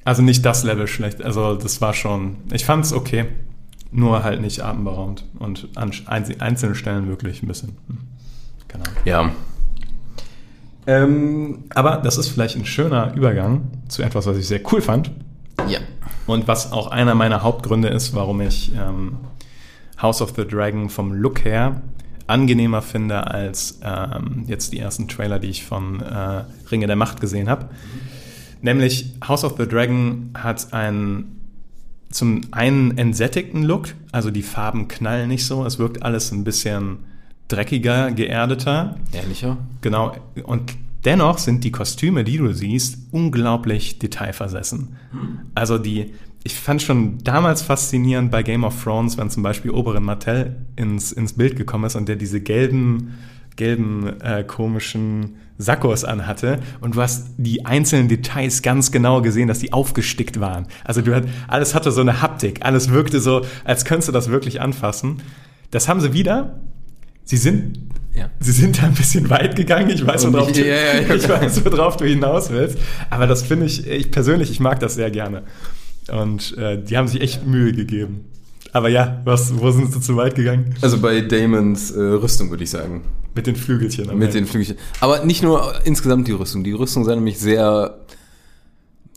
Also 0.04 0.22
nicht 0.22 0.44
das 0.44 0.64
Level 0.64 0.86
schlecht, 0.86 1.22
also 1.22 1.54
das 1.54 1.80
war 1.80 1.94
schon, 1.94 2.36
ich 2.52 2.64
fand 2.64 2.84
es 2.84 2.92
okay, 2.92 3.26
nur 3.92 4.24
halt 4.24 4.40
nicht 4.40 4.62
atemberaubend 4.64 5.24
und 5.38 5.68
an 5.76 5.90
einz- 6.06 6.40
einzelnen 6.40 6.74
Stellen 6.74 7.08
wirklich 7.08 7.42
ein 7.42 7.46
bisschen. 7.48 7.76
Genau. 8.68 8.84
ja. 9.04 9.30
Ähm, 10.86 11.64
Aber 11.74 11.96
das 11.98 12.18
ist 12.18 12.28
vielleicht 12.28 12.56
ein 12.56 12.66
schöner 12.66 13.14
Übergang 13.14 13.62
zu 13.88 14.02
etwas, 14.02 14.26
was 14.26 14.36
ich 14.36 14.46
sehr 14.46 14.60
cool 14.72 14.82
fand 14.82 15.10
ja. 15.68 15.78
Und 16.26 16.48
was 16.48 16.72
auch 16.72 16.88
einer 16.88 17.14
meiner 17.14 17.42
Hauptgründe 17.42 17.88
ist, 17.88 18.14
warum 18.14 18.40
ich 18.40 18.72
ähm, 18.74 19.16
House 20.00 20.22
of 20.22 20.34
the 20.36 20.46
Dragon 20.46 20.88
vom 20.88 21.12
Look 21.12 21.44
her 21.44 21.82
angenehmer 22.26 22.80
finde 22.82 23.26
als 23.26 23.80
ähm, 23.82 24.44
jetzt 24.46 24.72
die 24.72 24.78
ersten 24.78 25.08
Trailer, 25.08 25.38
die 25.38 25.48
ich 25.48 25.64
von 25.64 26.00
äh, 26.00 26.44
Ringe 26.70 26.86
der 26.86 26.96
Macht 26.96 27.20
gesehen 27.20 27.48
habe. 27.48 27.68
Nämlich 28.62 29.12
House 29.26 29.44
of 29.44 29.56
the 29.58 29.68
Dragon 29.68 30.30
hat 30.34 30.72
einen 30.72 31.40
zum 32.10 32.42
einen 32.52 32.96
entsättigten 32.96 33.64
Look, 33.64 33.88
also 34.12 34.30
die 34.30 34.42
Farben 34.42 34.88
knallen 34.88 35.28
nicht 35.28 35.44
so, 35.44 35.66
es 35.66 35.78
wirkt 35.78 36.02
alles 36.02 36.30
ein 36.30 36.44
bisschen 36.44 36.98
dreckiger, 37.48 38.12
geerdeter. 38.12 38.96
Ehrlicher? 39.12 39.58
Genau. 39.80 40.16
Und 40.44 40.74
dennoch 41.04 41.38
sind 41.38 41.64
die 41.64 41.72
Kostüme, 41.72 42.24
die 42.24 42.38
du 42.38 42.52
siehst, 42.52 42.98
unglaublich 43.10 43.98
detailversessen. 43.98 44.96
Also 45.54 45.78
die, 45.78 46.12
ich 46.42 46.54
fand 46.54 46.82
schon 46.82 47.18
damals 47.24 47.62
faszinierend 47.62 48.30
bei 48.30 48.42
Game 48.42 48.64
of 48.64 48.82
Thrones, 48.82 49.16
wenn 49.16 49.30
zum 49.30 49.42
Beispiel 49.42 49.70
Oberyn 49.70 50.02
Martell 50.02 50.56
ins, 50.76 51.12
ins 51.12 51.34
Bild 51.34 51.56
gekommen 51.56 51.84
ist 51.84 51.96
und 51.96 52.08
der 52.08 52.16
diese 52.16 52.40
gelben, 52.40 53.14
gelben, 53.56 54.20
äh, 54.20 54.44
komischen 54.44 55.36
Sakkos 55.56 56.04
anhatte 56.04 56.58
und 56.80 56.96
du 56.96 57.00
hast 57.00 57.28
die 57.36 57.64
einzelnen 57.64 58.08
Details 58.08 58.62
ganz 58.62 58.90
genau 58.90 59.22
gesehen, 59.22 59.46
dass 59.46 59.60
die 59.60 59.72
aufgestickt 59.72 60.40
waren. 60.40 60.66
Also 60.84 61.00
du 61.00 61.14
hat, 61.14 61.24
alles 61.46 61.74
hatte 61.74 61.92
so 61.92 62.00
eine 62.00 62.20
Haptik, 62.20 62.64
alles 62.64 62.90
wirkte 62.90 63.20
so, 63.20 63.46
als 63.64 63.84
könntest 63.84 64.08
du 64.08 64.12
das 64.12 64.28
wirklich 64.28 64.60
anfassen. 64.60 65.22
Das 65.70 65.88
haben 65.88 66.00
sie 66.00 66.12
wieder. 66.12 66.60
Sie 67.24 67.36
sind 67.36 67.78
Ja. 68.14 68.30
Sie 68.40 68.52
sind 68.52 68.78
da 68.80 68.84
ein 68.86 68.94
bisschen 68.94 69.28
weit 69.28 69.56
gegangen. 69.56 69.90
Ich 69.90 70.06
weiß, 70.06 70.24
Und 70.26 70.34
worauf, 70.34 70.52
du, 70.52 70.60
ja, 70.64 71.00
ja, 71.00 71.14
ich 71.14 71.28
weiß, 71.28 71.64
worauf 71.64 71.96
du 71.96 72.04
hinaus 72.04 72.50
willst. 72.50 72.78
Aber 73.10 73.26
das 73.26 73.42
finde 73.42 73.66
ich, 73.66 73.86
ich 73.86 74.10
persönlich, 74.10 74.50
ich 74.50 74.60
mag 74.60 74.78
das 74.80 74.94
sehr 74.94 75.10
gerne. 75.10 75.42
Und 76.12 76.56
äh, 76.58 76.80
die 76.82 76.96
haben 76.96 77.08
sich 77.08 77.20
echt 77.20 77.46
Mühe 77.46 77.72
gegeben. 77.72 78.26
Aber 78.72 78.88
ja, 78.88 79.20
was, 79.24 79.56
wo 79.58 79.70
sind 79.70 79.92
sie 79.92 80.00
zu 80.00 80.16
weit 80.16 80.34
gegangen? 80.34 80.74
Also 80.80 81.00
bei 81.00 81.20
Damons 81.20 81.90
äh, 81.92 82.00
Rüstung 82.00 82.50
würde 82.50 82.64
ich 82.64 82.70
sagen. 82.70 83.02
Mit 83.34 83.46
den 83.46 83.56
Flügelchen. 83.56 84.10
am 84.10 84.18
Mit 84.18 84.28
Ende. 84.28 84.40
den 84.40 84.46
Flügelchen. 84.46 84.76
Aber 85.00 85.24
nicht 85.24 85.42
nur 85.42 85.74
insgesamt 85.84 86.28
die 86.28 86.32
Rüstung. 86.32 86.62
Die 86.64 86.72
Rüstung 86.72 87.04
sah 87.04 87.14
nämlich 87.14 87.38
sehr. 87.38 87.98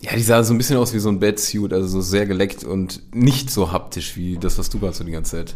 Ja, 0.01 0.15
die 0.15 0.21
sah 0.21 0.43
so 0.43 0.53
ein 0.53 0.57
bisschen 0.59 0.77
aus 0.77 0.93
wie 0.93 0.99
so 0.99 1.09
ein 1.09 1.19
Batsuit, 1.19 1.73
also 1.73 1.87
so 1.87 2.01
sehr 2.01 2.27
geleckt 2.27 2.63
und 2.63 3.01
nicht 3.15 3.49
so 3.49 3.71
haptisch 3.71 4.15
wie 4.15 4.37
das, 4.37 4.59
was 4.59 4.69
du 4.69 4.79
gerade 4.79 4.93
so 4.93 5.03
die 5.03 5.11
ganze 5.11 5.37
Zeit 5.37 5.55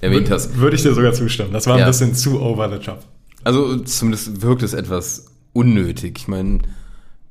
erwähnt 0.00 0.30
hast. 0.30 0.56
Würde 0.56 0.76
ich 0.76 0.82
dir 0.82 0.94
sogar 0.94 1.12
zustimmen. 1.12 1.52
Das 1.52 1.66
war 1.66 1.74
ein 1.74 1.80
Ja. 1.80 1.86
bisschen 1.86 2.14
zu 2.14 2.40
over 2.40 2.70
the 2.70 2.78
top. 2.84 3.00
Also 3.44 3.76
zumindest 3.78 4.42
wirkt 4.42 4.62
es 4.62 4.72
etwas 4.74 5.26
unnötig. 5.52 6.18
Ich 6.18 6.28
meine, 6.28 6.58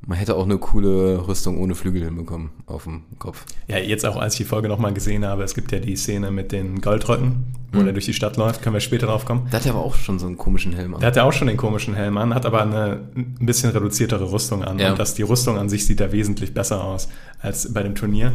man 0.06 0.18
hätte 0.18 0.36
auch 0.36 0.46
eine 0.46 0.58
coole 0.58 1.28
Rüstung 1.28 1.60
ohne 1.60 1.76
Flügel 1.76 2.04
hinbekommen 2.04 2.52
auf 2.66 2.84
dem 2.86 3.04
Kopf. 3.20 3.44
Ja, 3.68 3.78
jetzt 3.78 4.06
auch, 4.06 4.16
als 4.16 4.36
ich 4.36 4.38
die 4.40 4.44
Folge 4.46 4.70
nochmal 4.70 4.94
gesehen 4.94 5.26
habe, 5.26 5.44
es 5.44 5.54
gibt 5.54 5.72
ja 5.72 5.80
die 5.80 5.96
Szene 5.98 6.32
mit 6.32 6.52
den 6.54 6.80
Goldröcken, 6.82 7.48
wo 7.74 7.80
Mhm. 7.82 7.88
er 7.88 7.94
durch 7.94 8.06
die 8.06 8.14
Stadt 8.14 8.38
läuft, 8.38 8.62
können 8.62 8.74
wir 8.76 8.80
später 8.80 9.08
drauf 9.08 9.26
kommen. 9.26 9.48
Da 9.52 9.58
hat 9.58 9.66
er 9.66 9.74
aber 9.74 9.84
auch 9.84 9.96
schon 9.96 10.18
so 10.18 10.26
einen 10.28 10.38
komischen 10.38 10.72
Helm 10.74 10.94
an. 10.94 11.02
Der 11.02 11.08
hat 11.08 11.18
ja 11.18 11.24
auch 11.24 11.34
schon 11.34 11.48
den 11.48 11.58
komischen 11.58 11.94
Helm 11.94 12.18
an, 12.18 12.34
hat 12.34 12.46
aber 12.46 12.62
eine 12.62 13.02
ein 13.16 13.36
bisschen 13.46 13.70
reduziertere 13.72 14.32
Rüstung 14.32 14.64
an. 14.64 14.80
Ja. 14.80 14.92
Und 14.92 15.00
das, 15.00 15.14
die 15.16 15.24
Rüstung 15.24 15.58
an 15.58 15.68
sich 15.68 15.86
sieht 15.86 16.00
da 16.00 16.12
wesentlich 16.14 16.54
besser 16.54 16.84
aus 16.84 17.10
als 17.42 17.74
bei 17.74 17.84
dem 17.84 17.96
Turnier. 17.96 18.32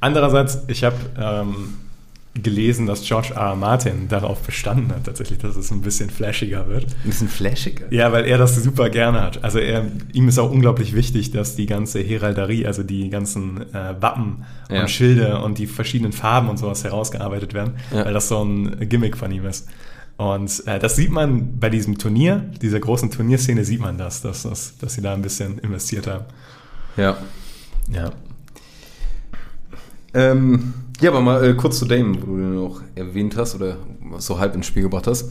Andererseits, 0.00 0.58
ich 0.68 0.84
habe 0.84 0.96
ähm, 1.18 1.74
gelesen, 2.34 2.86
dass 2.86 3.02
George 3.02 3.28
R. 3.34 3.40
R. 3.50 3.54
Martin 3.56 4.08
darauf 4.08 4.40
bestanden 4.42 4.90
hat, 4.90 5.04
tatsächlich, 5.04 5.38
dass 5.38 5.54
es 5.56 5.70
ein 5.70 5.82
bisschen 5.82 6.10
flashiger 6.10 6.66
wird. 6.68 6.86
Ein 7.04 7.10
bisschen 7.10 7.28
flashiger. 7.28 7.86
Ja, 7.92 8.10
weil 8.12 8.24
er 8.24 8.38
das 8.38 8.56
super 8.62 8.90
gerne 8.90 9.20
hat. 9.22 9.44
Also 9.44 9.60
er, 9.60 9.84
ihm 10.12 10.26
ist 10.28 10.38
auch 10.38 10.50
unglaublich 10.50 10.94
wichtig, 10.94 11.30
dass 11.30 11.54
die 11.54 11.66
ganze 11.66 12.00
Heralderie, 12.00 12.66
also 12.66 12.82
die 12.82 13.08
ganzen 13.08 13.72
äh, 13.72 13.94
Wappen 14.00 14.44
Ja. 14.68 14.80
und 14.82 14.90
Schilde 14.90 15.38
und 15.42 15.58
die 15.58 15.66
verschiedenen 15.68 16.12
Farben 16.12 16.48
und 16.48 16.58
sowas 16.58 16.82
herausgearbeitet 16.82 17.54
werden, 17.54 17.74
Ja. 17.92 18.04
weil 18.04 18.14
das 18.14 18.26
so 18.28 18.42
ein 18.44 18.88
Gimmick 18.88 19.16
von 19.16 19.30
ihm 19.30 19.46
ist. 19.46 19.68
Und 20.16 20.62
äh, 20.66 20.78
das 20.78 20.96
sieht 20.96 21.10
man 21.10 21.58
bei 21.58 21.70
diesem 21.70 21.98
Turnier, 21.98 22.36
dieser 22.62 22.80
großen 22.80 23.10
Turnierszene 23.10 23.64
sieht 23.64 23.80
man 23.80 23.96
das, 23.98 24.22
dass, 24.22 24.42
dass, 24.44 24.76
dass 24.78 24.94
sie 24.94 25.02
da 25.02 25.12
ein 25.14 25.22
bisschen 25.22 25.58
investiert 25.58 26.06
haben. 26.08 26.24
Ja. 26.96 27.16
Ja. 27.92 28.10
Ähm, 30.14 30.74
ja, 31.00 31.10
aber 31.10 31.20
mal 31.20 31.44
äh, 31.44 31.54
kurz 31.54 31.78
zu 31.78 31.86
Damon, 31.86 32.22
wo 32.22 32.36
du 32.36 32.42
den 32.42 32.58
auch 32.58 32.80
erwähnt 32.94 33.36
hast 33.36 33.54
oder 33.54 33.76
so 34.18 34.38
halb 34.38 34.54
ins 34.54 34.66
Spiel 34.66 34.84
gebracht 34.84 35.06
hast. 35.06 35.30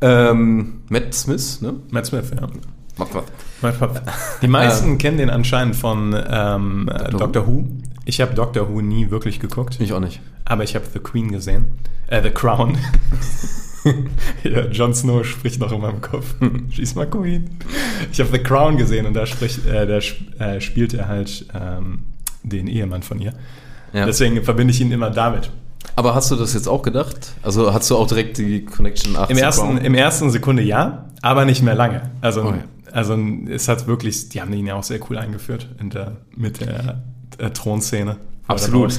Ähm, 0.00 0.82
Matt 0.88 1.14
Smith, 1.14 1.60
ne? 1.60 1.74
Matt 1.90 2.06
Smith, 2.06 2.30
ja. 2.34 2.48
Die 4.42 4.48
meisten 4.48 4.98
kennen 4.98 5.18
den 5.18 5.30
anscheinend 5.30 5.76
von 5.76 6.14
ähm, 6.28 6.88
äh, 6.88 7.10
Doctor 7.10 7.18
Doctor 7.18 7.46
Who. 7.46 7.68
Ich 8.04 8.20
habe 8.20 8.34
Doctor 8.34 8.68
Who 8.68 8.80
nie 8.80 9.10
wirklich 9.10 9.40
geguckt. 9.40 9.78
Ich 9.80 9.92
auch 9.92 10.00
nicht. 10.00 10.20
Aber 10.44 10.64
ich 10.64 10.74
habe 10.74 10.84
The 10.92 10.98
Queen 10.98 11.30
gesehen. 11.30 11.66
Äh, 12.08 12.22
The 12.22 12.30
Crown. 12.30 12.76
ja, 14.44 14.66
Jon 14.66 14.94
Snow 14.94 15.24
spricht 15.24 15.60
noch 15.60 15.72
in 15.72 15.80
meinem 15.80 16.00
Kopf. 16.00 16.34
She's 16.70 16.94
my 16.94 17.06
Queen. 17.06 17.50
Ich 18.10 18.20
habe 18.20 18.30
The 18.30 18.42
Crown 18.42 18.76
gesehen 18.76 19.06
und 19.06 19.14
da, 19.14 19.24
spricht, 19.26 19.64
äh, 19.66 19.86
da 19.86 20.44
äh, 20.44 20.60
spielt 20.60 20.94
er 20.94 21.08
halt 21.08 21.46
ähm, 21.54 22.00
den 22.42 22.66
Ehemann 22.66 23.02
von 23.02 23.20
ihr. 23.20 23.34
Ja. 23.92 24.06
Deswegen 24.06 24.42
verbinde 24.42 24.72
ich 24.72 24.80
ihn 24.80 24.90
immer 24.92 25.10
damit. 25.10 25.50
Aber 25.96 26.14
hast 26.14 26.30
du 26.30 26.36
das 26.36 26.54
jetzt 26.54 26.68
auch 26.68 26.82
gedacht? 26.82 27.32
Also 27.42 27.72
hast 27.74 27.90
du 27.90 27.96
auch 27.96 28.06
direkt 28.06 28.38
die 28.38 28.64
Connection 28.64 29.16
18 29.16 29.36
Im 29.36 29.42
ersten? 29.42 29.78
Im 29.78 29.94
ersten 29.94 30.30
Sekunde 30.30 30.62
ja, 30.62 31.06
aber 31.20 31.44
nicht 31.44 31.62
mehr 31.62 31.74
lange. 31.74 32.10
Also, 32.20 32.42
Okay. 32.42 32.60
also 32.92 33.18
es 33.50 33.68
hat 33.68 33.86
wirklich, 33.86 34.28
die 34.30 34.40
haben 34.40 34.52
ihn 34.52 34.66
ja 34.66 34.74
auch 34.76 34.82
sehr 34.84 35.00
cool 35.10 35.18
eingeführt 35.18 35.68
in 35.80 35.90
der, 35.90 36.16
mit 36.34 36.60
der, 36.60 37.02
der 37.38 37.52
Thronszene. 37.52 38.16
Absolut. 38.46 38.98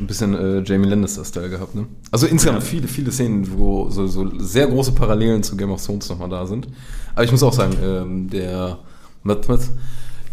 Ein 0.00 0.06
bisschen 0.08 0.34
äh, 0.34 0.62
Jamie 0.64 0.88
Lannister-Style 0.88 1.50
gehabt, 1.50 1.74
ne? 1.76 1.86
Also 2.10 2.26
insgesamt 2.26 2.64
viele, 2.64 2.88
viele 2.88 3.12
Szenen, 3.12 3.46
wo 3.56 3.90
so, 3.90 4.08
so 4.08 4.28
sehr 4.40 4.66
große 4.66 4.90
Parallelen 4.92 5.42
zu 5.44 5.56
Game 5.56 5.70
of 5.70 5.84
Thrones 5.84 6.08
nochmal 6.08 6.28
da 6.28 6.46
sind. 6.46 6.66
Aber 7.14 7.22
ich 7.24 7.30
muss 7.30 7.44
auch 7.44 7.52
sagen, 7.52 7.76
ähm, 7.80 8.28
der 8.28 8.78
Matt 9.22 9.44
Smith, 9.44 9.70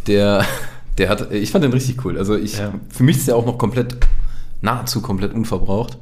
der, 0.08 0.43
der 0.97 1.10
hat, 1.10 1.32
ich 1.32 1.51
fand 1.51 1.63
den 1.63 1.73
richtig 1.73 2.04
cool. 2.06 2.17
Also 2.17 2.36
ich, 2.36 2.58
Ja. 2.58 2.73
für 2.89 3.04
mich 3.04 3.17
ist 3.17 3.27
der 3.27 3.36
auch 3.36 3.45
noch 3.45 3.58
komplett, 3.58 3.97
nahezu 4.62 5.01
komplett 5.01 5.34
unverbraucht. 5.34 5.97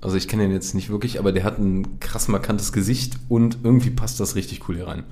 Also 0.00 0.16
ich 0.16 0.26
kenne 0.26 0.44
ihn 0.44 0.50
jetzt 0.52 0.74
nicht 0.74 0.90
wirklich, 0.90 1.18
aber 1.20 1.30
der 1.32 1.44
hat 1.44 1.58
ein 1.58 2.00
krass 2.00 2.26
markantes 2.28 2.72
Gesicht 2.72 3.14
und 3.28 3.58
irgendwie 3.62 3.90
passt 3.90 4.18
das 4.18 4.34
richtig 4.34 4.68
cool 4.68 4.76
hier 4.76 4.88
rein. 4.88 5.04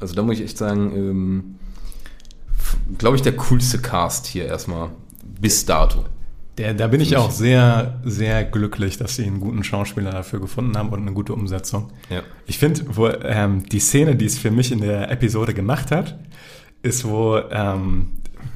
Also 0.00 0.14
da 0.14 0.22
muss 0.22 0.36
ich 0.38 0.44
echt 0.44 0.58
sagen, 0.58 0.92
ähm, 0.94 1.54
glaube 2.98 3.16
ich, 3.16 3.22
der 3.22 3.34
coolste 3.36 3.78
Cast 3.78 4.26
hier 4.26 4.46
erstmal 4.46 4.90
bis 5.40 5.64
dato. 5.66 6.04
Der, 6.56 6.74
da 6.74 6.88
bin 6.88 7.00
ich 7.00 7.16
auch 7.16 7.30
sehr, 7.30 8.00
sehr 8.04 8.44
glücklich, 8.44 8.96
dass 8.96 9.14
sie 9.16 9.24
einen 9.24 9.38
guten 9.40 9.62
Schauspieler 9.62 10.10
dafür 10.10 10.40
gefunden 10.40 10.76
haben 10.76 10.88
und 10.90 11.00
eine 11.00 11.12
gute 11.12 11.32
Umsetzung. 11.32 11.90
Ja. 12.10 12.22
Ich 12.46 12.58
finde, 12.58 12.82
wo 12.96 13.08
ähm, 13.08 13.62
die 13.68 13.78
Szene, 13.78 14.16
die 14.16 14.24
es 14.26 14.38
für 14.38 14.50
mich 14.50 14.72
in 14.72 14.80
der 14.80 15.10
Episode 15.10 15.54
gemacht 15.54 15.92
hat, 15.92 16.18
ist, 16.82 17.04
wo 17.04 17.38
ähm, 17.50 18.08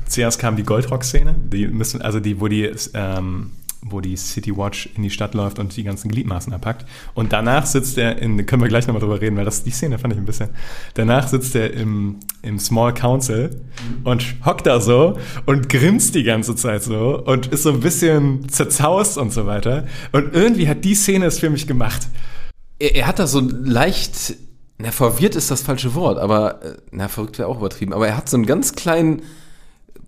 zuerst 0.07 0.39
kam 0.39 0.57
die 0.57 0.63
Goldrock-Szene, 0.63 1.35
die 1.53 1.67
müssen, 1.67 2.03
also 2.03 2.21
die, 2.21 2.41
wo 2.41 2.49
die, 2.49 2.71
ähm, 2.95 3.51
wo 3.85 4.01
die 4.01 4.17
City 4.17 4.57
Watch 4.57 4.89
in 4.95 5.03
die 5.03 5.11
Stadt 5.11 5.35
läuft 5.35 5.59
und 5.59 5.77
die 5.77 5.83
ganzen 5.83 6.09
Gliedmaßen 6.09 6.53
erpackt. 6.53 6.87
Und 7.15 7.33
danach 7.33 7.67
sitzt 7.67 7.99
er 7.99 8.19
in, 8.19 8.47
können 8.47 8.63
wir 8.63 8.69
gleich 8.69 8.87
nochmal 8.87 9.01
drüber 9.01 9.21
reden, 9.21 9.37
weil 9.37 9.45
das 9.45 9.65
die 9.65 9.73
Szene 9.73 9.99
fand 9.99 10.15
ich 10.15 10.21
ein 10.21 10.25
bisschen. 10.25 10.51
Danach 10.95 11.27
sitzt 11.27 11.57
er 11.57 11.73
im, 11.73 12.21
im 12.43 12.59
Small 12.61 12.95
Council 12.95 13.51
und 14.05 14.25
hockt 14.45 14.67
da 14.67 14.81
so 14.81 15.19
und 15.47 15.69
grinst 15.69 16.15
die 16.15 16.23
ganze 16.23 16.55
Zeit 16.55 16.85
so 16.85 17.21
und 17.25 17.49
ist 17.49 17.65
so 17.65 17.73
ein 17.73 17.81
bisschen 17.81 18.49
zerzaust 18.49 19.19
und 19.19 19.33
so 19.33 19.47
weiter. 19.47 19.87
Und 20.13 20.33
irgendwie 20.33 20.69
hat 20.69 20.85
die 20.85 20.95
Szene 20.95 21.27
es 21.27 21.41
für 21.41 21.51
mich 21.51 21.67
gemacht. 21.67 22.07
Er, 22.79 22.95
er 22.95 23.07
hat 23.09 23.19
da 23.19 23.27
so 23.27 23.41
leicht, 23.41 24.37
na, 24.79 24.93
verwirrt 24.93 25.35
ist 25.35 25.51
das 25.51 25.63
falsche 25.63 25.95
Wort, 25.97 26.19
aber, 26.19 26.63
äh, 26.63 26.77
na, 26.93 27.09
verrückt 27.09 27.39
wäre 27.39 27.49
auch 27.49 27.59
übertrieben, 27.59 27.93
aber 27.93 28.07
er 28.07 28.17
hat 28.17 28.29
so 28.29 28.37
einen 28.37 28.47
ganz 28.47 28.75
kleinen 28.75 29.23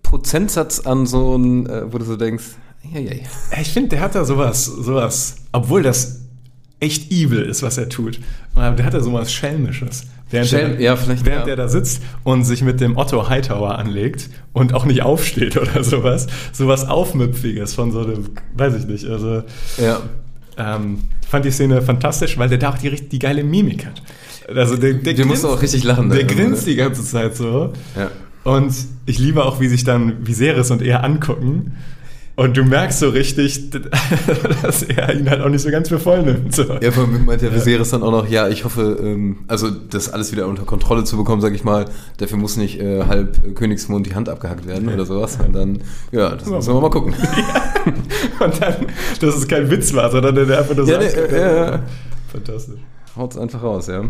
Prozentsatz 0.05 0.79
an 0.81 1.05
so 1.07 1.35
ein, 1.35 1.65
äh, 1.67 1.91
wo 1.91 1.97
du 1.97 2.05
so 2.05 2.15
denkst, 2.15 2.43
ja, 2.93 2.99
ja, 2.99 3.13
ja. 3.13 3.59
Ich 3.59 3.69
finde, 3.73 3.89
der 3.89 4.01
hat 4.01 4.13
da 4.13 4.23
sowas, 4.23 4.65
sowas, 4.65 5.37
obwohl 5.51 5.81
das 5.81 6.21
echt 6.79 7.11
evil 7.11 7.41
ist, 7.41 7.63
was 7.63 7.77
er 7.79 7.89
tut. 7.89 8.19
Aber 8.53 8.75
der 8.75 8.85
hat 8.85 8.93
da 8.93 9.01
sowas 9.01 9.33
Schelmisches. 9.33 10.03
Während, 10.29 10.47
Stell- 10.47 10.75
er, 10.75 10.79
ja, 10.81 10.95
vielleicht, 10.95 11.25
während 11.25 11.47
ja. 11.47 11.53
er 11.53 11.55
da 11.55 11.67
sitzt 11.67 12.01
und 12.23 12.43
sich 12.43 12.61
mit 12.61 12.81
dem 12.81 12.97
Otto 12.97 13.27
Hightower 13.29 13.77
anlegt 13.79 14.29
und 14.53 14.73
auch 14.73 14.85
nicht 14.85 15.01
aufsteht 15.01 15.57
oder 15.61 15.83
sowas. 15.83 16.27
Sowas 16.53 16.87
Aufmüpfiges 16.87 17.73
von 17.73 17.91
so 17.91 18.01
einem, 18.01 18.25
weiß 18.55 18.75
ich 18.75 18.85
nicht, 18.85 19.05
also 19.05 19.41
Ja. 19.77 20.01
ähm, 20.57 20.99
ich 21.21 21.27
fand 21.27 21.45
die 21.45 21.51
Szene 21.51 21.81
fantastisch, 21.81 22.37
weil 22.37 22.49
der 22.49 22.59
da 22.59 22.69
auch 22.69 22.77
die, 22.77 22.91
die 22.91 23.19
geile 23.19 23.43
Mimik 23.43 23.85
hat. 23.87 24.03
Also 24.53 24.77
der, 24.77 24.93
der 24.93 25.15
Der 25.15 25.25
musste 25.25 25.47
auch 25.49 25.59
richtig 25.61 25.83
lachen. 25.83 26.09
Der 26.09 26.23
grinst 26.23 26.67
ne? 26.67 26.73
die 26.73 26.75
ganze 26.77 27.03
Zeit 27.03 27.35
so. 27.35 27.73
Ja. 27.95 28.11
Und 28.45 28.75
ich 29.07 29.17
liebe 29.17 29.43
auch, 29.43 29.59
wie 29.59 29.67
sich 29.67 29.83
dann 29.83 30.25
Viserys 30.25 30.69
und 30.69 30.83
er 30.83 31.03
angucken. 31.03 31.73
Und 32.35 32.55
du 32.55 32.63
merkst 32.63 32.99
so 32.99 33.09
richtig, 33.09 33.71
dass 34.61 34.83
er 34.83 35.15
ihn 35.15 35.27
halt 35.29 35.41
auch 35.41 35.49
nicht 35.49 35.61
so 35.61 35.71
ganz 35.71 35.89
für 35.89 35.97
voll 35.97 36.21
nimmt. 36.21 36.53
So. 36.53 36.63
Ja, 36.79 36.91
vor 36.91 37.05
allem 37.05 37.25
meint 37.25 37.41
der 37.41 37.55
Viserys 37.55 37.89
dann 37.89 38.03
auch 38.03 38.11
noch, 38.11 38.29
ja, 38.29 38.47
ich 38.47 38.63
hoffe, 38.63 38.99
ähm, 39.01 39.37
also 39.47 39.71
das 39.71 40.09
alles 40.13 40.31
wieder 40.31 40.47
unter 40.47 40.63
Kontrolle 40.63 41.05
zu 41.05 41.17
bekommen, 41.17 41.41
sag 41.41 41.55
ich 41.55 41.63
mal, 41.63 41.85
dafür 42.17 42.37
muss 42.37 42.55
nicht 42.55 42.79
äh, 42.79 43.05
halb 43.05 43.39
äh, 43.43 43.51
Königsmund 43.51 44.05
die 44.05 44.13
Hand 44.13 44.29
abgehackt 44.29 44.67
werden 44.67 44.93
oder 44.93 45.07
sowas. 45.07 45.39
Und 45.43 45.53
dann, 45.53 45.79
ja, 46.11 46.35
das 46.35 46.47
müssen 46.47 46.71
wir 46.71 46.81
mal 46.81 46.91
gucken. 46.91 47.15
Und 48.39 48.61
dann, 48.61 48.75
dass 49.21 49.35
es 49.35 49.47
kein 49.47 49.71
Witz 49.71 49.91
war, 49.95 50.11
sondern 50.11 50.35
der 50.35 50.59
einfach 50.59 50.75
nur 50.75 50.85
so 50.85 50.91
Ja, 50.91 50.99
nee, 50.99 51.09
ja, 51.31 51.55
ja. 51.55 51.83
Fantastisch. 52.31 52.79
Haut's 53.15 53.37
einfach 53.37 53.63
raus, 53.63 53.87
ja. 53.87 54.03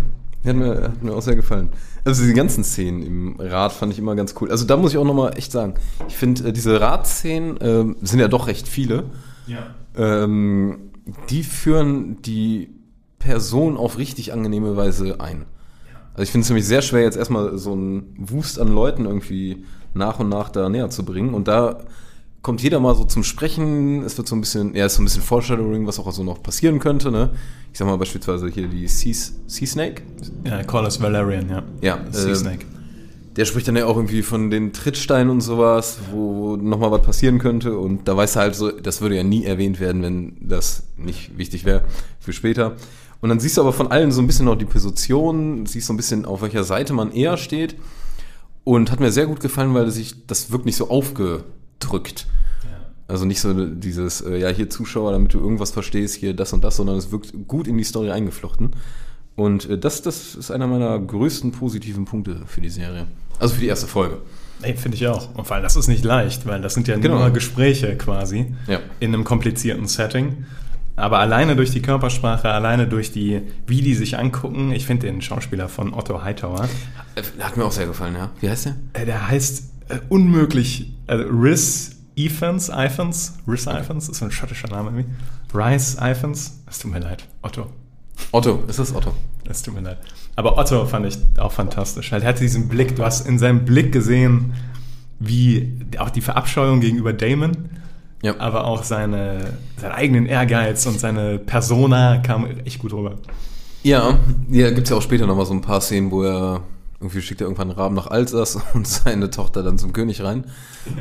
Hat 0.45 0.55
mir, 0.55 0.83
hat 0.83 1.03
mir 1.03 1.13
auch 1.13 1.21
sehr 1.21 1.35
gefallen. 1.35 1.69
Also 2.03 2.21
diese 2.21 2.33
ganzen 2.33 2.63
Szenen 2.63 3.01
im 3.03 3.35
Rad 3.39 3.73
fand 3.73 3.91
ich 3.91 3.99
immer 3.99 4.15
ganz 4.15 4.35
cool. 4.39 4.51
Also 4.51 4.65
da 4.65 4.77
muss 4.77 4.91
ich 4.91 4.97
auch 4.97 5.05
nochmal 5.05 5.35
echt 5.37 5.51
sagen, 5.51 5.73
ich 6.07 6.15
finde, 6.15 6.49
äh, 6.49 6.53
diese 6.53 6.79
Radszenen 6.79 7.57
ähm, 7.61 7.95
sind 8.01 8.19
ja 8.19 8.27
doch 8.27 8.47
recht 8.47 8.67
viele. 8.67 9.05
Ja. 9.47 9.75
Ähm, 9.95 10.91
die 11.29 11.43
führen 11.43 12.21
die 12.21 12.69
Person 13.19 13.77
auf 13.77 13.97
richtig 13.97 14.33
angenehme 14.33 14.77
Weise 14.77 15.19
ein. 15.19 15.45
Also 16.13 16.23
ich 16.23 16.31
finde 16.31 16.43
es 16.43 16.49
nämlich 16.49 16.67
sehr 16.67 16.81
schwer, 16.81 17.01
jetzt 17.01 17.17
erstmal 17.17 17.57
so 17.57 17.73
einen 17.73 18.15
Wust 18.17 18.59
an 18.59 18.69
Leuten 18.69 19.05
irgendwie 19.05 19.65
nach 19.93 20.19
und 20.19 20.29
nach 20.29 20.49
da 20.49 20.69
näher 20.69 20.89
zu 20.89 21.03
bringen. 21.03 21.33
Und 21.33 21.47
da 21.47 21.79
kommt 22.45 22.61
jeder 22.61 22.79
mal 22.79 22.93
so 22.93 23.05
zum 23.05 23.23
Sprechen. 23.23 24.03
Es 24.03 24.19
wird 24.19 24.27
so 24.27 24.35
ein 24.35 24.41
bisschen, 24.41 24.75
ja, 24.75 24.85
ist 24.85 24.93
so 24.93 25.01
ein 25.01 25.05
bisschen 25.05 25.23
Foreshadowing, 25.23 25.87
was 25.87 25.97
auch 25.97 26.11
so 26.11 26.23
noch 26.23 26.43
passieren 26.43 26.77
könnte. 26.77 27.09
Ne? 27.09 27.31
Ich 27.73 27.79
sag 27.79 27.87
mal 27.87 27.97
beispielsweise 27.97 28.47
hier 28.49 28.67
die 28.67 28.87
Sea, 28.87 29.15
sea 29.47 29.67
Snake. 29.67 30.03
Ja, 30.45 30.61
Corlys 30.61 31.01
Valerian, 31.01 31.49
ja. 31.49 31.63
Ja, 31.81 31.99
Sea 32.11 32.35
Snake. 32.35 32.67
Der 33.35 33.45
spricht 33.45 33.67
dann 33.67 33.75
ja 33.75 33.87
auch 33.87 33.95
irgendwie 33.95 34.21
von 34.21 34.51
den 34.51 34.73
Trittsteinen 34.73 35.31
und 35.31 35.41
sowas, 35.41 35.97
wo 36.11 36.55
nochmal 36.55 36.91
was 36.91 37.01
passieren 37.01 37.39
könnte. 37.39 37.79
Und 37.79 38.07
da 38.07 38.15
weiß 38.15 38.35
er 38.35 38.43
halt 38.43 38.55
so, 38.55 38.69
das 38.69 39.01
würde 39.01 39.15
ja 39.15 39.23
nie 39.23 39.43
erwähnt 39.43 39.79
werden, 39.79 40.03
wenn 40.03 40.37
das 40.39 40.83
nicht 40.97 41.35
wichtig 41.39 41.65
wäre 41.65 41.83
für 42.19 42.31
später. 42.31 42.75
Und 43.21 43.29
dann 43.29 43.39
siehst 43.39 43.57
du 43.57 43.61
aber 43.61 43.73
von 43.73 43.87
allen 43.87 44.11
so 44.11 44.21
ein 44.21 44.27
bisschen 44.27 44.45
noch 44.45 44.55
die 44.55 44.65
Position, 44.65 45.65
siehst 45.65 45.87
so 45.87 45.93
ein 45.93 45.97
bisschen, 45.97 46.25
auf 46.25 46.43
welcher 46.43 46.63
Seite 46.63 46.93
man 46.93 47.11
eher 47.11 47.37
steht. 47.37 47.75
Und 48.63 48.91
hat 48.91 48.99
mir 48.99 49.11
sehr 49.11 49.25
gut 49.25 49.39
gefallen, 49.39 49.73
weil 49.73 49.89
sich 49.89 50.27
das 50.27 50.51
wirkt 50.51 50.67
nicht 50.67 50.75
so 50.75 50.91
aufgedrückt. 51.85 52.27
Also 53.07 53.25
nicht 53.25 53.39
so 53.39 53.53
dieses, 53.67 54.21
äh, 54.21 54.37
ja, 54.37 54.49
hier 54.49 54.67
Zuschauer, 54.69 55.11
damit 55.11 55.33
du 55.33 55.39
irgendwas 55.39 55.69
verstehst, 55.71 56.15
hier 56.15 56.33
das 56.35 56.53
und 56.53 56.63
das, 56.63 56.77
sondern 56.77 56.97
es 56.97 57.11
wirkt 57.11 57.33
gut 57.47 57.67
in 57.67 57.77
die 57.77 57.83
Story 57.83 58.09
eingeflochten. 58.09 58.71
Und 59.35 59.69
äh, 59.69 59.77
das, 59.77 60.01
das 60.01 60.33
ist 60.33 60.49
einer 60.49 60.65
meiner 60.65 60.97
größten 60.97 61.51
positiven 61.51 62.05
Punkte 62.05 62.41
für 62.47 62.61
die 62.61 62.69
Serie. 62.69 63.05
Also 63.39 63.53
für 63.55 63.61
die 63.61 63.67
erste 63.67 63.85
Folge. 63.85 64.19
Nee, 64.63 64.73
finde 64.73 64.95
ich 64.97 65.07
auch. 65.07 65.35
Und 65.35 65.45
vor 65.45 65.55
allem, 65.55 65.63
das 65.63 65.75
ist 65.75 65.87
nicht 65.87 66.03
leicht, 66.03 66.47
weil 66.47 66.61
das 66.61 66.73
sind 66.73 66.87
ja 66.87 66.97
Genau. 66.97 67.19
nur 67.19 67.29
Gespräche 67.29 67.95
quasi 67.95 68.55
Ja. 68.67 68.79
in 68.99 69.13
einem 69.13 69.23
komplizierten 69.23 69.85
Setting. 69.87 70.45
Aber 70.95 71.19
alleine 71.19 71.55
durch 71.57 71.69
die 71.71 71.81
Körpersprache, 71.83 72.49
alleine 72.49 72.87
durch 72.87 73.11
die, 73.11 73.41
wie 73.67 73.81
die 73.81 73.93
sich 73.93 74.17
angucken, 74.17 74.71
ich 74.71 74.85
finde 74.87 75.05
den 75.07 75.21
Schauspieler 75.21 75.67
von 75.69 75.93
Otto 75.93 76.23
Hightower, 76.23 76.67
Äh, 77.15 77.21
Hat 77.43 77.55
mir 77.57 77.65
auch 77.65 77.71
sehr 77.71 77.85
gefallen, 77.85 78.15
ja. 78.15 78.31
Wie 78.41 78.49
heißt 78.49 78.65
der? 78.65 78.75
äh, 78.93 79.05
der 79.05 79.27
heißt 79.27 79.74
äh, 79.89 79.99
unmöglich, 80.09 80.91
also 81.07 81.23
Riz 81.25 81.91
Evans, 82.15 82.69
Ifans, 82.69 83.37
Riz 83.47 83.65
Ifans, 83.67 84.09
ist 84.09 84.19
so 84.19 84.25
ein 84.25 84.31
schottischer 84.31 84.69
Name 84.69 84.89
irgendwie. 84.89 85.05
Rice 85.53 85.97
Ifans, 86.01 86.61
es 86.69 86.79
tut 86.79 86.91
mir 86.91 86.99
leid, 86.99 87.25
Otto. 87.41 87.67
Otto, 88.31 88.63
ist 88.67 88.79
das 88.79 88.95
Otto? 88.95 89.13
Es 89.49 89.61
tut 89.61 89.73
mir 89.75 89.81
leid. 89.81 89.97
Aber 90.37 90.57
Otto 90.57 90.85
fand 90.85 91.05
ich 91.05 91.17
auch 91.37 91.51
fantastisch. 91.51 92.11
Weil 92.11 92.21
er 92.21 92.29
hatte 92.29 92.39
diesen 92.41 92.67
Blick, 92.69 92.95
du 92.95 93.03
hast 93.03 93.27
in 93.27 93.37
seinem 93.37 93.65
Blick 93.65 93.91
gesehen, 93.91 94.53
wie 95.19 95.77
auch 95.97 96.09
die 96.09 96.21
Verabscheuung 96.21 96.79
gegenüber 96.81 97.13
Damon, 97.13 97.69
Ja. 98.21 98.37
aber 98.39 98.65
auch 98.65 98.83
seine, 98.83 99.53
seinen 99.77 99.91
eigenen 99.93 100.25
Ehrgeiz 100.25 100.85
und 100.85 100.99
seine 100.99 101.37
Persona 101.39 102.17
kam 102.17 102.47
echt 102.65 102.79
gut 102.79 102.93
rüber. 102.93 103.15
Ja, 103.83 104.19
ja, 104.49 104.71
gibt's 104.71 104.89
ja 104.89 104.95
auch 104.97 105.01
später 105.01 105.27
nochmal 105.27 105.45
so 105.45 105.53
ein 105.53 105.61
paar 105.61 105.79
Szenen, 105.81 106.09
wo 106.11 106.23
er 106.23 106.61
irgendwie 107.05 107.21
schickt 107.21 107.41
er 107.41 107.45
irgendwann 107.45 107.69
einen 107.69 107.79
Raben 107.79 107.95
nach 107.95 108.07
Alsace 108.07 108.59
und 108.73 108.87
seine 108.87 109.29
Tochter 109.29 109.63
dann 109.63 109.77
zum 109.77 109.93
König 109.93 110.23
rein. 110.23 110.45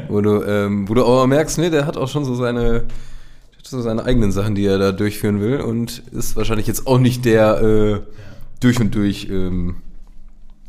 Wo 0.09 0.21
du, 0.21 0.43
ähm, 0.43 0.89
wo 0.89 0.95
du 0.95 1.05
aber 1.05 1.27
merkst, 1.27 1.59
nee, 1.59 1.71
der 1.71 1.87
hat 1.87 1.97
auch 1.97 2.09
schon 2.09 2.25
so 2.25 2.35
seine, 2.35 2.85
so 3.63 3.81
seine 3.81 4.05
eigenen 4.05 4.33
Sachen, 4.33 4.55
die 4.55 4.67
er 4.67 4.79
da 4.79 4.93
durchführen 4.93 5.41
will 5.41 5.61
und 5.61 6.03
ist 6.13 6.37
wahrscheinlich 6.37 6.67
jetzt 6.67 6.87
auch 6.87 6.99
nicht 6.99 7.25
der 7.25 7.61
äh, 7.63 8.01
durch 8.61 8.81
und 8.81 8.95
durch 8.95 9.29
ähm, 9.31 9.77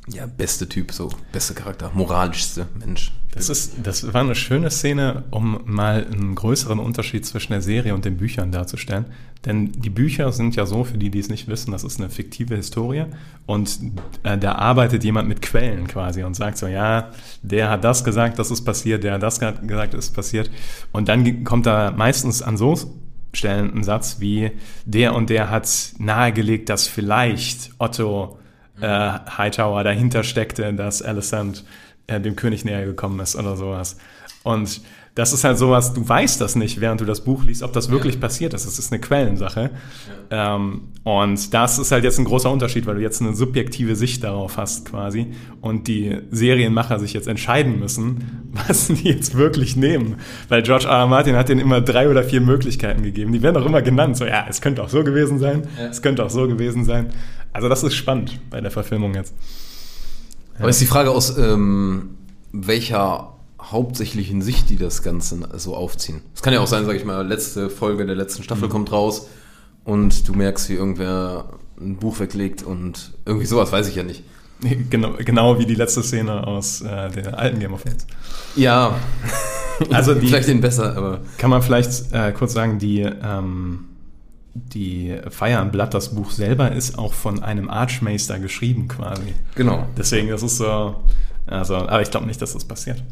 ja, 0.08 0.28
beste 0.28 0.70
Typ, 0.70 0.92
so 0.92 1.10
beste 1.32 1.54
Charakter, 1.54 1.92
moralischste 1.94 2.68
Mensch. 2.80 3.12
Das, 3.32 3.50
ist, 3.50 3.74
das 3.84 4.14
war 4.14 4.22
eine 4.22 4.36
schöne 4.36 4.70
Szene, 4.70 5.24
um 5.32 5.60
mal 5.66 6.06
einen 6.10 6.36
größeren 6.36 6.80
Unterschied 6.80 7.26
zwischen 7.26 7.52
der 7.52 7.62
Serie 7.62 7.94
und 7.94 8.06
den 8.06 8.16
Büchern 8.16 8.52
darzustellen. 8.52 9.06
Denn 9.46 9.74
die 9.74 9.90
Bücher 9.90 10.32
sind 10.32 10.56
ja 10.56 10.66
so, 10.66 10.86
für 10.86 10.98
die, 10.98 11.10
die 11.10 11.20
es 11.20 11.28
nicht 11.28 11.48
wissen, 11.48 11.72
das 11.72 11.84
ist 11.84 12.00
eine 12.00 12.10
fiktive 12.10 12.56
Historie. 12.56 13.06
Und 13.46 13.78
äh, 14.24 14.38
da 14.38 14.54
arbeitet 14.54 15.04
jemand 15.04 15.28
mit 15.28 15.42
Quellen 15.42 15.88
quasi 15.88 16.24
und 16.24 16.36
sagt 16.36 16.58
so, 16.58 16.68
ja, 16.68 17.12
der 17.42 17.70
hat 17.70 17.84
das 17.84 18.04
gesagt, 18.04 18.40
das 18.40 18.52
ist 18.52 18.64
passiert, 18.64 19.04
der 19.04 19.16
hat 19.16 19.24
das 19.24 19.40
gesagt, 19.40 19.94
das 19.94 20.06
ist 20.06 20.16
passiert. 20.16 20.50
Und 20.94 21.10
dann 21.10 21.44
kommt 21.44 21.66
da 21.66 21.92
meistens 21.92 22.42
an 22.42 22.58
so 22.58 22.78
Stellen 23.34 23.76
ein 23.76 23.84
Satz 23.84 24.22
wie, 24.22 24.52
der 24.86 25.14
und 25.14 25.30
der 25.30 25.50
hat 25.50 25.68
nahegelegt, 25.98 26.70
dass 26.70 26.88
vielleicht 26.88 27.72
Otto 27.80 28.40
äh, 28.82 28.88
Hightower 29.38 29.84
dahinter 29.84 30.24
steckte, 30.24 30.74
dass 30.74 31.02
Alicent 31.02 31.64
äh, 32.08 32.20
dem 32.20 32.36
König 32.36 32.66
näher 32.66 32.86
gekommen 32.86 33.20
ist 33.20 33.36
oder 33.36 33.56
sowas. 33.56 33.98
Und 34.44 34.82
das 35.16 35.32
ist 35.32 35.46
halt 35.46 35.58
sowas, 35.58 35.94
du 35.94 36.08
weißt 36.08 36.42
das 36.42 36.58
nicht, 36.58 36.82
während 36.82 37.00
du 37.00 37.06
das 37.06 37.22
Buch 37.22 37.46
liest, 37.46 37.64
ob 37.64 37.72
das 37.72 37.90
wirklich 37.90 38.20
passiert 38.20 38.54
ist. 38.54 38.68
Das 38.68 38.78
ist 38.78 38.92
eine 38.92 39.00
Quellensache. 39.00 39.70
Ähm, 40.30 40.90
und 41.06 41.54
das 41.54 41.80
ist 41.80 41.94
halt 41.94 42.04
jetzt 42.04 42.20
ein 42.20 42.26
großer 42.26 42.52
Unterschied, 42.52 42.86
weil 42.86 42.96
du 42.96 43.02
jetzt 43.02 43.22
eine 43.22 43.34
subjektive 43.34 43.96
Sicht 43.96 44.26
darauf 44.26 44.58
hast 44.58 44.86
quasi 44.86 45.28
und 45.62 45.88
die 45.88 46.18
Serienmacher 46.32 47.00
sich 47.00 47.14
jetzt 47.14 47.30
entscheiden 47.30 47.80
müssen, 47.80 48.50
was 48.68 48.88
die 48.88 49.08
jetzt 49.08 49.36
wirklich 49.36 49.78
nehmen. 49.78 50.18
Weil 50.50 50.64
George 50.64 50.86
R. 50.86 50.98
R. 51.00 51.08
Martin 51.08 51.38
hat 51.38 51.48
denen 51.48 51.62
immer 51.62 51.80
drei 51.80 52.10
oder 52.10 52.26
vier 52.26 52.42
Möglichkeiten 52.42 53.02
gegeben. 53.02 53.32
Die 53.32 53.42
werden 53.42 53.56
auch 53.56 53.66
immer 53.66 53.82
genannt. 53.82 54.18
So, 54.18 54.26
ja, 54.26 54.46
es 54.50 54.60
könnte 54.60 54.84
auch 54.84 54.90
so 54.90 55.06
gewesen 55.06 55.40
sein, 55.40 55.66
es 55.90 56.02
könnte 56.02 56.26
auch 56.26 56.30
so 56.30 56.46
gewesen 56.46 56.84
sein. 56.84 57.08
Also 57.54 57.70
das 57.70 57.84
ist 57.84 57.96
spannend 57.96 58.38
bei 58.50 58.60
der 58.60 58.70
Verfilmung 58.70 59.14
jetzt. 59.14 59.34
Aber 60.60 60.68
ist 60.68 60.82
die 60.82 60.86
Frage 60.86 61.12
aus 61.12 61.38
ähm, 61.38 62.18
welcher 62.52 63.35
hauptsächlichen 63.72 64.42
Sicht 64.42 64.70
die 64.70 64.78
das 64.78 65.04
Ganze 65.04 65.50
so 65.58 65.76
aufziehen. 65.76 66.22
Es 66.34 66.42
kann 66.42 66.54
ja 66.54 66.60
auch 66.60 66.68
sein, 66.68 66.86
sag 66.86 66.96
ich 66.96 67.06
mal, 67.06 67.26
letzte 67.28 67.70
Folge 67.70 68.06
der 68.06 68.16
letzten 68.16 68.44
Staffel 68.44 68.70
kommt 68.70 68.92
raus 68.92 69.28
und 69.84 70.28
du 70.28 70.34
merkst, 70.34 70.70
wie 70.70 70.74
irgendwer 70.74 71.50
ein 71.80 71.98
Buch 71.98 72.20
weglegt 72.20 72.64
und 72.64 73.14
irgendwie 73.26 73.46
sowas, 73.46 73.72
weiß 73.72 73.88
ich 73.88 73.96
ja 73.96 74.04
nicht. 74.04 74.24
Genau, 74.90 75.14
genau 75.18 75.60
wie 75.60 75.66
die 75.66 75.76
letzte 75.76 76.02
Szene 76.02 76.48
aus 76.48 76.82
äh, 76.82 77.10
der 77.10 77.38
alten 77.38 77.60
Game 77.60 77.74
of 77.74 77.84
Thrones. 77.84 78.08
Ja, 78.56 78.96
Also 79.92 80.14
die, 80.16 80.28
vielleicht 80.28 80.48
den 80.48 80.62
besser, 80.62 80.96
aber 80.96 81.20
kann 81.38 81.50
man 81.50 81.62
vielleicht 81.62 82.12
äh, 82.14 82.32
kurz 82.32 82.54
sagen, 82.54 82.80
die, 82.80 83.02
ähm, 83.02 83.86
die 84.54 85.16
Fire 85.30 85.58
and 85.58 85.72
Blood, 85.72 85.94
das 85.94 86.16
Buch 86.16 86.32
selber, 86.32 86.72
ist 86.72 86.98
auch 86.98 87.14
von 87.14 87.44
einem 87.44 87.70
Archmeister 87.70 88.40
geschrieben 88.40 88.88
quasi. 88.88 89.34
genau. 89.56 89.88
Deswegen 89.98 90.30
ist 90.30 90.44
es 90.44 90.58
so, 90.58 90.96
also, 91.48 91.76
aber 91.76 92.02
ich 92.02 92.12
glaube 92.12 92.26
nicht, 92.26 92.42
dass 92.42 92.54
das 92.54 92.64
passiert. 92.64 93.04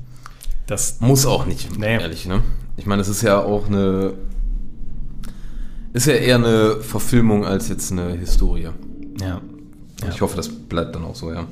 Das, 0.68 1.00
Muss 1.02 1.26
auch 1.26 1.46
nicht, 1.46 1.78
Nee. 1.78 1.98
ehrlich, 2.00 2.26
ne? 2.26 2.42
Ich 2.78 2.86
meine, 2.86 3.02
es 3.02 3.10
ist 3.10 3.22
ja 3.22 3.40
auch 3.40 3.68
eine 3.68 4.14
ist 5.94 6.08
ja 6.08 6.14
eher 6.14 6.36
eine 6.38 6.78
Verfilmung 6.82 7.46
als 7.46 7.68
jetzt 7.70 7.92
eine 7.92 8.12
Historie. 8.14 8.70
ja. 9.22 9.42
Und 10.02 10.10
Ich 10.14 10.22
hoffe, 10.22 10.36
das 10.36 10.50
bleibt 10.50 10.96
dann 10.96 11.04
auch 11.06 11.16
so, 11.16 11.32
ja. 11.32 11.46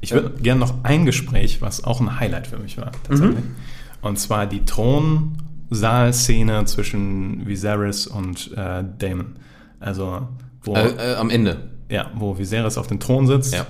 Ich 0.00 0.12
würde 0.12 0.30
gerne 0.40 0.60
noch 0.60 0.84
ein 0.84 1.04
Gespräch, 1.04 1.60
was 1.60 1.82
auch 1.84 2.00
ein 2.00 2.18
Highlight 2.20 2.46
für 2.46 2.58
mich 2.58 2.78
war, 2.78 2.92
tatsächlich. 3.04 3.44
Mhm. 3.44 3.54
Und 4.02 4.18
zwar 4.18 4.46
die 4.46 4.64
Thronsaal-Szene 4.64 6.64
zwischen 6.66 7.46
Viserys 7.46 8.06
und 8.06 8.52
äh, 8.56 8.84
Daemon. 8.98 9.36
Also, 9.80 10.28
wo, 10.62 10.74
Äh, 10.74 11.12
äh, 11.12 11.16
am 11.16 11.28
Ende. 11.30 11.68
ja, 11.90 12.10
wo 12.14 12.38
Viserys 12.38 12.78
auf 12.78 12.86
dem 12.86 13.00
Thron 13.00 13.26
sitzt 13.26 13.52
Ja. 13.54 13.66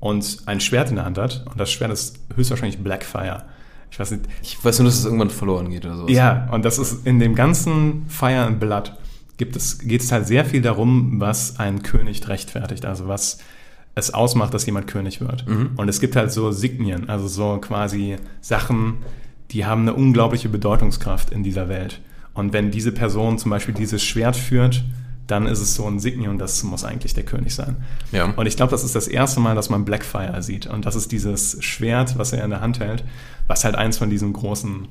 Und 0.00 0.38
ein 0.46 0.60
Schwert 0.60 0.90
in 0.90 0.96
der 0.96 1.04
Hand 1.04 1.18
hat. 1.18 1.44
Und 1.48 1.60
das 1.60 1.70
Schwert 1.70 1.92
ist 1.92 2.18
höchstwahrscheinlich 2.34 2.82
Blackfire. 2.82 3.44
Ich 3.90 3.98
weiß 3.98 4.10
nicht. 4.12 4.24
Ich 4.42 4.64
weiß 4.64 4.78
nur, 4.78 4.86
dass 4.86 4.98
es 4.98 5.04
irgendwann 5.04 5.30
verloren 5.30 5.70
geht 5.70 5.84
oder 5.84 5.96
sowas. 5.96 6.12
Ja, 6.12 6.48
und 6.52 6.64
das 6.64 6.78
ist 6.78 7.06
in 7.06 7.18
dem 7.18 7.34
ganzen 7.34 8.06
Fire 8.08 8.42
and 8.42 8.60
Blood 8.60 8.94
gibt 9.36 9.56
es, 9.56 9.78
geht 9.78 10.02
es 10.02 10.12
halt 10.12 10.26
sehr 10.26 10.44
viel 10.44 10.60
darum, 10.60 11.18
was 11.18 11.58
ein 11.58 11.82
König 11.82 12.28
rechtfertigt. 12.28 12.84
Also 12.84 13.08
was 13.08 13.38
es 13.94 14.12
ausmacht, 14.12 14.54
dass 14.54 14.66
jemand 14.66 14.86
König 14.86 15.20
wird. 15.20 15.46
Mhm. 15.48 15.70
Und 15.76 15.88
es 15.88 16.00
gibt 16.00 16.14
halt 16.14 16.30
so 16.30 16.52
Signien, 16.52 17.08
also 17.08 17.26
so 17.26 17.58
quasi 17.58 18.16
Sachen, 18.40 18.98
die 19.50 19.64
haben 19.64 19.82
eine 19.82 19.94
unglaubliche 19.94 20.48
Bedeutungskraft 20.48 21.30
in 21.32 21.42
dieser 21.42 21.68
Welt. 21.68 22.00
Und 22.34 22.52
wenn 22.52 22.70
diese 22.70 22.92
Person 22.92 23.38
zum 23.38 23.50
Beispiel 23.50 23.74
dieses 23.74 24.04
Schwert 24.04 24.36
führt, 24.36 24.84
dann 25.30 25.46
ist 25.46 25.60
es 25.60 25.74
so 25.74 25.86
ein 25.86 26.00
Signium, 26.00 26.38
das 26.38 26.62
muss 26.62 26.84
eigentlich 26.84 27.14
der 27.14 27.24
König 27.24 27.54
sein. 27.54 27.76
Ja. 28.12 28.26
Und 28.36 28.46
ich 28.46 28.56
glaube, 28.56 28.70
das 28.70 28.84
ist 28.84 28.94
das 28.94 29.08
erste 29.08 29.40
Mal, 29.40 29.54
dass 29.54 29.70
man 29.70 29.84
Blackfire 29.84 30.42
sieht. 30.42 30.66
Und 30.66 30.86
das 30.86 30.96
ist 30.96 31.12
dieses 31.12 31.62
Schwert, 31.62 32.18
was 32.18 32.32
er 32.32 32.44
in 32.44 32.50
der 32.50 32.60
Hand 32.60 32.80
hält, 32.80 33.04
was 33.46 33.64
halt 33.64 33.76
eins 33.76 33.98
von 33.98 34.10
diesen 34.10 34.32
großen 34.32 34.88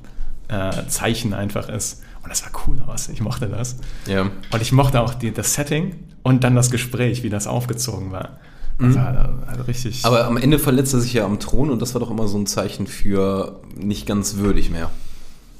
äh, 0.48 0.86
Zeichen 0.88 1.34
einfach 1.34 1.68
ist. 1.68 2.02
Und 2.22 2.30
das 2.30 2.40
sah 2.40 2.50
cool 2.66 2.82
aus. 2.86 3.08
Ich 3.08 3.20
mochte 3.20 3.48
das. 3.48 3.76
Ja. 4.06 4.22
Und 4.22 4.62
ich 4.62 4.72
mochte 4.72 5.00
auch 5.00 5.14
die, 5.14 5.32
das 5.32 5.54
Setting 5.54 5.94
und 6.22 6.44
dann 6.44 6.54
das 6.54 6.70
Gespräch, 6.70 7.22
wie 7.22 7.30
das 7.30 7.46
aufgezogen 7.46 8.12
war. 8.12 8.38
Das 8.78 8.94
war 8.94 9.38
also 9.46 9.62
richtig. 9.64 10.04
Aber 10.06 10.24
am 10.24 10.38
Ende 10.38 10.58
verletzt 10.58 10.94
er 10.94 11.00
sich 11.00 11.12
ja 11.12 11.26
am 11.26 11.38
Thron 11.38 11.68
und 11.68 11.82
das 11.82 11.92
war 11.94 12.00
doch 12.00 12.10
immer 12.10 12.26
so 12.28 12.38
ein 12.38 12.46
Zeichen 12.46 12.86
für 12.86 13.60
nicht 13.76 14.06
ganz 14.06 14.36
würdig 14.36 14.70
mehr. 14.70 14.90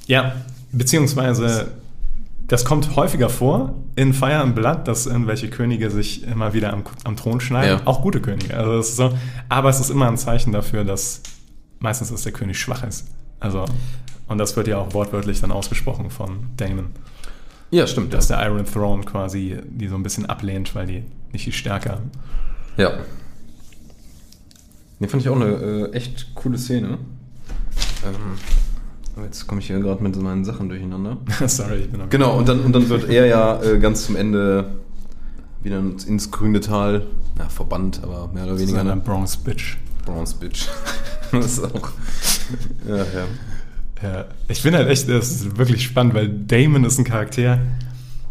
ja, 0.07 0.33
beziehungsweise 0.71 1.67
das 2.51 2.65
kommt 2.65 2.97
häufiger 2.97 3.29
vor 3.29 3.75
in 3.95 4.13
Fire 4.13 4.35
and 4.39 4.55
Blood, 4.55 4.85
dass 4.85 5.05
irgendwelche 5.05 5.49
Könige 5.49 5.89
sich 5.89 6.27
immer 6.27 6.51
wieder 6.51 6.73
am, 6.73 6.83
am 7.05 7.15
Thron 7.15 7.39
schneiden. 7.39 7.79
Ja. 7.79 7.87
Auch 7.87 8.01
gute 8.01 8.19
Könige. 8.19 8.57
Also 8.57 8.77
ist 8.77 8.97
so, 8.97 9.17
aber 9.47 9.69
es 9.69 9.79
ist 9.79 9.89
immer 9.89 10.09
ein 10.09 10.17
Zeichen 10.17 10.51
dafür, 10.51 10.83
dass 10.83 11.21
meistens 11.79 12.11
dass 12.11 12.23
der 12.23 12.33
König 12.33 12.59
schwach 12.59 12.83
ist. 12.83 13.07
Also, 13.39 13.63
und 14.27 14.37
das 14.37 14.57
wird 14.57 14.67
ja 14.67 14.79
auch 14.79 14.93
wortwörtlich 14.93 15.39
dann 15.39 15.53
ausgesprochen 15.53 16.09
von 16.09 16.47
Damon. 16.57 16.87
Ja, 17.69 17.87
stimmt. 17.87 18.13
Dass 18.13 18.27
der 18.27 18.45
Iron 18.45 18.65
Throne 18.65 19.05
quasi 19.05 19.57
die 19.63 19.87
so 19.87 19.95
ein 19.95 20.03
bisschen 20.03 20.25
ablehnt, 20.25 20.75
weil 20.75 20.87
die 20.87 21.05
nicht 21.31 21.45
die 21.45 21.53
Stärke 21.53 21.91
haben. 21.91 22.11
Ja. 22.75 22.99
Ne, 24.99 25.07
fand 25.07 25.23
ich 25.23 25.29
auch 25.29 25.37
eine 25.37 25.45
äh, 25.45 25.93
echt 25.93 26.35
coole 26.35 26.57
Szene. 26.57 26.97
Ähm, 28.05 28.37
jetzt 29.23 29.47
komme 29.47 29.61
ich 29.61 29.67
hier 29.67 29.79
gerade 29.79 30.01
mit 30.03 30.15
meinen 30.21 30.45
Sachen 30.45 30.69
durcheinander. 30.69 31.17
Sorry, 31.47 31.77
ich 31.77 31.89
bin 31.89 32.01
am 32.01 32.09
Genau, 32.09 32.37
und 32.37 32.47
dann, 32.47 32.61
und 32.61 32.73
dann 32.73 32.89
wird 32.89 33.09
er 33.09 33.25
ja 33.27 33.61
äh, 33.61 33.79
ganz 33.79 34.05
zum 34.05 34.15
Ende 34.15 34.71
wieder 35.63 35.79
ins 35.79 36.31
grüne 36.31 36.59
Tal, 36.59 37.05
ja, 37.37 37.49
verbannt, 37.49 38.01
aber 38.03 38.29
mehr 38.33 38.45
oder 38.45 38.57
weniger 38.57 38.77
seiner 38.77 38.93
eine 38.93 39.01
Bronze 39.01 39.37
Bitch. 39.43 39.77
Bronze 40.05 40.35
Bitch. 40.35 40.67
das 41.31 41.45
ist 41.45 41.63
auch. 41.63 41.91
Ja, 42.87 42.97
ja. 42.97 43.27
Ja, 44.03 44.25
ich 44.47 44.61
finde 44.61 44.79
halt 44.79 44.89
echt, 44.89 45.07
das 45.07 45.29
ist 45.31 45.57
wirklich 45.59 45.83
spannend, 45.83 46.15
weil 46.15 46.27
Damon 46.27 46.83
ist 46.85 46.97
ein 46.97 47.03
Charakter, 47.03 47.59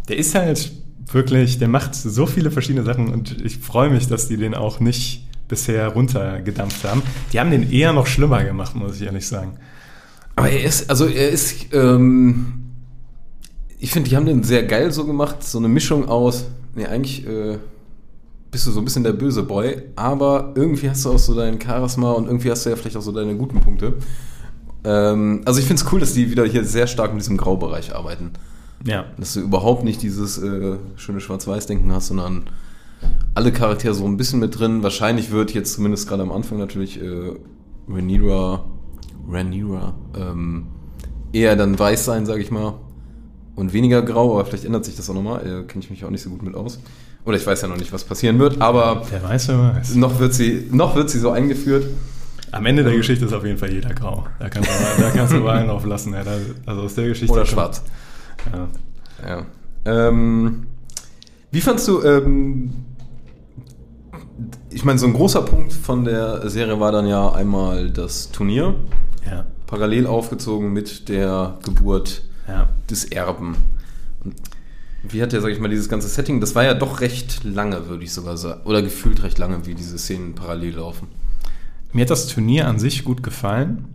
der 0.09 0.17
ist 0.17 0.35
halt 0.35 0.73
wirklich, 1.13 1.59
der 1.59 1.69
macht 1.69 1.95
so 1.95 2.27
viele 2.27 2.51
verschiedene 2.51 2.85
Sachen 2.85 3.09
und 3.09 3.41
ich 3.41 3.59
freue 3.59 3.91
mich, 3.91 4.09
dass 4.09 4.27
die 4.27 4.37
den 4.37 4.55
auch 4.55 4.81
nicht 4.81 5.29
bisher 5.47 5.89
runtergedampft 5.89 6.85
haben. 6.85 7.03
Die 7.33 7.41
haben 7.41 7.51
den 7.51 7.71
eher 7.71 7.93
noch 7.93 8.07
schlimmer 8.07 8.43
gemacht, 8.43 8.75
muss 8.75 8.97
ich 8.97 9.03
ehrlich 9.03 9.27
sagen. 9.27 9.59
Aber 10.37 10.51
er 10.51 10.65
ist, 10.65 10.89
also 10.89 11.07
er 11.07 11.29
ist, 11.29 11.67
ähm, 11.73 12.63
ich 13.79 13.93
finde, 13.93 14.09
die 14.09 14.17
haben 14.17 14.27
den 14.27 14.43
sehr 14.43 14.63
geil 14.65 14.93
so 14.93 15.05
gemacht, 15.07 15.43
so 15.43 15.59
eine 15.59 15.69
Mischung 15.69 16.09
aus, 16.09 16.47
nee, 16.75 16.87
eigentlich 16.87 17.27
äh, 17.27 17.59
bist 18.51 18.67
du 18.67 18.71
so 18.71 18.81
ein 18.81 18.85
bisschen 18.85 19.05
der 19.05 19.13
böse 19.13 19.43
Boy, 19.43 19.83
aber 19.97 20.53
irgendwie 20.55 20.91
hast 20.91 21.05
du 21.05 21.13
auch 21.13 21.19
so 21.19 21.35
dein 21.35 21.61
Charisma 21.61 22.13
und 22.13 22.27
irgendwie 22.27 22.51
hast 22.51 22.67
du 22.67 22.71
ja 22.71 22.77
vielleicht 22.77 22.97
auch 22.97 23.03
so 23.03 23.13
deine 23.13 23.37
guten 23.37 23.61
Punkte. 23.61 23.95
Ähm, 24.85 25.43
also 25.45 25.61
ich 25.61 25.67
finde 25.67 25.83
es 25.83 25.93
cool, 25.93 26.01
dass 26.01 26.15
die 26.15 26.31
wieder 26.31 26.45
hier 26.45 26.65
sehr 26.65 26.87
stark 26.87 27.13
mit 27.13 27.23
diesem 27.23 27.37
Graubereich 27.37 27.95
arbeiten. 27.95 28.33
Ja, 28.85 29.05
Dass 29.19 29.35
du 29.35 29.41
überhaupt 29.41 29.85
nicht 29.85 30.03
dieses 30.03 30.39
äh, 30.39 30.79
schöne 30.97 31.21
Schwarz-Weiß-Denken 31.21 31.93
hast, 31.93 32.09
sondern 32.09 32.45
alle 33.35 33.53
Charaktere 33.53 33.93
so 33.95 34.07
ein 34.07 34.17
bisschen 34.17 34.41
mit 34.41 34.59
drin. 34.59 34.83
Wahrscheinlich 34.83 35.31
wird 35.31 35.53
jetzt 35.53 35.75
zumindest 35.75 36.09
gerade 36.09 36.23
am 36.23 36.33
Anfang 36.33 36.59
natürlich 36.59 37.01
äh, 37.01 37.33
Rhaenyra, 37.89 38.65
Rhaenyra 39.29 39.95
ähm, 40.19 40.67
eher 41.33 41.57
dann 41.57 41.79
weiß 41.79 42.05
sein, 42.05 42.27
sage 42.27 42.43
ich 42.43 42.51
mal, 42.51 42.75
und 43.55 43.73
weniger 43.73 44.03
grau, 44.03 44.35
aber 44.35 44.45
vielleicht 44.47 44.65
ändert 44.65 44.85
sich 44.85 44.97
das 44.97 45.09
auch 45.11 45.15
nochmal. 45.15 45.41
Äh, 45.41 45.65
Kenne 45.65 45.85
ich 45.85 45.91
mich 45.91 46.05
auch 46.05 46.11
nicht 46.11 46.23
so 46.23 46.31
gut 46.31 46.43
mit 46.43 46.55
aus. 46.55 46.81
Oder 47.25 47.37
ich 47.37 47.47
weiß 47.47 47.63
ja 47.63 47.69
noch 47.69 47.77
nicht, 47.77 47.93
was 47.93 48.05
passieren 48.05 48.39
wird, 48.39 48.61
aber 48.61 49.03
der 49.11 49.23
weiß, 49.23 49.49
wer 49.49 49.75
weiß. 49.75 49.95
noch 49.97 50.19
wird 50.19 50.33
sie, 50.33 50.69
noch 50.71 50.97
wird 50.97 51.11
sie 51.11 51.19
so 51.19 51.31
eingeführt. 51.31 51.87
Am 52.53 52.67
Ende 52.67 52.83
der 52.83 52.97
Geschichte 52.97 53.27
ist 53.27 53.33
auf 53.33 53.45
jeden 53.45 53.59
Fall 53.59 53.71
jeder 53.71 53.95
grau. 53.95 54.27
Da 54.39 54.49
kannst 54.49 54.69
du, 54.69 55.03
da 55.03 55.11
kannst 55.11 55.33
du 55.33 55.45
Wein 55.45 55.69
drauf 55.69 55.85
lassen. 55.85 56.15
Ja, 56.15 56.25
da, 56.25 56.33
also 56.67 56.83
aus 56.83 56.95
der 56.95 57.09
Geschichte. 57.09 57.33
Oder 57.33 57.47
schwarz. 57.47 57.83
Ja. 58.53 58.69
Ja. 59.29 59.47
Ähm, 59.85 60.67
wie 61.53 61.61
fandst 61.61 61.87
du, 61.89 62.03
ähm, 62.03 62.73
ich 64.71 64.85
meine, 64.85 64.99
so 64.99 65.07
ein 65.07 65.13
großer 65.13 65.43
Punkt 65.43 65.73
von 65.73 66.05
der 66.05 66.49
Serie 66.49 66.81
war 66.81 66.93
dann 66.93 67.07
ja 67.07 67.33
einmal 67.33 67.91
das 67.91 68.31
Turnier, 68.31 68.75
Ja. 69.29 69.45
parallel 69.67 70.07
aufgezogen 70.07 70.73
mit 70.73 71.09
der 71.09 71.59
Geburt 71.65 72.23
Ja. 72.49 72.69
des 72.91 73.05
Erben. 73.05 73.57
Und 74.25 74.35
wie 75.03 75.23
hat 75.23 75.33
der, 75.33 75.41
sag 75.41 75.51
ich 75.51 75.61
mal, 75.61 75.69
dieses 75.69 75.89
ganze 75.89 76.09
Setting, 76.09 76.41
das 76.41 76.55
war 76.55 76.65
ja 76.65 76.75
doch 76.75 77.01
recht 77.01 77.45
lange, 77.45 77.89
würde 77.89 78.05
ich 78.05 78.13
sogar 78.13 78.37
sagen, 78.37 78.61
oder 78.65 78.83
gefühlt 78.83 79.23
recht 79.23 79.39
lange, 79.39 79.67
wie 79.67 79.75
diese 79.75 79.99
Szenen 79.99 80.35
parallel 80.35 80.77
laufen. 80.77 81.09
Mir 81.93 82.03
hat 82.03 82.11
das 82.11 82.27
Turnier 82.27 82.69
an 82.69 82.79
sich 82.79 83.05
gut 83.05 83.23
gefallen 83.23 83.87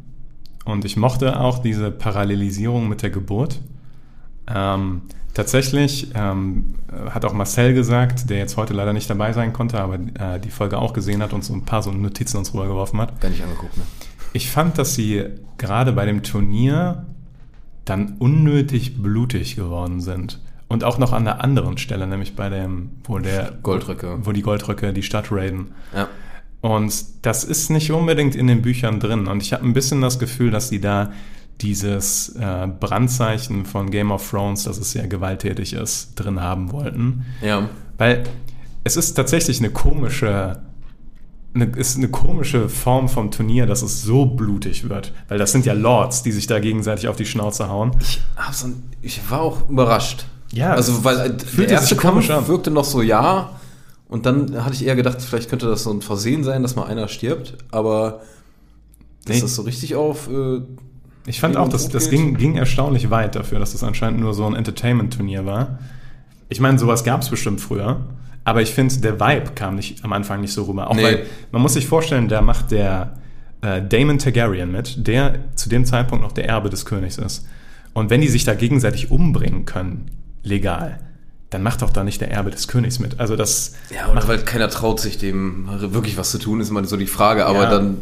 und 0.66 0.84
ich 0.84 0.98
mochte 0.98 1.40
auch 1.40 1.60
diese 1.60 1.92
Parallelisierung 1.92 2.90
mit 2.90 3.04
der 3.04 3.10
Geburt. 3.12 3.62
Ähm, 4.48 5.04
tatsächlich 5.34 6.10
ähm, 6.16 6.76
hat 7.10 7.24
auch 7.26 7.34
Marcel 7.34 7.74
gesagt, 7.74 8.30
der 8.30 8.38
jetzt 8.40 8.58
heute 8.58 8.74
leider 8.74 8.94
nicht 8.94 9.10
dabei 9.10 9.32
sein 9.34 9.54
konnte, 9.54 9.80
aber 9.80 9.96
äh, 9.96 10.40
die 10.40 10.50
Folge 10.52 10.78
auch 10.78 10.94
gesehen 10.94 11.22
hat 11.22 11.34
und 11.34 11.44
so 11.44 11.54
ein 11.54 11.66
paar 11.66 11.84
so 11.84 11.92
Notizen 11.92 12.38
uns 12.38 12.54
rübergeworfen 12.54 13.00
hat. 13.00 13.20
Gar 13.22 13.30
nicht 13.30 13.44
angeguckt, 13.44 13.78
ne? 13.78 13.84
Ich 14.36 14.52
fand, 14.52 14.78
dass 14.78 14.96
sie 14.96 15.24
gerade 15.58 15.94
bei 15.94 16.06
dem 16.06 16.22
Turnier 16.22 17.06
dann 17.86 18.18
unnötig 18.20 19.02
blutig 19.02 19.56
geworden 19.56 20.02
sind. 20.02 20.42
Und 20.68 20.84
auch 20.84 20.98
noch 20.98 21.14
an 21.14 21.24
der 21.24 21.42
anderen 21.42 21.78
Stelle, 21.78 22.06
nämlich 22.06 22.36
bei 22.36 22.50
dem, 22.50 22.90
wo 23.06 23.18
der 23.18 23.54
Goldröcke. 23.64 24.18
wo 24.26 24.34
die 24.34 24.42
Goldröcke 24.42 24.92
die 24.92 25.04
Stadt 25.04 25.32
raiden. 25.32 25.68
Ja. 25.96 26.10
Und 26.60 27.26
das 27.26 27.46
ist 27.46 27.70
nicht 27.70 27.94
unbedingt 27.94 28.36
in 28.36 28.48
den 28.48 28.62
Büchern 28.62 29.00
drin. 29.00 29.28
Und 29.28 29.42
ich 29.42 29.54
habe 29.54 29.64
ein 29.64 29.72
bisschen 29.72 30.02
das 30.02 30.20
Gefühl, 30.20 30.52
dass 30.52 30.68
sie 30.68 30.82
da 30.82 31.14
dieses 31.62 32.36
äh, 32.36 32.68
Brandzeichen 32.68 33.64
von 33.64 33.90
Game 33.90 34.12
of 34.12 34.30
Thrones, 34.30 34.66
dass 34.66 34.78
es 34.78 34.92
sehr 34.92 35.08
gewalttätig 35.08 35.72
ist, 35.72 36.16
drin 36.16 36.42
haben 36.42 36.74
wollten. 36.74 37.26
Ja. 37.42 37.70
Weil 37.98 38.26
es 38.84 38.98
ist 38.98 39.14
tatsächlich 39.14 39.60
eine 39.60 39.70
komische, 39.70 40.62
eine, 41.56 41.66
ist 41.66 41.98
eine 41.98 42.10
komische 42.10 42.70
Form 42.70 43.10
vom 43.10 43.32
Turnier, 43.32 43.66
dass 43.66 43.82
es 43.82 44.04
so 44.04 44.26
blutig 44.26 44.90
wird. 44.90 45.14
Weil 45.28 45.38
das 45.38 45.52
sind 45.52 45.66
ja 45.66 45.74
Lords, 45.74 46.24
die 46.24 46.32
sich 46.32 46.48
da 46.48 46.60
gegenseitig 46.60 47.08
auf 47.08 47.16
die 47.16 47.26
Schnauze 47.26 47.70
hauen. 47.70 47.92
Ich, 48.02 48.22
so 48.52 48.68
ein, 48.68 48.84
ich 49.02 49.22
war 49.30 49.42
auch 49.42 49.70
überrascht. 49.70 50.26
Ja, 50.52 50.74
also 50.74 51.04
weil 51.04 51.32
äh, 51.32 51.58
der 51.58 51.70
erste 51.70 51.96
Kampf 51.96 52.30
an. 52.30 52.48
wirkte 52.48 52.72
noch 52.72 52.86
so 52.86 53.02
ja 53.02 53.50
und 54.08 54.26
dann 54.26 54.64
hatte 54.64 54.76
ich 54.76 54.86
eher 54.86 54.96
gedacht, 54.96 55.22
vielleicht 55.22 55.50
könnte 55.50 55.68
das 55.68 55.84
so 55.84 55.92
ein 55.92 56.02
Versehen 56.02 56.44
sein, 56.44 56.62
dass 56.62 56.76
mal 56.76 56.86
einer 56.86 57.08
stirbt, 57.08 57.58
aber 57.72 58.22
Nee. 59.28 59.42
das 59.42 59.56
so 59.56 59.64
richtig 59.64 59.96
auf 59.96 60.30
äh, 60.30 60.62
Ich 61.26 61.40
fand 61.40 61.58
auch, 61.58 61.68
das, 61.68 61.90
das 61.90 62.12
ging, 62.12 62.38
ging 62.38 62.56
erstaunlich 62.58 63.10
weit 63.10 63.36
dafür, 63.36 63.58
dass 63.60 63.72
das 63.72 63.84
anscheinend 63.84 64.20
nur 64.20 64.36
so 64.36 64.46
ein 64.46 64.56
Entertainment-Turnier 64.56 65.46
war. 65.48 65.80
Ich 66.48 66.60
meine, 66.60 66.78
sowas 66.78 67.04
gab 67.04 67.24
es 67.24 67.30
bestimmt 67.30 67.60
früher, 67.60 68.02
aber 68.46 68.62
ich 68.62 68.74
finde, 68.74 68.96
der 69.00 69.20
Vibe 69.20 69.52
kam 69.56 69.76
nicht, 69.76 70.04
am 70.06 70.14
Anfang 70.14 70.40
nicht 70.40 70.54
so 70.54 70.64
rüber. 70.64 70.90
Auch 70.90 70.96
Nee. 70.96 71.04
weil, 71.04 71.26
man 71.52 71.62
muss 71.62 71.74
sich 71.74 71.86
vorstellen, 71.88 72.30
da 72.30 72.42
macht 72.42 72.72
der 72.72 73.18
äh, 73.62 73.82
Damon 73.82 74.18
Targaryen 74.20 74.72
mit, 74.72 75.06
der 75.08 75.40
zu 75.56 75.68
dem 75.68 75.84
Zeitpunkt 75.84 76.24
noch 76.24 76.32
der 76.32 76.48
Erbe 76.48 76.70
des 76.70 76.86
Königs 76.86 77.18
ist. 77.18 77.46
Und 77.94 78.10
wenn 78.10 78.22
die 78.22 78.28
sich 78.30 78.44
da 78.46 78.54
gegenseitig 78.54 79.12
umbringen 79.12 79.66
können, 79.66 80.12
legal, 80.44 81.00
dann 81.50 81.64
macht 81.64 81.82
doch 81.82 81.90
da 81.92 82.04
nicht 82.04 82.22
der 82.22 82.30
Erbe 82.32 82.52
des 82.52 82.68
Königs 82.68 83.00
mit. 83.00 83.20
Also 83.20 83.36
das 83.36 83.74
ja, 83.94 84.10
oder 84.12 84.28
weil 84.28 84.40
keiner 84.40 84.70
traut 84.70 85.00
sich 85.00 85.18
dem 85.18 85.68
wirklich 85.94 86.18
was 86.18 86.32
zu 86.32 86.38
tun, 86.38 86.60
ist 86.60 86.70
immer 86.70 86.84
so 86.86 86.98
die 86.98 87.08
Frage, 87.08 87.46
aber 87.46 87.64
Ja. 87.64 87.70
dann 87.70 87.98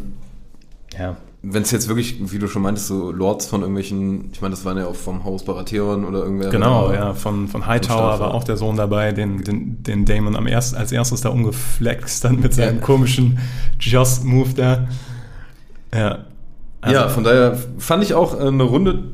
ja, 0.98 1.16
wenn 1.46 1.62
es 1.62 1.70
jetzt 1.70 1.88
wirklich, 1.88 2.32
wie 2.32 2.38
du 2.38 2.48
schon 2.48 2.62
meintest, 2.62 2.86
so 2.88 3.12
Lords 3.12 3.46
von 3.46 3.60
irgendwelchen, 3.60 4.30
ich 4.32 4.40
meine, 4.40 4.54
das 4.54 4.64
waren 4.64 4.78
ja 4.78 4.86
auch 4.86 4.94
vom 4.94 5.24
Haus 5.24 5.44
Baratheon 5.44 6.04
oder 6.04 6.20
irgendwer. 6.22 6.50
Genau, 6.50 6.92
ja, 6.92 7.12
von, 7.12 7.48
von 7.48 7.66
Hightower 7.66 8.18
war 8.18 8.34
auch 8.34 8.44
der 8.44 8.56
Sohn 8.56 8.76
dabei, 8.76 9.12
den, 9.12 9.44
den, 9.44 9.82
den 9.82 10.04
Damon 10.04 10.36
am 10.36 10.46
erst, 10.46 10.74
als 10.74 10.90
erstes 10.92 11.20
da 11.20 11.28
umgeflext 11.28 12.24
dann 12.24 12.40
mit 12.40 12.54
seinem 12.54 12.76
Ja. 12.76 12.80
komischen 12.80 13.38
Just-Move 13.78 14.54
da. 14.54 14.88
Ja. 15.94 16.24
Also, 16.80 16.96
ja, 16.96 17.08
von 17.08 17.24
daher 17.24 17.58
fand 17.78 18.02
ich 18.02 18.14
auch 18.14 18.38
äh, 18.38 18.46
eine 18.48 18.62
Runde 18.62 19.04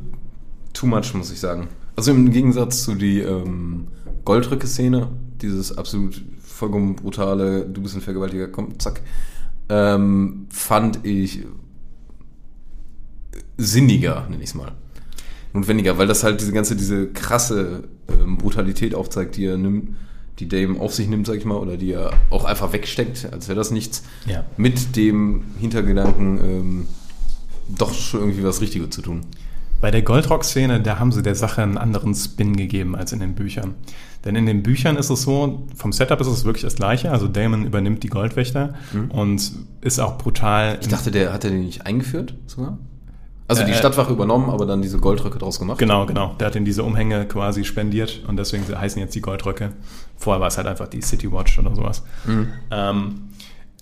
too 0.72 0.87
much, 0.87 1.14
muss 1.14 1.33
ich 1.33 1.41
sagen. 1.41 1.68
Also 1.97 2.12
im 2.12 2.31
Gegensatz 2.31 2.85
zu 2.85 2.95
die 2.95 3.20
ähm, 3.20 3.89
Goldrücke-Szene, 4.24 5.09
dieses 5.43 5.76
absolut 5.76 6.22
vollkommen 6.43 6.97
brutale, 6.97 7.64
du 7.66 7.83
bist 7.83 7.95
ein 7.95 8.01
Vergewaltiger, 8.01 8.49
komm, 8.49 8.78
zack, 8.78 9.01
ähm, 9.68 10.47
fand 10.51 11.05
ich 11.05 11.45
sinniger, 13.65 14.27
nenne 14.31 14.43
ich 14.43 14.51
es 14.51 14.55
mal. 14.55 14.73
Notwendiger, 15.53 15.99
weil 15.99 16.07
das 16.07 16.23
halt 16.23 16.41
diese 16.41 16.53
ganze, 16.53 16.77
diese 16.77 17.09
krasse 17.09 17.85
ähm, 18.09 18.39
Brutalität 18.39 18.95
aufzeigt, 18.95 19.37
die 19.37 19.47
er 19.47 19.57
nimmt, 19.59 19.97
die 20.39 20.49
Dame 20.49 20.79
auf 20.81 20.95
sich 20.95 21.09
nimmt, 21.09 21.27
sag 21.27 21.37
ich 21.37 21.45
mal, 21.45 21.57
oder 21.57 21.77
die 21.77 21.93
er 21.93 22.13
auch 22.31 22.45
einfach 22.45 22.73
wegsteckt, 22.73 23.29
als 23.33 23.49
wäre 23.49 23.57
das 23.57 23.71
nichts, 23.71 24.05
Ja. 24.27 24.45
mit 24.57 24.95
dem 24.97 25.43
Hintergedanken, 25.59 26.39
ähm, 26.39 26.87
doch 27.77 27.93
schon 27.93 28.21
irgendwie 28.21 28.45
was 28.45 28.61
Richtiges 28.61 28.91
zu 28.91 29.03
tun. 29.03 29.23
Bei 29.81 29.91
der 29.91 30.03
Goldrock-Szene, 30.03 30.81
da 30.83 30.99
haben 30.99 31.11
sie 31.11 31.23
der 31.23 31.35
Sache 31.35 31.63
einen 31.63 31.79
anderen 31.79 32.15
Spin 32.15 32.55
gegeben 32.55 32.95
als 32.95 33.13
in 33.13 33.21
den 33.21 33.35
Büchern. 33.35 33.75
Denn 34.25 34.37
in 34.37 34.45
den 34.45 34.63
Büchern 34.63 34.97
ist 34.97 35.09
es 35.09 35.23
so, 35.23 35.67
vom 35.75 35.93
Setup 35.93 36.21
ist 36.21 36.27
es 36.27 36.45
wirklich 36.45 36.63
das 36.63 36.77
gleiche. 36.77 37.11
Also 37.11 37.29
Damon 37.29 37.65
übernimmt 37.65 38.03
die 38.03 38.09
Goldwächter 38.09 38.75
und 39.09 39.51
ist 39.81 39.99
auch 39.99 40.19
brutal. 40.19 40.79
Ich 40.83 40.89
dachte, 40.89 41.11
der 41.11 41.33
hat 41.33 41.45
er 41.45 41.51
den 41.51 41.65
nicht 41.65 41.87
eingeführt 41.87 42.35
sogar? 42.47 42.79
Also 43.51 43.65
die 43.65 43.73
Äh, 43.73 43.75
Stadtwache 43.75 44.13
übernommen, 44.13 44.49
aber 44.49 44.65
dann 44.65 44.81
diese 44.81 44.99
Goldröcke 44.99 45.39
draus 45.39 45.59
gemacht? 45.59 45.79
Genau, 45.79 46.07
genau. 46.07 46.35
Der 46.39 46.47
hat 46.47 46.55
ihnen 46.57 46.65
diese 46.65 46.85
Umhänge 46.85 47.27
quasi 47.27 47.65
spendiert 47.65 48.23
und 48.29 48.37
deswegen 48.37 48.65
heißen 48.67 49.01
jetzt 49.01 49.15
die 49.15 49.21
Goldröcke. 49.21 49.73
Vorher 50.17 50.41
war 50.41 50.49
es 50.49 50.57
halt 50.57 50.67
einfach 50.67 50.87
die 50.89 51.03
City 51.03 51.31
Watch 51.33 51.59
oder 51.59 51.75
sowas. 51.75 52.03
Ähm, 52.71 53.15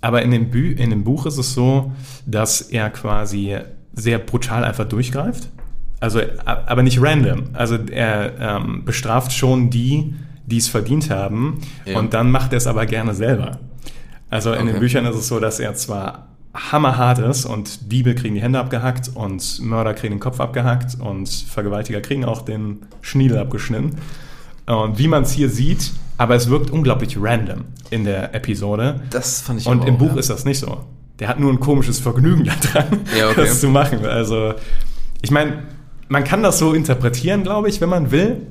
aber 0.01 0.23
in 0.23 0.31
dem, 0.31 0.51
Bü 0.51 0.73
in 0.73 0.91
dem 0.91 1.05
Buch 1.05 1.27
ist 1.27 1.39
es 1.39 1.55
so, 1.55 1.93
dass 2.25 2.61
er 2.63 2.89
quasi 2.91 3.57
sehr 3.93 4.19
brutal 4.19 4.65
einfach 4.65 4.87
durchgreift. 4.87 5.49
Also, 6.01 6.21
aber 6.45 6.83
nicht 6.85 7.03
random. 7.03 7.51
Also 7.55 7.77
er 7.91 8.39
ähm, 8.41 8.85
bestraft 8.85 9.33
schon 9.33 9.69
die, 9.71 10.15
die 10.47 10.59
es 10.59 10.69
verdient 10.69 11.11
haben 11.11 11.61
Ja. 11.85 11.99
und 11.99 12.15
dann 12.15 12.31
macht 12.31 12.53
er 12.53 12.59
es 12.59 12.67
aber 12.69 12.87
gerne 12.87 13.15
selber. 13.15 13.59
Also 14.31 14.53
in 14.53 14.61
den 14.67 14.71
Okay. 14.77 14.79
Büchern 14.81 15.05
ist 15.07 15.17
es 15.17 15.27
so, 15.29 15.41
dass 15.41 15.59
er 15.59 15.75
zwar 15.75 16.29
hammerhart 16.73 17.19
ist 17.19 17.45
und 17.45 17.93
Diebe 17.93 18.15
kriegen 18.15 18.35
die 18.35 18.43
Hände 18.43 18.59
abgehackt 18.59 19.11
und 19.15 19.61
Mörder 19.63 19.95
kriegen 19.95 20.15
den 20.15 20.21
Kopf 20.21 20.41
abgehackt 20.41 21.01
und 21.01 21.29
Vergewaltiger 21.29 22.01
kriegen 22.01 22.25
auch 22.25 22.43
den 22.43 22.81
Schniedel 23.01 23.39
abgeschnitten. 23.39 23.97
Und 24.67 24.99
wie 24.99 25.09
man 25.09 25.23
es 25.23 25.33
hier 25.33 25.49
sieht, 25.49 25.93
aber 26.19 26.35
es 26.35 26.51
wirkt 26.51 26.71
unglaublich 26.71 27.17
random 27.19 27.65
in 27.91 28.05
der 28.05 28.35
Episode. 28.35 29.01
Das 29.11 29.41
fand 29.41 29.61
ich 29.61 29.67
Und 29.67 29.87
im 29.87 29.95
auch, 29.95 29.99
Buch 29.99 30.13
ja. 30.15 30.19
ist 30.19 30.31
das 30.31 30.45
nicht 30.45 30.59
so. 30.59 30.85
Der 31.21 31.29
hat 31.29 31.41
nur 31.41 31.51
ein 31.53 31.61
komisches 31.61 32.01
Vergnügen 32.01 32.45
daran, 32.45 33.01
Ja, 33.19 33.31
okay. 33.31 33.43
das 33.43 33.61
zu 33.61 33.69
machen. 33.69 34.05
Also, 34.05 34.55
ich 35.23 35.31
meine, 35.31 35.63
man 36.09 36.25
kann 36.25 36.43
das 36.43 36.59
so 36.59 36.75
interpretieren, 36.75 37.43
glaube 37.45 37.69
ich, 37.69 37.81
wenn 37.81 37.89
man 37.89 38.11
will. 38.11 38.47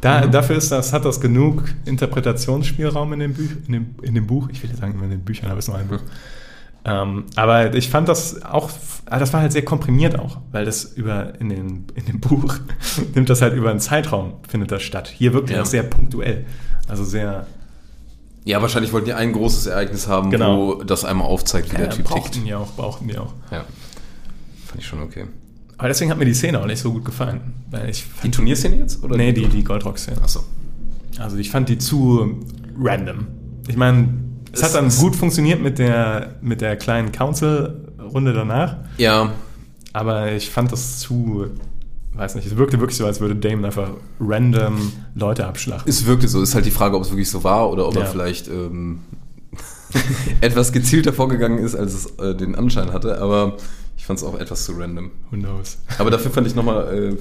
Da, 0.00 0.24
Mhm. 0.26 0.30
Dafür 0.30 0.56
ist 0.56 0.70
das, 0.70 0.92
hat 0.92 1.04
das 1.04 1.20
genug 1.20 1.64
Interpretationsspielraum 1.84 3.12
in 3.14 3.18
dem, 3.20 3.34
Büch, 3.34 3.50
in, 3.66 3.72
dem, 3.72 3.94
in 4.02 4.14
dem 4.14 4.26
Buch. 4.26 4.48
Ich 4.52 4.62
will 4.62 4.70
jetzt 4.70 4.78
sagen, 4.80 4.98
in 5.02 5.10
den 5.10 5.20
Büchern, 5.24 5.50
aber 5.50 5.58
es 5.58 5.66
ist 5.66 5.70
nur 5.70 5.78
ein 5.78 5.88
Buch. 5.88 6.00
Ähm, 6.88 7.24
aber 7.36 7.74
ich 7.74 7.88
fand 7.90 8.08
das 8.08 8.42
auch, 8.44 8.70
ah, 9.06 9.18
das 9.18 9.32
war 9.32 9.40
halt 9.40 9.52
sehr 9.52 9.64
komprimiert 9.64 10.18
auch, 10.18 10.38
weil 10.52 10.64
das 10.64 10.84
über, 10.84 11.38
in, 11.40 11.48
den, 11.48 11.84
in 11.94 12.06
dem 12.06 12.20
Buch 12.20 12.54
nimmt 13.14 13.28
das 13.28 13.42
halt 13.42 13.54
über 13.54 13.70
einen 13.70 13.80
Zeitraum, 13.80 14.34
findet 14.48 14.70
das 14.72 14.82
statt. 14.82 15.08
Hier 15.08 15.32
wirkt 15.34 15.50
Ja. 15.50 15.58
das 15.58 15.70
sehr 15.72 15.82
punktuell. 15.82 16.46
Also 16.88 17.04
sehr, 17.04 17.46
Ja, 18.44 18.62
wahrscheinlich 18.62 18.92
wollten 18.92 19.06
die 19.06 19.12
ein 19.14 19.32
großes 19.32 19.66
Ereignis 19.66 20.08
haben, 20.08 20.30
Genau. 20.30 20.78
wo 20.78 20.82
das 20.82 21.04
einmal 21.04 21.26
aufzeigt, 21.26 21.72
wie 21.72 21.76
der 21.76 21.86
äh, 21.88 21.90
Typ 21.90 22.06
brauchten 22.06 22.32
tickt. 22.32 22.46
die 22.46 22.54
auch, 22.54 22.70
brauchten 22.72 23.08
die 23.08 23.18
auch. 23.18 23.34
Ja. 23.50 23.64
Fand 24.66 24.80
ich 24.80 24.86
schon 24.86 25.02
okay. 25.02 25.26
Aber 25.76 25.88
deswegen 25.88 26.10
hat 26.10 26.18
mir 26.18 26.24
die 26.24 26.34
Szene 26.34 26.60
auch 26.60 26.66
nicht 26.66 26.80
so 26.80 26.92
gut 26.92 27.04
gefallen. 27.04 27.40
Weil 27.70 27.88
ich 27.90 28.04
Die 28.24 28.30
Turnierszene 28.30 28.76
jetzt? 28.76 29.02
Oder 29.04 29.16
nee, 29.16 29.32
die, 29.32 29.46
die 29.46 29.62
Goldrock-Szene. 29.62 30.20
Achso. 30.22 30.42
Also 31.18 31.36
ich 31.36 31.50
fand 31.50 31.68
die 31.68 31.78
zu 31.78 32.40
random. 32.80 33.26
Ich 33.68 33.76
meine, 33.76 34.08
es, 34.52 34.60
Es 34.60 34.64
hat 34.66 34.74
dann 34.74 34.90
gut 34.90 35.14
funktioniert 35.16 35.60
mit 35.62 35.78
der, 35.78 36.36
mit 36.42 36.60
der 36.60 36.76
kleinen 36.76 37.12
Council-Runde 37.12 38.32
danach, 38.32 38.76
Ja, 38.96 39.32
aber 39.92 40.32
ich 40.32 40.50
fand 40.50 40.70
das 40.72 40.98
zu, 41.00 41.46
weiß 42.14 42.34
nicht, 42.34 42.46
es 42.46 42.56
wirkte 42.56 42.78
wirklich 42.80 42.96
so, 42.96 43.06
als 43.06 43.20
würde 43.20 43.34
Damon 43.36 43.64
einfach 43.64 43.90
random 44.20 44.92
Leute 45.14 45.46
abschlachten. 45.46 45.88
es 45.88 46.06
wirkte 46.06 46.28
so. 46.28 46.42
Ist 46.42 46.54
halt 46.54 46.66
die 46.66 46.70
Frage, 46.70 46.96
ob 46.96 47.02
es 47.02 47.10
wirklich 47.10 47.30
so 47.30 47.42
war 47.44 47.70
oder 47.70 47.86
ob 47.88 47.94
Ja. 47.94 48.02
er 48.02 48.06
vielleicht 48.06 48.48
ähm, 48.48 49.00
etwas 50.40 50.72
gezielter 50.72 51.12
vorgegangen 51.12 51.58
ist, 51.58 51.74
als 51.74 51.94
es 51.94 52.06
äh, 52.18 52.34
den 52.34 52.54
Anschein 52.54 52.92
hatte. 52.92 53.20
Aber 53.20 53.56
ich 53.96 54.04
fand 54.06 54.18
es 54.18 54.24
auch 54.24 54.38
etwas 54.38 54.64
zu 54.64 54.72
random. 54.72 55.10
Who 55.30 55.36
knows? 55.36 55.78
Aber 55.98 56.10
dafür 56.10 56.30
fand 56.30 56.46
ich 56.46 56.54
nochmal 56.54 56.94
äh, 57.12 57.16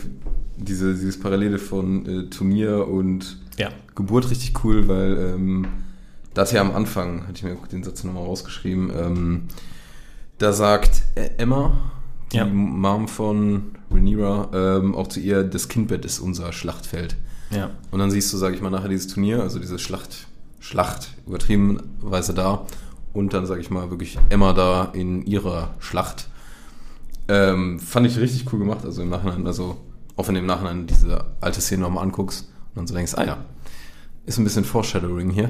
diese, 0.58 0.94
dieses 0.94 1.20
Parallele 1.20 1.60
von 1.60 2.06
äh, 2.06 2.30
Turnier 2.30 2.88
und 2.88 3.38
Ja. 3.58 3.70
Geburt 3.96 4.30
richtig 4.30 4.64
cool, 4.64 4.88
weil 4.88 5.34
ähm, 5.36 5.68
da 6.38 6.44
ist 6.44 6.52
ja 6.52 6.62
am 6.62 6.76
Anfang, 6.76 7.24
hatte 7.24 7.34
ich 7.38 7.44
mir 7.44 7.58
den 7.72 7.84
Satz 7.84 8.04
nochmal 8.04 8.24
rausgeschrieben, 8.24 8.92
ähm, 8.96 9.44
da 10.38 10.54
sagt 10.54 11.02
äh, 11.16 11.32
Emma, 11.38 11.72
die 12.32 12.38
Ja. 12.38 12.46
Mom 12.46 13.08
von 13.08 13.72
Rhaenyra, 13.90 14.50
ähm, 14.54 14.94
auch 14.94 15.08
zu 15.08 15.20
ihr, 15.20 15.44
das 15.44 15.68
Kindbett 15.68 16.06
ist 16.06 16.20
unser 16.20 16.54
Schlachtfeld. 16.54 17.16
Ja. 17.50 17.72
Und 17.90 18.00
dann 18.00 18.12
siehst 18.12 18.32
du, 18.32 18.38
sage 18.38 18.54
ich 18.54 18.62
mal, 18.62 18.70
nachher 18.70 18.90
dieses 18.90 19.08
Turnier, 19.08 19.42
also 19.42 19.58
diese 19.58 19.80
Schlacht, 19.80 20.28
Schlacht, 20.60 21.16
übertriebenweise 21.26 22.36
da. 22.36 22.68
Und 23.14 23.34
dann, 23.34 23.48
sage 23.48 23.62
ich 23.62 23.72
mal, 23.72 23.90
wirklich 23.90 24.20
Emma 24.30 24.54
da 24.54 24.92
in 24.94 25.26
ihrer 25.26 25.74
Schlacht. 25.80 26.28
Ähm, 27.30 27.80
fand 27.80 28.06
ich 28.06 28.20
richtig 28.20 28.54
cool 28.54 28.60
gemacht. 28.60 28.86
Also 28.86 29.02
im 29.02 29.10
Nachhinein, 29.10 29.48
also 29.48 29.78
auch 30.18 30.28
wenn 30.28 30.36
du 30.36 30.42
im 30.42 30.46
Nachhinein 30.46 30.86
diese 30.86 31.26
alte 31.42 31.62
Szene 31.62 31.82
nochmal 31.82 32.04
anguckst 32.04 32.42
und 32.70 32.76
dann 32.76 32.88
so 32.88 32.94
denkst, 32.94 33.14
ah 33.16 33.24
ja, 33.26 33.38
ist 34.28 34.38
ein 34.38 34.44
bisschen 34.44 34.66
Foreshadowing 34.66 35.32
hier. 35.32 35.50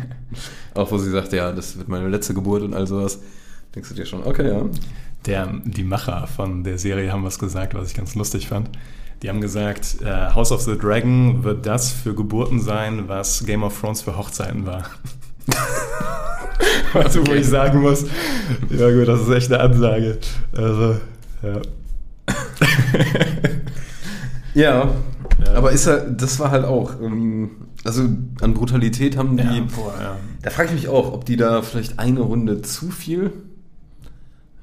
auch 0.74 0.92
wo 0.92 0.98
sie 0.98 1.10
sagt, 1.10 1.32
ja, 1.32 1.50
das 1.50 1.76
wird 1.78 1.88
meine 1.88 2.08
letzte 2.08 2.34
Geburt 2.34 2.62
und 2.62 2.74
all 2.74 2.86
sowas. 2.86 3.18
Denkst 3.74 3.88
du 3.88 3.94
dir 3.94 4.06
schon, 4.06 4.22
okay, 4.24 4.48
ja. 4.48 4.62
Der, 5.26 5.52
die 5.64 5.84
Macher 5.84 6.26
von 6.26 6.62
der 6.62 6.78
Serie 6.78 7.10
haben 7.10 7.24
was 7.24 7.38
gesagt, 7.38 7.74
was 7.74 7.88
ich 7.88 7.96
ganz 7.96 8.14
lustig 8.14 8.48
fand. 8.48 8.68
Die 9.22 9.30
haben 9.30 9.40
gesagt, 9.40 10.02
äh, 10.02 10.34
House 10.34 10.52
of 10.52 10.60
the 10.60 10.76
Dragon 10.76 11.42
wird 11.44 11.64
das 11.64 11.90
für 11.90 12.14
Geburten 12.14 12.60
sein, 12.60 13.08
was 13.08 13.44
Game 13.46 13.62
of 13.62 13.80
Thrones 13.80 14.02
für 14.02 14.18
Hochzeiten 14.18 14.66
war. 14.66 14.84
also, 16.94 17.26
wo 17.26 17.32
ich 17.32 17.46
sagen 17.46 17.80
muss, 17.80 18.04
ja 18.68 18.90
gut, 18.90 19.08
das 19.08 19.22
ist 19.22 19.30
echt 19.30 19.52
eine 19.52 19.62
Ansage. 19.62 20.18
Also, 20.52 21.00
ja. 21.42 21.62
Ja, 24.54 24.94
Ja. 25.46 25.54
aber 25.54 25.72
ist 25.72 25.86
halt, 25.86 26.20
das 26.22 26.38
war 26.40 26.50
halt 26.50 26.64
auch, 26.64 27.00
ähm, 27.00 27.50
also 27.84 28.02
an 28.40 28.54
Brutalität 28.54 29.16
haben 29.16 29.36
die, 29.36 29.42
ja, 29.44 29.66
boah, 29.76 29.94
ja. 30.00 30.16
da 30.42 30.50
frage 30.50 30.68
ich 30.70 30.74
mich 30.74 30.88
auch, 30.88 31.12
ob 31.12 31.24
die 31.24 31.36
da 31.36 31.62
vielleicht 31.62 31.98
eine 31.98 32.20
Runde 32.20 32.62
zu 32.62 32.90
viel 32.90 33.32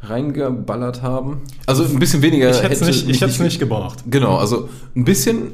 reingeballert 0.03 1.01
haben. 1.01 1.41
Also 1.67 1.83
ein 1.83 1.99
bisschen 1.99 2.21
weniger. 2.21 2.49
Ich 2.49 2.63
hätte 2.63 2.73
es 2.73 2.81
nicht, 2.81 3.07
ich 3.09 3.21
hätt's 3.21 3.39
nicht 3.39 3.59
gebraucht. 3.59 4.03
Genau, 4.09 4.37
also 4.37 4.69
ein 4.95 5.05
bisschen 5.05 5.51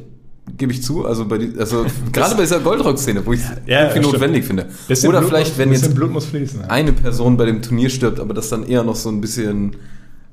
gebe 0.55 0.71
ich 0.71 0.81
zu, 0.81 1.05
also 1.05 1.25
bei 1.25 1.37
die, 1.37 1.59
also 1.59 1.85
gerade 2.13 2.35
bei 2.35 2.41
dieser 2.43 2.61
Goldrock-Szene, 2.61 3.25
wo 3.25 3.33
ich 3.33 3.41
es 3.41 3.49
Ja, 3.65 3.81
irgendwie 3.81 3.99
stimmt. 3.99 4.13
notwendig 4.13 4.45
finde. 4.45 4.67
Bisschen 4.87 5.09
Oder 5.09 5.19
Blut 5.19 5.29
vielleicht, 5.31 5.49
muss, 5.51 5.57
wenn 5.57 5.71
jetzt 5.73 5.93
Blut 5.93 6.11
muss 6.11 6.25
fließen. 6.25 6.61
ja. 6.61 6.67
eine 6.67 6.93
Person 6.93 7.35
bei 7.35 7.45
dem 7.45 7.61
Turnier 7.61 7.89
stirbt, 7.89 8.21
aber 8.21 8.33
das 8.33 8.47
dann 8.47 8.65
eher 8.65 8.83
noch 8.83 8.95
so 8.95 9.09
ein 9.09 9.19
bisschen 9.19 9.75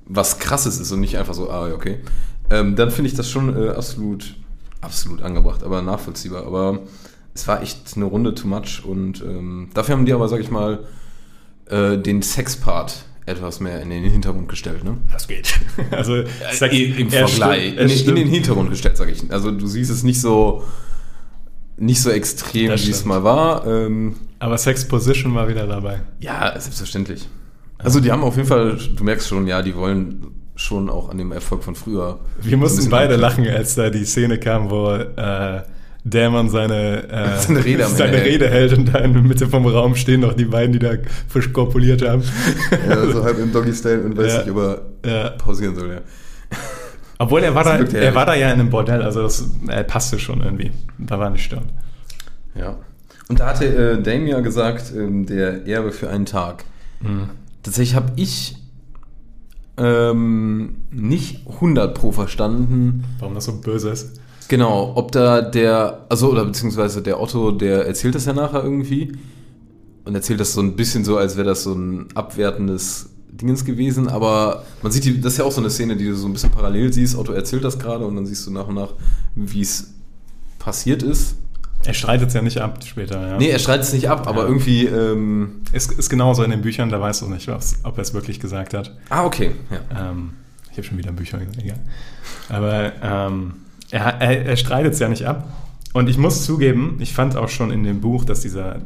was 0.06 0.38
krasses 0.38 0.78
ist 0.78 0.92
und 0.92 1.00
nicht 1.00 1.18
einfach 1.18 1.34
so, 1.34 1.50
ah, 1.50 1.72
okay. 1.74 1.96
Ähm, 2.50 2.76
dann 2.76 2.90
finde 2.92 3.08
ich 3.10 3.16
das 3.16 3.28
schon 3.28 3.56
äh, 3.60 3.70
absolut, 3.70 4.36
absolut 4.84 5.22
angebracht, 5.22 5.62
aber 5.62 5.82
nachvollziehbar. 5.82 6.46
Aber 6.46 6.80
es 7.34 7.48
war 7.48 7.62
echt 7.62 7.96
eine 7.96 8.04
Runde 8.04 8.34
too 8.34 8.46
much 8.48 8.84
und 8.84 9.20
ähm, 9.22 9.70
dafür 9.74 9.96
haben 9.96 10.06
die 10.06 10.12
aber, 10.12 10.28
sag 10.28 10.40
ich 10.40 10.50
mal, 10.50 10.84
äh, 11.66 11.96
den 11.98 12.22
Sex-Part 12.22 13.06
etwas 13.26 13.58
mehr 13.60 13.80
in 13.80 13.88
den 13.90 14.04
Hintergrund 14.04 14.48
gestellt, 14.48 14.84
ne? 14.84 14.98
Das 15.10 15.26
geht. 15.26 15.54
Also, 15.90 16.22
Sex- 16.52 16.74
Im 16.74 16.98
im 16.98 17.12
er 17.12 17.26
Vergleich. 17.26 17.62
stimmt- 17.72 17.80
in, 17.80 17.86
es 17.90 18.02
in 18.06 18.14
den. 18.16 18.28
Hintergrund 18.28 18.70
gestellt, 18.70 18.96
sage 18.98 19.12
ich. 19.12 19.32
Also 19.32 19.50
du 19.50 19.66
siehst 19.66 19.90
es 19.90 20.02
nicht 20.02 20.20
so 20.20 20.62
nicht 21.76 22.00
so 22.02 22.10
extrem, 22.10 22.70
wie 22.70 22.90
es 22.90 23.04
mal 23.04 23.24
war. 23.24 23.66
Ähm, 23.66 24.14
Aber 24.38 24.56
Sex 24.58 24.86
Position 24.86 25.34
war 25.34 25.48
wieder 25.48 25.66
dabei. 25.66 26.02
ja, 26.20 26.52
selbstverständlich. 26.60 27.26
Also 27.78 27.98
die 28.00 28.12
haben 28.12 28.22
auf 28.22 28.36
jeden 28.36 28.46
Fall, 28.48 28.78
du 28.94 29.02
merkst 29.04 29.26
schon, 29.28 29.46
ja, 29.48 29.60
die 29.60 29.74
wollen 29.74 30.26
schon 30.56 30.88
auch 30.88 31.08
an 31.10 31.18
dem 31.18 31.32
Erfolg 31.32 31.64
von 31.64 31.74
früher. 31.74 32.18
Wir 32.42 32.56
mussten 32.56 32.88
beide 32.90 33.16
lachen, 33.16 33.46
als 33.48 33.74
da 33.74 33.90
die 33.90 34.04
Szene 34.04 34.38
kam, 34.38 34.70
wo 34.70 34.92
äh, 34.92 35.62
Dämon 36.04 36.48
seine, 36.50 37.08
äh, 37.08 37.38
Seine 37.38 37.64
Rede 37.64 37.86
seine 37.86 38.18
hält. 38.18 38.26
Rede 38.26 38.48
hält 38.50 38.72
und 38.78 38.94
da 38.94 38.98
in 38.98 39.14
der 39.14 39.22
Mitte 39.22 39.48
vom 39.48 39.66
Raum 39.66 39.94
stehen 39.96 40.20
noch 40.20 40.34
die 40.34 40.44
beiden, 40.44 40.72
die 40.72 40.78
da 40.78 40.92
frisch 41.28 41.52
korpuliert 41.52 42.06
haben. 42.06 42.22
Ja, 42.88 43.10
so 43.10 43.24
halb 43.24 43.38
im 43.38 43.52
Doggy-Style 43.52 44.02
und 44.02 44.16
weiß 44.16 44.32
Ja. 44.32 44.38
nicht, 44.42 44.50
ob 44.50 44.58
er 45.02 45.10
Ja. 45.10 45.30
pausieren 45.30 45.74
soll, 45.74 45.90
ja. 45.94 46.00
Obwohl 47.18 47.42
er 47.42 47.54
war, 47.54 47.64
Das 47.64 47.90
da, 47.92 47.98
er 47.98 48.14
war 48.14 48.26
da 48.26 48.34
ja 48.34 48.48
in 48.52 48.60
einem 48.60 48.70
Bordell, 48.70 49.00
also 49.02 49.22
das 49.22 49.44
er 49.68 49.84
passte 49.84 50.18
schon 50.18 50.40
irgendwie. 50.42 50.72
Da 50.98 51.18
war 51.18 51.30
nicht 51.30 51.44
störend. 51.44 51.68
Ja. 52.54 52.76
Und 53.28 53.40
da 53.40 53.46
hatte 53.46 53.64
äh, 53.66 54.02
Dame 54.02 54.28
ja 54.28 54.40
gesagt, 54.40 54.92
ähm, 54.94 55.24
der 55.24 55.66
Erbe 55.66 55.92
für 55.92 56.10
einen 56.10 56.26
Tag. 56.26 56.64
Mhm. 57.00 57.30
Tatsächlich 57.62 57.94
habe 57.94 58.12
ich 58.16 58.56
ähm, 59.76 60.76
nicht 60.90 61.46
100 61.46 61.94
pro 61.94 62.12
verstanden, 62.12 63.04
Warum 63.18 63.34
das 63.34 63.46
so 63.46 63.60
böse 63.60 63.90
ist. 63.90 64.20
Genau, 64.48 64.92
ob 64.94 65.12
da 65.12 65.40
der, 65.40 66.06
also 66.08 66.30
oder 66.30 66.44
beziehungsweise 66.44 67.02
der 67.02 67.20
Otto, 67.20 67.50
der 67.50 67.86
erzählt 67.86 68.14
das 68.14 68.26
ja 68.26 68.32
nachher 68.32 68.62
irgendwie 68.62 69.12
und 70.04 70.14
erzählt 70.14 70.38
das 70.40 70.52
so 70.52 70.60
ein 70.60 70.76
bisschen 70.76 71.04
so, 71.04 71.16
als 71.16 71.36
wäre 71.36 71.46
das 71.46 71.62
so 71.62 71.72
ein 71.72 72.08
abwertendes 72.14 73.10
Dingens 73.30 73.64
gewesen, 73.64 74.08
aber 74.08 74.64
man 74.82 74.92
sieht, 74.92 75.04
die, 75.04 75.20
das 75.20 75.32
ist 75.32 75.38
ja 75.38 75.44
auch 75.44 75.52
so 75.52 75.60
eine 75.60 75.70
Szene, 75.70 75.96
die 75.96 76.06
du 76.06 76.14
so 76.14 76.26
ein 76.28 76.32
bisschen 76.32 76.50
parallel 76.50 76.92
siehst. 76.92 77.16
Otto 77.16 77.32
erzählt 77.32 77.64
das 77.64 77.78
gerade 77.78 78.06
und 78.06 78.14
dann 78.14 78.26
siehst 78.26 78.46
du 78.46 78.52
nach 78.52 78.68
und 78.68 78.76
nach, 78.76 78.92
wie 79.34 79.62
es 79.62 79.94
passiert 80.58 81.02
ist. 81.02 81.36
Er 81.86 81.94
streitet 81.94 82.28
es 82.28 82.34
ja 82.34 82.42
nicht 82.42 82.58
ab 82.58 82.78
später. 82.84 83.28
Ja. 83.28 83.36
Nee, 83.38 83.48
er 83.48 83.58
streitet 83.58 83.84
es 83.86 83.92
nicht 83.92 84.08
ab, 84.08 84.26
aber 84.26 84.42
Ja. 84.42 84.48
irgendwie. 84.48 84.86
Ähm, 84.86 85.62
Ist, 85.72 85.92
ist 85.92 86.08
genauso 86.08 86.42
in 86.42 86.50
den 86.50 86.62
Büchern, 86.62 86.88
da 86.90 87.00
weißt 87.00 87.22
du 87.22 87.28
nicht, 87.28 87.48
was, 87.48 87.80
ob 87.84 87.98
er 87.98 88.02
es 88.02 88.14
wirklich 88.14 88.40
gesagt 88.40 88.74
hat. 88.74 88.94
ah, 89.10 89.24
okay. 89.24 89.50
Ja. 89.70 90.10
Ähm, 90.10 90.30
ich 90.70 90.78
habe 90.78 90.86
schon 90.86 90.98
wieder 90.98 91.12
Bücher 91.12 91.38
gesagt, 91.38 91.62
egal. 91.62 91.78
Aber 92.48 92.92
ähm, 93.02 93.54
er, 93.90 94.00
er, 94.20 94.46
er 94.46 94.56
streitet 94.56 94.94
es 94.94 94.98
ja 94.98 95.08
nicht 95.08 95.26
ab. 95.26 95.46
Und 95.92 96.08
ich 96.08 96.18
muss 96.18 96.44
zugeben, 96.44 96.96
ich 97.00 97.12
fand 97.14 97.36
auch 97.36 97.48
schon 97.48 97.70
in 97.70 97.84
dem 97.84 98.00
Buch, 98.00 98.24
dass 98.24 98.40
dieser 98.40 98.80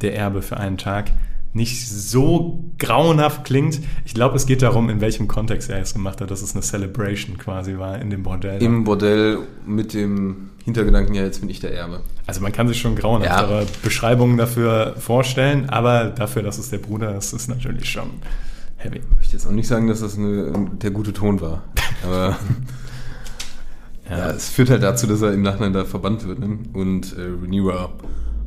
Der 0.00 0.14
Erbe 0.16 0.42
für 0.42 0.56
einen 0.58 0.78
Tag 0.78 1.10
nicht 1.52 1.88
so 1.88 2.64
grauenhaft 2.78 3.44
klingt. 3.44 3.80
Ich 4.04 4.14
glaube, 4.14 4.36
es 4.36 4.46
geht 4.46 4.62
darum, 4.62 4.90
in 4.90 5.00
welchem 5.00 5.28
Kontext 5.28 5.70
er 5.70 5.80
es 5.80 5.94
gemacht 5.94 6.20
hat, 6.20 6.30
dass 6.30 6.42
es 6.42 6.54
eine 6.54 6.62
Celebration 6.62 7.38
quasi 7.38 7.78
war 7.78 7.98
in 7.98 8.10
dem 8.10 8.22
Bordell. 8.22 8.62
Im 8.62 8.84
Bordell 8.84 9.38
mit 9.66 9.94
dem 9.94 10.50
Hintergedanken, 10.64 11.14
ja, 11.14 11.22
jetzt 11.22 11.40
bin 11.40 11.48
ich 11.48 11.60
der 11.60 11.74
Erbe. 11.74 12.00
also 12.26 12.42
man 12.42 12.52
kann 12.52 12.68
sich 12.68 12.78
schon 12.78 12.94
grauenhaftere 12.94 13.66
Beschreibungen 13.82 14.36
dafür 14.36 14.94
vorstellen, 14.98 15.70
aber 15.70 16.06
dafür, 16.06 16.42
dass 16.42 16.58
es 16.58 16.68
der 16.68 16.78
Bruder 16.78 17.16
ist, 17.16 17.32
ist 17.32 17.48
natürlich 17.48 17.90
schon 17.90 18.10
heavy. 18.76 18.98
Ich 18.98 19.16
möchte 19.16 19.32
jetzt 19.32 19.46
auch 19.46 19.52
nicht 19.52 19.68
sagen, 19.68 19.88
dass 19.88 20.00
das 20.00 20.16
eine, 20.16 20.70
der 20.80 20.90
gute 20.90 21.12
Ton 21.12 21.40
war. 21.40 21.62
Aber 22.04 22.38
ja. 24.08 24.30
es 24.30 24.48
führt 24.48 24.70
halt 24.70 24.82
dazu, 24.82 25.06
dass 25.06 25.20
er 25.20 25.32
im 25.32 25.42
Nachhinein 25.42 25.72
da 25.72 25.84
verbannt 25.84 26.26
wird 26.26 26.38
ne? 26.38 26.58
und 26.72 27.16
äh, 27.16 27.22
Rhaenyra 27.22 27.90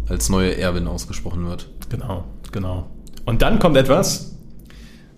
als 0.08 0.30
neue 0.30 0.58
Erbin 0.58 0.88
ausgesprochen 0.88 1.46
wird. 1.48 1.70
Genau, 1.90 2.26
genau. 2.52 2.90
Und 3.26 3.42
dann 3.42 3.60
kommt 3.60 3.78
etwas, 3.78 4.36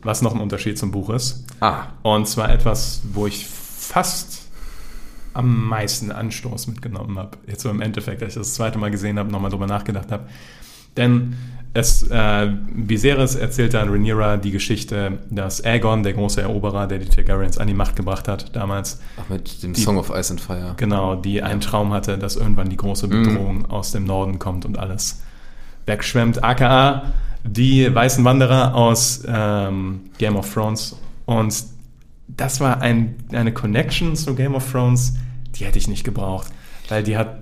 was 0.01 0.21
noch 0.21 0.33
ein 0.35 0.41
Unterschied 0.41 0.77
zum 0.77 0.91
Buch 0.91 1.09
ist. 1.09 1.45
Ah, 1.61 1.85
Und 2.03 2.27
zwar 2.27 2.51
etwas, 2.51 3.01
wo 3.13 3.27
ich 3.27 3.45
fast 3.47 4.41
am 5.33 5.67
meisten 5.67 6.11
Anstoß 6.11 6.67
mitgenommen 6.67 7.17
habe. 7.17 7.37
Jetzt 7.47 7.63
so 7.63 7.69
im 7.69 7.81
Endeffekt, 7.81 8.21
als 8.21 8.33
ich 8.35 8.41
das, 8.41 8.53
zweite 8.53 8.77
Mal 8.77 8.91
gesehen 8.91 9.17
habe, 9.17 9.31
nochmal 9.31 9.49
drüber 9.49 9.65
nachgedacht 9.67 10.11
habe. 10.11 10.27
Denn 10.95 11.35
es, 11.73 12.03
äh, 12.11 12.51
Viserys 12.71 13.33
erzählt 13.33 13.73
dann 13.73 13.89
Rhaenyra 13.89 14.37
die 14.37 14.51
Geschichte, 14.51 15.17
dass 15.31 15.63
Aegon, 15.65 16.03
der 16.03 16.13
große 16.13 16.39
Eroberer, 16.41 16.85
der 16.85 16.99
die 16.99 17.09
Targaryens 17.09 17.57
an 17.57 17.65
die 17.67 17.73
Macht 17.73 17.95
gebracht 17.95 18.27
hat 18.27 18.55
damals, 18.55 18.99
ach, 19.19 19.27
mit 19.29 19.63
dem 19.63 19.73
Die- 19.73 19.81
Song 19.81 19.97
of 19.97 20.11
Ice 20.15 20.29
and 20.33 20.39
Fire. 20.41 20.75
Genau, 20.77 21.15
die 21.15 21.41
einen 21.41 21.61
Traum 21.61 21.91
hatte, 21.93 22.19
dass 22.19 22.35
irgendwann 22.35 22.69
die 22.69 22.77
große 22.77 23.07
Bedrohung 23.07 23.65
aus 23.71 23.91
dem 23.91 24.03
Norden 24.03 24.37
kommt 24.37 24.65
und 24.65 24.77
alles 24.77 25.21
wegschwemmt. 25.85 26.43
AKA 26.43 27.13
die 27.43 27.93
weißen 27.93 28.23
Wanderer 28.23 28.73
aus 28.73 29.23
ähm, 29.27 30.01
Game 30.17 30.35
of 30.37 30.53
Thrones. 30.53 30.95
Und 31.25 31.53
das 32.27 32.59
war 32.61 32.81
ein, 32.81 33.15
eine 33.33 33.53
Connection 33.53 34.15
zu 34.15 34.33
Game 34.33 34.55
of 34.55 34.71
Thrones, 34.71 35.15
die 35.55 35.65
hätte 35.65 35.77
ich 35.77 35.87
nicht 35.87 36.03
gebraucht. 36.03 36.47
Weil 36.89 37.03
die 37.03 37.17
hat. 37.17 37.39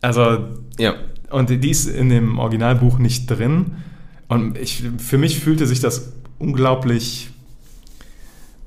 Also, 0.00 0.48
Ja. 0.78 0.94
und 1.30 1.50
die 1.50 1.70
ist 1.70 1.86
in 1.86 2.08
dem 2.08 2.38
Originalbuch 2.38 2.98
nicht 2.98 3.26
drin. 3.26 3.72
Und 4.28 4.56
ich, 4.58 4.84
für 4.98 5.18
mich 5.18 5.40
fühlte 5.40 5.66
sich 5.66 5.80
das 5.80 6.12
unglaublich. 6.38 7.30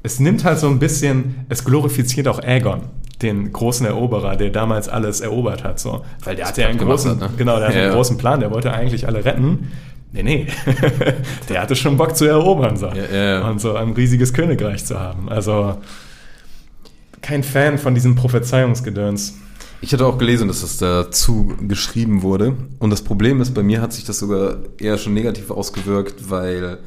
Es 0.03 0.19
nimmt 0.19 0.43
halt 0.43 0.59
so 0.59 0.67
ein 0.69 0.79
bisschen, 0.79 1.45
es 1.49 1.63
glorifiziert 1.65 2.27
auch 2.27 2.39
Aegon, 2.39 2.81
den 3.21 3.51
großen 3.51 3.85
Eroberer, 3.85 4.35
der 4.35 4.49
damals 4.51 4.89
alles 4.89 5.21
erobert 5.21 5.63
hat. 5.63 5.79
So. 5.79 6.05
Weil 6.23 6.35
der 6.35 6.47
hatte 6.47 6.61
ja 6.61 6.67
einen 6.67 6.77
großen, 6.77 7.11
hat, 7.11 7.19
ne? 7.19 7.29
genau, 7.37 7.57
der 7.57 7.67
hatte 7.67 7.77
Ja, 7.77 7.83
einen 7.83 7.91
ja. 7.91 7.95
großen 7.95 8.17
Plan, 8.17 8.39
der 8.39 8.51
wollte 8.51 8.71
eigentlich 8.71 9.07
alle 9.07 9.25
retten. 9.25 9.71
Nee, 10.13 10.23
nee. 10.23 10.47
der 11.49 11.61
hatte 11.61 11.75
schon 11.75 11.97
Bock 11.97 12.15
zu 12.15 12.25
erobern. 12.25 12.77
So. 12.77 12.87
Ja. 12.87 13.47
Und 13.49 13.59
so 13.59 13.75
ein 13.75 13.91
riesiges 13.91 14.33
Königreich 14.33 14.85
zu 14.85 14.99
haben. 14.99 15.29
Also 15.29 15.77
kein 17.21 17.43
Fan 17.43 17.77
von 17.77 17.93
diesem 17.93 18.15
Prophezeiungsgedöns. 18.15 19.35
Ich 19.81 19.93
hatte 19.93 20.05
auch 20.05 20.17
gelesen, 20.17 20.47
dass 20.47 20.61
das 20.61 20.77
dazu 20.77 21.53
geschrieben 21.67 22.21
wurde. 22.21 22.55
Und 22.79 22.89
das 22.89 23.01
Problem 23.03 23.41
ist, 23.41 23.53
bei 23.53 23.63
mir 23.63 23.81
hat 23.81 23.93
sich 23.93 24.05
das 24.05 24.19
sogar 24.19 24.57
eher 24.79 24.97
schon 24.97 25.13
negativ 25.13 25.51
ausgewirkt, 25.51 26.29
weil 26.29 26.79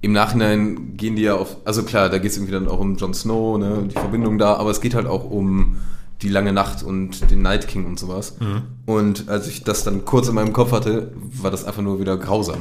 im 0.00 0.12
Nachhinein 0.12 0.96
gehen 0.96 1.16
die 1.16 1.22
ja 1.22 1.34
auf, 1.34 1.56
also 1.64 1.82
klar, 1.82 2.08
da 2.08 2.18
geht 2.18 2.30
es 2.30 2.36
irgendwie 2.36 2.52
dann 2.52 2.68
auch 2.68 2.78
um 2.80 2.96
Jon 2.96 3.14
Snow, 3.14 3.58
ne, 3.58 3.84
die 3.88 3.94
Verbindung 3.98 4.38
da, 4.38 4.54
aber 4.54 4.70
es 4.70 4.80
geht 4.80 4.94
halt 4.94 5.06
auch 5.06 5.28
um 5.28 5.76
die 6.22 6.28
lange 6.28 6.52
Nacht 6.52 6.82
und 6.82 7.30
den 7.30 7.42
Night 7.42 7.68
King 7.68 7.86
und 7.86 7.98
sowas. 7.98 8.36
Mhm. 8.40 8.62
Und 8.86 9.28
als 9.28 9.46
ich 9.46 9.62
das 9.62 9.84
dann 9.84 10.04
kurz 10.04 10.28
in 10.28 10.34
meinem 10.34 10.52
Kopf 10.52 10.72
hatte, 10.72 11.12
war 11.40 11.50
das 11.52 11.64
einfach 11.64 11.82
nur 11.82 12.00
wieder 12.00 12.16
grausam. 12.16 12.58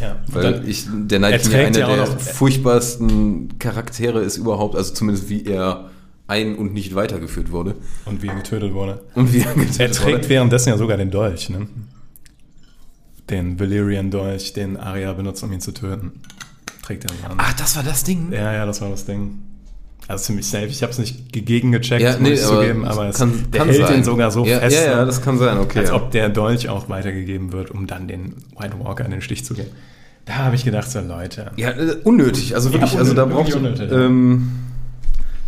Ja. 0.00 0.16
Weil 0.28 0.68
ich, 0.68 0.86
der 0.90 1.18
Night 1.18 1.42
King 1.42 1.52
ja 1.52 1.58
einer 1.58 1.70
der 1.70 1.96
noch- 2.06 2.20
furchtbarsten 2.20 3.58
Charaktere 3.58 4.20
ist 4.20 4.36
überhaupt, 4.36 4.76
also 4.76 4.94
zumindest 4.94 5.28
wie 5.28 5.44
er 5.44 5.90
ein- 6.28 6.54
und 6.56 6.72
nicht 6.72 6.94
weitergeführt 6.94 7.50
wurde. 7.50 7.74
Und 8.04 8.22
wie 8.22 8.28
er 8.28 8.36
getötet 8.36 8.72
wurde. 8.74 9.00
Und 9.16 9.32
wie 9.32 9.40
er, 9.40 9.54
getötet 9.54 9.80
Er 9.80 9.90
trägt 9.90 10.18
wurde. 10.18 10.28
währenddessen 10.28 10.68
ja 10.68 10.78
sogar 10.78 10.96
den 10.96 11.10
Dolch, 11.10 11.50
ne? 11.50 11.66
Den 13.28 13.58
Valyrian-Dolch, 13.60 14.52
den 14.52 14.76
Arya 14.76 15.12
benutzt, 15.12 15.42
um 15.42 15.52
ihn 15.52 15.60
zu 15.60 15.72
töten. 15.72 16.12
Trägt 16.90 17.04
er 17.04 17.30
an. 17.30 17.36
Ach, 17.38 17.52
das 17.54 17.76
war 17.76 17.82
das 17.82 18.02
Ding? 18.04 18.32
Ja, 18.32 18.52
ja, 18.52 18.66
das 18.66 18.80
war 18.80 18.90
das 18.90 19.04
Ding. 19.04 19.42
Also 20.08 20.24
ziemlich 20.24 20.46
safe. 20.48 20.66
Ich 20.66 20.82
habe 20.82 20.90
es 20.90 20.98
nicht 20.98 21.32
gegengecheckt, 21.32 22.02
Ja, 22.02 22.12
muss 22.12 22.20
nee, 22.20 22.32
ich 22.32 22.44
aber, 22.44 22.56
zugeben, 22.60 22.84
aber 22.84 23.08
es, 23.08 23.16
kann, 23.18 23.46
der 23.52 23.60
kann 23.60 23.68
hält 23.68 23.86
sein. 23.86 23.96
ihn 23.98 24.04
sogar 24.04 24.30
so 24.32 24.44
ja, 24.44 24.58
fest, 24.58 24.76
Ja, 24.76 24.90
ja, 24.90 25.04
das 25.04 25.22
kann 25.22 25.38
sein, 25.38 25.58
okay. 25.58 25.78
als 25.80 25.90
ja. 25.90 25.94
ob 25.94 26.10
der 26.10 26.28
Dolch 26.30 26.68
auch 26.68 26.88
weitergegeben 26.88 27.52
wird, 27.52 27.70
um 27.70 27.86
dann 27.86 28.08
den 28.08 28.34
White 28.58 28.74
Walker 28.80 29.04
in 29.04 29.12
den 29.12 29.22
Stich 29.22 29.44
zu 29.44 29.54
gehen. 29.54 29.68
Da 30.24 30.34
habe 30.36 30.56
ich 30.56 30.64
gedacht, 30.64 30.90
so 30.90 31.00
Leute. 31.00 31.52
ja, 31.56 31.70
äh, 31.70 31.96
unnötig, 32.02 32.56
also 32.56 32.72
wirklich, 32.72 32.92
Ja, 32.92 32.98
also 32.98 33.14
da 33.14 33.22
unnötig, 33.22 33.52
braucht 33.52 33.54
unnötig, 33.62 33.90
ja. 33.90 33.98
ähm, 34.06 34.50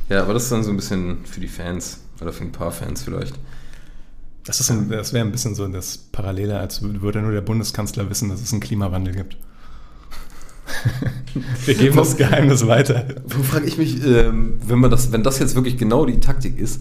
ja, 0.08 0.22
aber 0.22 0.34
das 0.34 0.44
ist 0.44 0.52
dann 0.52 0.62
so 0.62 0.70
ein 0.70 0.76
bisschen 0.76 1.24
für 1.24 1.40
die 1.40 1.48
Fans 1.48 1.98
oder 2.20 2.32
für 2.32 2.44
ein 2.44 2.52
paar 2.52 2.70
Fans 2.70 3.02
vielleicht. 3.02 3.34
Das, 4.44 4.58
das 4.58 5.12
wäre 5.12 5.24
ein 5.24 5.32
bisschen 5.32 5.54
so 5.56 5.66
das 5.66 5.98
Parallele, 5.98 6.58
als 6.58 6.82
würde 6.82 7.20
nur 7.20 7.32
der 7.32 7.40
Bundeskanzler 7.40 8.08
wissen, 8.10 8.28
dass 8.28 8.40
es 8.40 8.52
einen 8.52 8.60
Klimawandel 8.60 9.14
gibt. 9.14 9.36
Wir 11.64 11.74
geben 11.74 11.96
das 11.96 12.16
Geheimnis 12.16 12.66
weiter. 12.66 13.06
Wo 13.26 13.42
frage 13.42 13.66
ich 13.66 13.78
mich, 13.78 14.04
ähm, 14.04 14.60
wenn 14.66 14.78
man 14.78 14.90
das, 14.90 15.12
wenn 15.12 15.22
das 15.22 15.38
jetzt 15.38 15.54
wirklich 15.54 15.76
genau 15.76 16.06
die 16.06 16.20
Taktik 16.20 16.58
ist, 16.58 16.80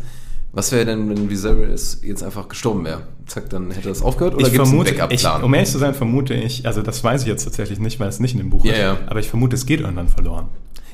was 0.53 0.71
wäre 0.73 0.85
denn, 0.85 1.09
wenn 1.09 1.29
Viserys 1.29 2.01
jetzt 2.03 2.23
einfach 2.23 2.49
gestorben 2.49 2.83
wäre? 2.83 3.03
Zack, 3.25 3.49
dann 3.49 3.71
hätte 3.71 3.87
das 3.87 4.01
aufgehört 4.01 4.35
oder 4.35 4.49
gibt's 4.49 4.67
vermute, 4.69 4.89
einen 4.89 4.99
Backup-Plan? 4.99 5.43
um 5.43 5.53
ehrlich 5.53 5.69
zu 5.69 5.77
sein, 5.77 5.93
vermute 5.93 6.33
ich, 6.33 6.65
also 6.65 6.81
das 6.81 7.03
weiß 7.03 7.21
ich 7.21 7.27
jetzt 7.27 7.45
tatsächlich 7.45 7.79
nicht, 7.79 7.99
weil 8.01 8.09
es 8.09 8.19
nicht 8.19 8.33
in 8.33 8.39
dem 8.39 8.49
Buch 8.49 8.65
Ja, 8.65 8.73
ist, 8.73 8.79
ja. 8.79 8.97
aber 9.07 9.19
ich 9.21 9.29
vermute, 9.29 9.55
es 9.55 9.65
geht 9.65 9.79
irgendwann 9.79 10.09
verloren. 10.09 10.49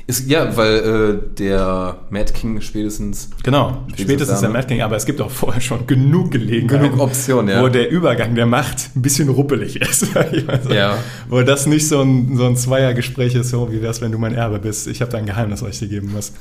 Ist, 0.09 0.29
ja, 0.29 0.55
weil 0.55 0.75
äh, 0.77 1.35
der 1.37 1.97
Mad 2.09 2.31
King 2.31 2.61
spätestens 2.61 3.29
Genau, 3.43 3.85
spätestens 3.93 4.39
der 4.39 4.47
dann, 4.47 4.53
ne? 4.53 4.59
Mad 4.59 4.67
King, 4.69 4.81
aber 4.81 4.95
es 4.95 5.05
gibt 5.05 5.19
auch 5.19 5.29
vorher 5.29 5.59
schon 5.59 5.85
genug 5.85 6.31
Gelegenheiten, 6.31 6.91
Genug 6.91 7.01
Optionen, 7.01 7.49
ja. 7.49 7.61
wo 7.61 7.67
der 7.67 7.89
Übergang 7.89 8.33
der 8.33 8.45
Macht 8.45 8.95
ein 8.95 9.01
bisschen 9.01 9.27
ruppelig 9.27 9.75
ist. 9.75 9.99
sag 10.13 10.31
ich 10.31 10.47
mal 10.47 10.61
so. 10.63 10.71
Ja. 10.71 10.97
Wo 11.27 11.41
das 11.41 11.65
nicht 11.67 11.89
so 11.89 12.01
ein, 12.01 12.37
so 12.37 12.45
ein 12.45 12.55
Zweiergespräch 12.55 13.35
ist, 13.35 13.49
so 13.49 13.69
wie 13.69 13.81
wär's, 13.81 13.99
wenn 13.99 14.13
du 14.13 14.17
mein 14.17 14.33
Erbe 14.33 14.59
bist, 14.59 14.87
ich 14.87 15.01
habe 15.01 15.11
da 15.11 15.17
ein 15.17 15.25
Geheimnis, 15.25 15.61
was 15.61 15.71
ich 15.71 15.79
dir 15.79 15.89
geben 15.89 16.13
muss. 16.13 16.31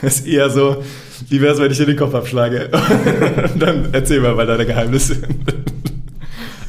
Es 0.00 0.20
ist 0.20 0.26
eher 0.26 0.48
so, 0.48 0.82
wie 1.28 1.42
wär's, 1.42 1.58
wenn 1.58 1.70
ich 1.70 1.76
dir 1.76 1.84
den 1.84 1.96
Kopf 1.96 2.14
abschlage? 2.14 2.70
Dann 3.58 3.90
erzähl 3.92 4.20
mal, 4.20 4.34
weil 4.38 4.46
deine 4.46 4.64
Geheimnisse 4.64 5.16
sind. 5.16 5.54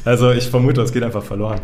Also 0.04 0.32
ich 0.32 0.48
vermute, 0.48 0.82
es 0.82 0.92
geht 0.92 1.02
einfach 1.02 1.22
verloren. 1.22 1.62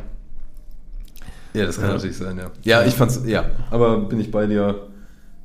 Ja, 1.58 1.66
das 1.66 1.76
kann 1.76 1.88
Ja. 1.88 1.94
natürlich 1.94 2.16
sein, 2.16 2.38
ja. 2.38 2.50
Ja, 2.62 2.84
ich 2.86 2.94
fand's, 2.94 3.20
ja, 3.26 3.44
aber 3.70 3.98
bin 3.98 4.20
ich 4.20 4.30
bei 4.30 4.46
dir, 4.46 4.86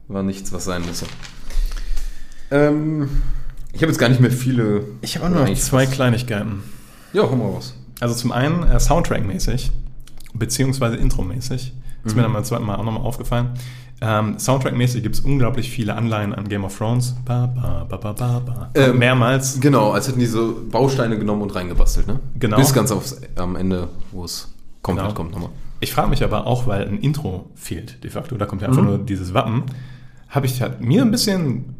war 0.07 0.23
nichts, 0.23 0.51
was 0.53 0.65
sein 0.65 0.83
müsse. 0.85 1.05
Ähm, 2.51 3.09
ich 3.73 3.81
habe 3.81 3.91
jetzt 3.91 3.97
gar 3.99 4.09
nicht 4.09 4.21
mehr 4.21 4.31
viele. 4.31 4.83
Ich 5.01 5.15
habe 5.17 5.25
auch 5.25 5.29
nur 5.29 5.45
noch 5.47 5.53
zwei 5.55 5.85
Kleinigkeiten. 5.85 6.63
Ja, 7.13 7.23
hol 7.29 7.35
mal 7.37 7.53
was. 7.55 7.73
Also 7.99 8.13
zum 8.15 8.31
einen 8.31 8.63
äh, 8.63 8.79
Soundtrack-mäßig, 8.79 9.71
beziehungsweise 10.33 10.95
Intro-mäßig. 10.97 11.73
Ist 12.05 12.15
mir 12.15 12.21
Mhm. 12.21 12.25
dann 12.25 12.33
beim 12.33 12.43
zweiten 12.43 12.65
Mal 12.65 12.75
auch 12.75 12.83
nochmal 12.83 13.03
aufgefallen. 13.03 13.49
Ähm, 14.01 14.35
Soundtrack-mäßig 14.37 15.01
gibt 15.01 15.15
es 15.15 15.21
unglaublich 15.21 15.71
viele 15.71 15.95
Anleihen 15.95 16.33
an 16.35 16.49
Game 16.49 16.65
of 16.65 16.77
Thrones. 16.77 17.15
Ba, 17.23 17.45
ba, 17.47 17.85
ba, 17.87 17.95
ba, 17.97 18.11
ba, 18.11 18.39
ba. 18.39 18.69
Ähm, 18.75 18.99
Mehrmals. 18.99 19.59
Genau, 19.61 19.91
als 19.91 20.09
hätten 20.09 20.19
die 20.19 20.25
so 20.25 20.61
Bausteine 20.69 21.17
genommen 21.17 21.41
und 21.43 21.55
reingebastelt, 21.55 22.07
ne? 22.07 22.19
Genau. 22.37 22.57
Bis 22.57 22.73
ganz 22.73 22.91
aufs, 22.91 23.15
am 23.37 23.55
Ende, 23.55 23.87
wo 24.11 24.25
es 24.25 24.49
komplett 24.81 25.05
Genau. 25.07 25.15
kommt 25.15 25.31
nochmal. 25.31 25.49
Ich 25.83 25.91
frage 25.93 26.09
mich 26.09 26.23
aber 26.23 26.47
auch, 26.47 26.65
weil 26.67 26.87
ein 26.87 26.97
Intro 26.99 27.49
fehlt 27.55 28.03
de 28.03 28.09
facto, 28.09 28.35
da 28.37 28.45
kommt 28.45 28.61
ja 28.61 28.69
einfach 28.69 28.81
Mhm. 28.81 28.87
nur 28.87 28.97
dieses 28.99 29.33
Wappen, 29.33 29.63
habe 30.29 30.45
ich 30.45 30.61
hat 30.61 30.81
mir 30.81 31.01
ein 31.01 31.11
bisschen 31.11 31.75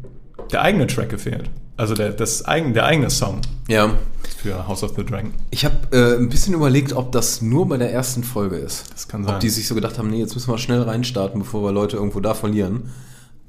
der 0.52 0.62
eigene 0.62 0.86
Track 0.86 1.08
gefehlt. 1.08 1.48
Also 1.76 1.94
der, 1.94 2.10
das 2.10 2.44
eigen, 2.44 2.72
der 2.74 2.84
eigene 2.86 3.10
Song 3.10 3.40
Ja, 3.66 3.90
für 4.38 4.68
House 4.68 4.84
of 4.84 4.92
the 4.96 5.04
Dragon. 5.04 5.32
ich 5.50 5.64
habe 5.64 5.74
äh, 5.90 6.16
ein 6.18 6.28
bisschen 6.28 6.54
überlegt, 6.54 6.92
ob 6.92 7.10
das 7.12 7.42
nur 7.42 7.66
bei 7.66 7.78
der 7.78 7.92
ersten 7.92 8.22
Folge 8.22 8.56
ist. 8.56 8.92
Das 8.92 9.08
kann 9.08 9.24
sein. 9.24 9.34
Ob 9.34 9.40
die 9.40 9.48
sich 9.48 9.66
so 9.66 9.74
gedacht 9.74 9.98
haben, 9.98 10.08
nee, 10.10 10.20
jetzt 10.20 10.34
müssen 10.34 10.50
wir 10.52 10.58
schnell 10.58 10.82
reinstarten, 10.82 11.40
bevor 11.40 11.64
wir 11.64 11.72
Leute 11.72 11.96
irgendwo 11.96 12.20
da 12.20 12.34
verlieren. 12.34 12.90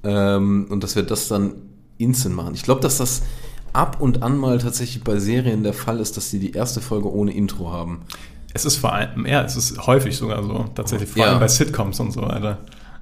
Ähm, 0.04 0.68
und 0.70 0.84
dass 0.84 0.96
wir 0.96 1.04
das 1.04 1.28
dann 1.28 1.54
instant 1.98 2.36
machen. 2.36 2.54
Ich 2.56 2.64
glaube, 2.64 2.82
dass 2.82 2.98
das 2.98 3.22
ab 3.74 3.98
und 4.00 4.24
an 4.24 4.38
mal 4.38 4.58
tatsächlich 4.58 5.04
bei 5.04 5.20
Serien 5.20 5.64
der 5.64 5.74
Fall 5.74 6.00
ist, 6.00 6.18
dass 6.18 6.30
die 6.32 6.40
die 6.40 6.54
erste 6.54 6.82
Folge 6.82 7.12
ohne 7.14 7.32
Intro 7.34 7.72
haben. 7.72 8.02
Es 8.56 8.64
ist 8.64 8.78
vor 8.78 8.94
allem, 8.94 9.26
ja, 9.26 9.44
es 9.44 9.58
ist 9.58 9.86
häufig 9.86 10.16
sogar 10.16 10.42
so, 10.42 10.66
tatsächlich, 10.76 11.10
vor 11.10 11.24
Ja. 11.26 11.32
allem 11.32 11.40
bei 11.42 11.48
Sitcoms 11.50 12.00
und 12.00 12.12
so 12.14 12.22
weiter. 12.22 12.60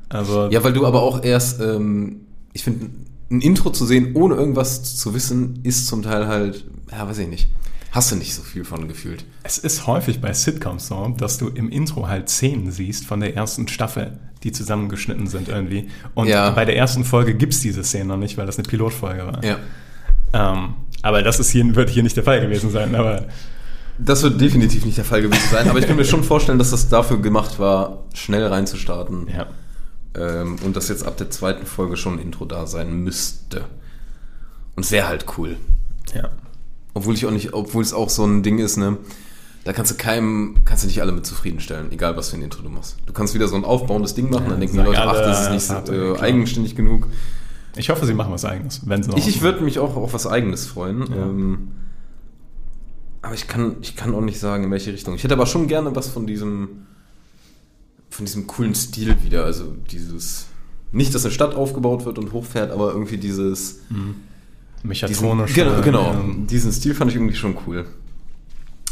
Also 0.09 0.49
Ja, 0.49 0.63
weil 0.63 0.73
du 0.73 0.83
aber 0.85 1.03
auch 1.03 1.23
erst, 1.23 1.61
ähm, 1.61 2.21
ich 2.53 2.63
finde, 2.63 2.87
ein 3.29 3.39
Intro 3.39 3.69
zu 3.69 3.85
sehen, 3.85 4.15
ohne 4.15 4.33
irgendwas 4.33 4.95
zu 4.95 5.13
wissen, 5.13 5.59
ist 5.61 5.85
zum 5.87 6.01
Teil 6.01 6.27
halt, 6.27 6.65
ja, 6.91 7.07
weiß 7.07 7.19
ich 7.19 7.27
nicht. 7.27 7.49
hast 7.91 8.11
du 8.11 8.15
nicht 8.15 8.33
so 8.33 8.41
viel 8.41 8.65
von 8.65 8.87
gefühlt. 8.87 9.23
Es 9.43 9.59
ist 9.59 9.85
häufig 9.85 10.19
bei 10.19 10.33
Sitcoms 10.33 10.87
so, 10.87 11.13
dass 11.15 11.37
du 11.37 11.49
im 11.49 11.69
Intro 11.69 12.07
halt 12.07 12.27
Szenen 12.27 12.71
siehst 12.71 13.05
von 13.05 13.19
der 13.19 13.35
ersten 13.35 13.67
Staffel, 13.67 14.17
die 14.41 14.51
zusammengeschnitten 14.51 15.27
sind 15.27 15.47
irgendwie. 15.49 15.89
Und 16.15 16.27
Ja. 16.27 16.49
bei 16.49 16.65
der 16.65 16.75
ersten 16.75 17.03
Folge 17.05 17.35
gibt 17.35 17.53
es 17.53 17.61
diese 17.61 17.83
Szene 17.83 18.05
noch 18.05 18.17
nicht, 18.17 18.35
weil 18.35 18.47
das 18.47 18.57
eine 18.57 18.67
Pilotfolge 18.67 19.27
war. 19.27 19.43
Ja. 19.43 19.57
Ähm, 20.33 20.73
aber 21.03 21.21
das 21.21 21.39
ist 21.39 21.51
hier, 21.51 21.75
wird 21.75 21.91
hier 21.91 22.01
nicht 22.01 22.17
der 22.17 22.23
Fall 22.23 22.41
gewesen 22.41 22.71
sein. 22.71 22.95
Aber 22.95 23.25
Das 23.97 24.23
wird 24.23 24.41
definitiv 24.41 24.85
nicht 24.85 24.97
der 24.97 25.05
Fall 25.05 25.21
gewesen 25.21 25.49
sein, 25.51 25.69
aber 25.69 25.79
ich 25.79 25.87
kann 25.87 25.95
mir 25.95 26.05
schon 26.05 26.23
vorstellen, 26.23 26.57
dass 26.57 26.71
das 26.71 26.89
dafür 26.89 27.21
gemacht 27.21 27.59
war, 27.59 28.03
schnell 28.13 28.45
reinzustarten. 28.47 29.27
ja. 29.27 29.47
Ähm, 30.15 30.57
und 30.63 30.75
dass 30.75 30.89
jetzt 30.89 31.05
ab 31.07 31.17
der 31.17 31.31
zweiten 31.31 31.65
Folge 31.65 31.97
schon 31.97 32.13
ein 32.13 32.19
Intro 32.19 32.45
da 32.45 32.67
sein 32.67 33.03
müsste. 33.03 33.65
Und 34.75 34.89
wäre 34.91 35.07
halt 35.07 35.25
cool. 35.37 35.57
ja. 36.13 36.29
Obwohl 36.95 37.15
ich 37.15 37.25
auch 37.25 37.31
nicht, 37.31 37.53
obwohl 37.53 37.81
es 37.81 37.91
auch 37.93 38.11
so 38.11 38.23
ein 38.23 38.43
Ding 38.43 38.59
ist, 38.59 38.77
ne, 38.77 38.97
da 39.63 39.73
kannst 39.73 39.91
du 39.91 39.95
keinem, 39.95 40.57
kannst 40.65 40.83
du 40.83 40.87
nicht 40.87 41.01
alle 41.01 41.11
mit 41.11 41.25
zufriedenstellen, 41.25 41.91
egal 41.91 42.15
was 42.15 42.29
für 42.29 42.37
ein 42.37 42.43
Intro 42.43 42.61
du 42.61 42.69
machst. 42.69 42.97
Du 43.07 43.13
kannst 43.13 43.33
wieder 43.33 43.47
so 43.47 43.55
ein 43.55 43.65
aufbauendes 43.65 44.13
Ding 44.13 44.29
machen, 44.29 44.43
Ja, 44.43 44.49
dann 44.51 44.59
denken 44.59 44.77
die 44.77 44.83
Leute, 44.83 45.01
ach, 45.01 45.13
das 45.15 45.49
ist 45.49 45.71
nicht 45.71 45.89
äh, 45.89 46.19
eigenständig 46.19 46.75
genug. 46.75 47.07
Ich 47.75 47.89
hoffe, 47.89 48.05
sie 48.05 48.13
machen 48.13 48.31
was 48.31 48.45
Eigenes, 48.45 48.81
wenn 48.85 49.01
sie 49.01 49.09
noch 49.09 49.17
Ich, 49.17 49.27
ich 49.27 49.41
würde 49.41 49.61
mich 49.63 49.79
auch 49.79 49.95
auf 49.95 50.13
was 50.13 50.27
Eigenes 50.27 50.67
freuen. 50.67 51.07
Ja. 51.09 51.15
Ähm, 51.23 51.71
aber 53.23 53.33
ich 53.33 53.47
kann, 53.47 53.77
ich 53.81 53.95
kann 53.95 54.13
auch 54.13 54.21
nicht 54.21 54.39
sagen, 54.39 54.65
in 54.65 54.71
welche 54.71 54.91
Richtung. 54.91 55.15
Ich 55.15 55.23
hätte 55.23 55.33
aber 55.33 55.45
schon 55.45 55.67
gerne 55.67 55.95
was 55.95 56.09
von 56.09 56.27
diesem, 56.27 56.85
von 58.09 58.25
diesem 58.25 58.47
coolen 58.47 58.75
Stil 58.75 59.15
wieder. 59.23 59.45
Also 59.45 59.73
dieses, 59.89 60.47
nicht, 60.91 61.15
dass 61.15 61.23
eine 61.23 61.33
Stadt 61.33 61.55
aufgebaut 61.55 62.03
wird 62.05 62.19
und 62.19 62.33
hochfährt, 62.33 62.69
aber 62.69 62.91
irgendwie 62.91 63.17
dieses, 63.17 63.79
diesen, 63.89 64.15
mechatronisch. 64.83 65.53
genau, 65.53 65.81
genau, 65.81 66.13
ähm, 66.13 66.47
diesen 66.47 66.73
Stil 66.73 66.93
fand 66.93 67.11
ich 67.11 67.15
irgendwie 67.15 67.33
schon 67.33 67.57
cool. 67.65 67.85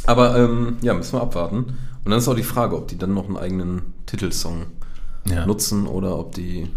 Aber 0.06 0.40
ähm, 0.40 0.78
ja, 0.82 0.94
müssen 0.94 1.14
wir 1.14 1.22
abwarten. 1.22 1.58
Und 2.04 2.10
dann 2.10 2.18
ist 2.18 2.28
auch 2.30 2.36
die 2.36 2.44
Frage, 2.44 2.78
ob 2.78 2.88
die 2.88 2.98
dann 2.98 3.14
noch 3.14 3.28
einen 3.28 3.38
eigenen 3.38 3.82
Titelsong 4.06 4.66
ja. 5.26 5.46
nutzen 5.46 5.86
oder 5.86 6.18
ob 6.18 6.34
die 6.36 6.70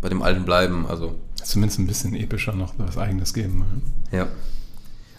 bei 0.00 0.08
dem 0.08 0.22
alten 0.22 0.46
bleiben. 0.46 0.86
Also 0.86 1.14
Zumindest 1.44 1.78
ein 1.78 1.86
bisschen 1.86 2.14
epischer 2.14 2.54
noch 2.54 2.72
was 2.78 2.96
Eigenes 2.96 3.34
geben. 3.34 3.64
ja. 4.10 4.26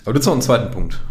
Aber 0.04 0.14
du 0.14 0.20
hast 0.20 0.26
noch 0.26 0.34
einen 0.34 0.42
zweiten 0.42 0.72
Punkt. 0.72 1.02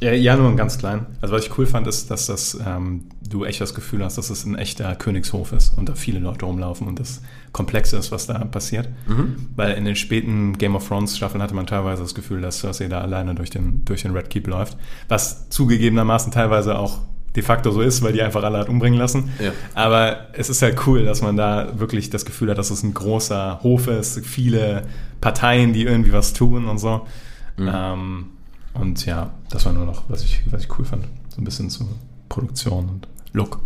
Ja, 0.00 0.12
ja, 0.12 0.36
nur 0.36 0.48
ein 0.50 0.56
ganz 0.56 0.76
klein. 0.76 1.06
Also 1.22 1.34
was 1.34 1.46
ich 1.46 1.56
cool 1.56 1.66
fand, 1.66 1.86
ist, 1.86 2.10
dass 2.10 2.26
das, 2.26 2.58
ähm, 2.66 3.04
du 3.26 3.44
echt 3.44 3.60
das 3.62 3.74
Gefühl 3.74 4.04
hast, 4.04 4.18
dass 4.18 4.28
es 4.28 4.44
ein 4.44 4.56
echter 4.56 4.94
Königshof 4.94 5.52
ist 5.52 5.76
und 5.76 5.88
da 5.88 5.94
viele 5.94 6.18
Leute 6.18 6.44
rumlaufen 6.44 6.86
und 6.86 7.00
das 7.00 7.22
komplex 7.52 7.94
ist, 7.94 8.12
was 8.12 8.26
da 8.26 8.44
passiert. 8.44 8.88
Weil 9.56 9.72
in 9.74 9.86
den 9.86 9.96
späten 9.96 10.58
Game 10.58 10.76
of 10.76 10.86
Thrones 10.86 11.16
Staffeln 11.16 11.42
hatte 11.42 11.54
man 11.54 11.66
teilweise 11.66 12.02
das 12.02 12.14
Gefühl, 12.14 12.42
dass 12.42 12.60
Cersei 12.60 12.88
da 12.88 13.00
alleine 13.00 13.34
durch 13.34 13.48
den, 13.48 13.84
durch 13.86 14.02
den 14.02 14.12
Red 14.12 14.28
Keep 14.28 14.48
läuft. 14.48 14.76
Was 15.08 15.48
zugegebenermaßen 15.48 16.30
teilweise 16.30 16.78
auch 16.78 16.98
de 17.34 17.42
facto 17.42 17.70
so 17.70 17.80
ist, 17.80 18.02
weil 18.02 18.12
die 18.12 18.22
einfach 18.22 18.42
alle 18.42 18.58
hat 18.58 18.68
umbringen 18.68 18.98
lassen. 18.98 19.30
Ja. 19.38 19.52
Aber 19.74 20.28
es 20.32 20.50
ist 20.50 20.60
halt 20.60 20.86
cool, 20.86 21.04
dass 21.04 21.22
man 21.22 21.36
da 21.36 21.78
wirklich 21.78 22.10
das 22.10 22.24
Gefühl 22.24 22.50
hat, 22.50 22.58
dass 22.58 22.70
es 22.70 22.82
ein 22.82 22.92
großer 22.94 23.60
Hof 23.62 23.88
ist, 23.88 24.24
viele 24.26 24.82
Parteien, 25.20 25.72
die 25.72 25.84
irgendwie 25.84 26.12
was 26.12 26.34
tun 26.34 26.66
und 26.66 26.78
so. 26.78 27.06
Ähm, 27.58 28.26
und 28.80 29.04
ja, 29.06 29.30
das 29.50 29.64
war 29.66 29.72
nur 29.72 29.86
noch, 29.86 30.04
was 30.08 30.22
ich, 30.22 30.42
was 30.50 30.62
ich 30.64 30.78
cool 30.78 30.84
fand. 30.84 31.04
So 31.28 31.40
ein 31.40 31.44
bisschen 31.44 31.70
zu 31.70 31.88
Produktion 32.28 32.88
und 32.88 33.08
Look. 33.32 33.60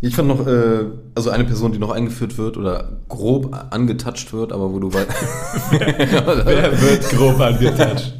Ich 0.00 0.14
fand 0.14 0.28
noch, 0.28 0.46
äh, 0.46 0.84
also 1.14 1.30
eine 1.30 1.44
Person, 1.44 1.72
die 1.72 1.78
noch 1.78 1.90
eingeführt 1.90 2.36
wird 2.36 2.56
oder 2.58 2.98
grob 3.08 3.54
angetatscht 3.70 4.32
wird, 4.32 4.52
aber 4.52 4.70
wo 4.72 4.78
du 4.78 4.92
weißt. 4.92 5.08
Wer 5.70 6.80
wird 6.80 7.08
grob 7.10 7.40
angetouched? 7.40 8.18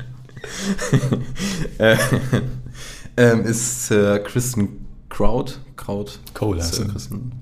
äh, 1.78 1.96
ähm, 3.16 3.42
ist 3.44 3.90
äh, 3.90 4.18
Kristen 4.20 4.86
Kraut. 5.08 5.60
Kraut. 5.76 6.18
Cole 6.32 6.60
heißt 6.60 6.80
er. 6.80 6.88
Kristen 6.88 7.32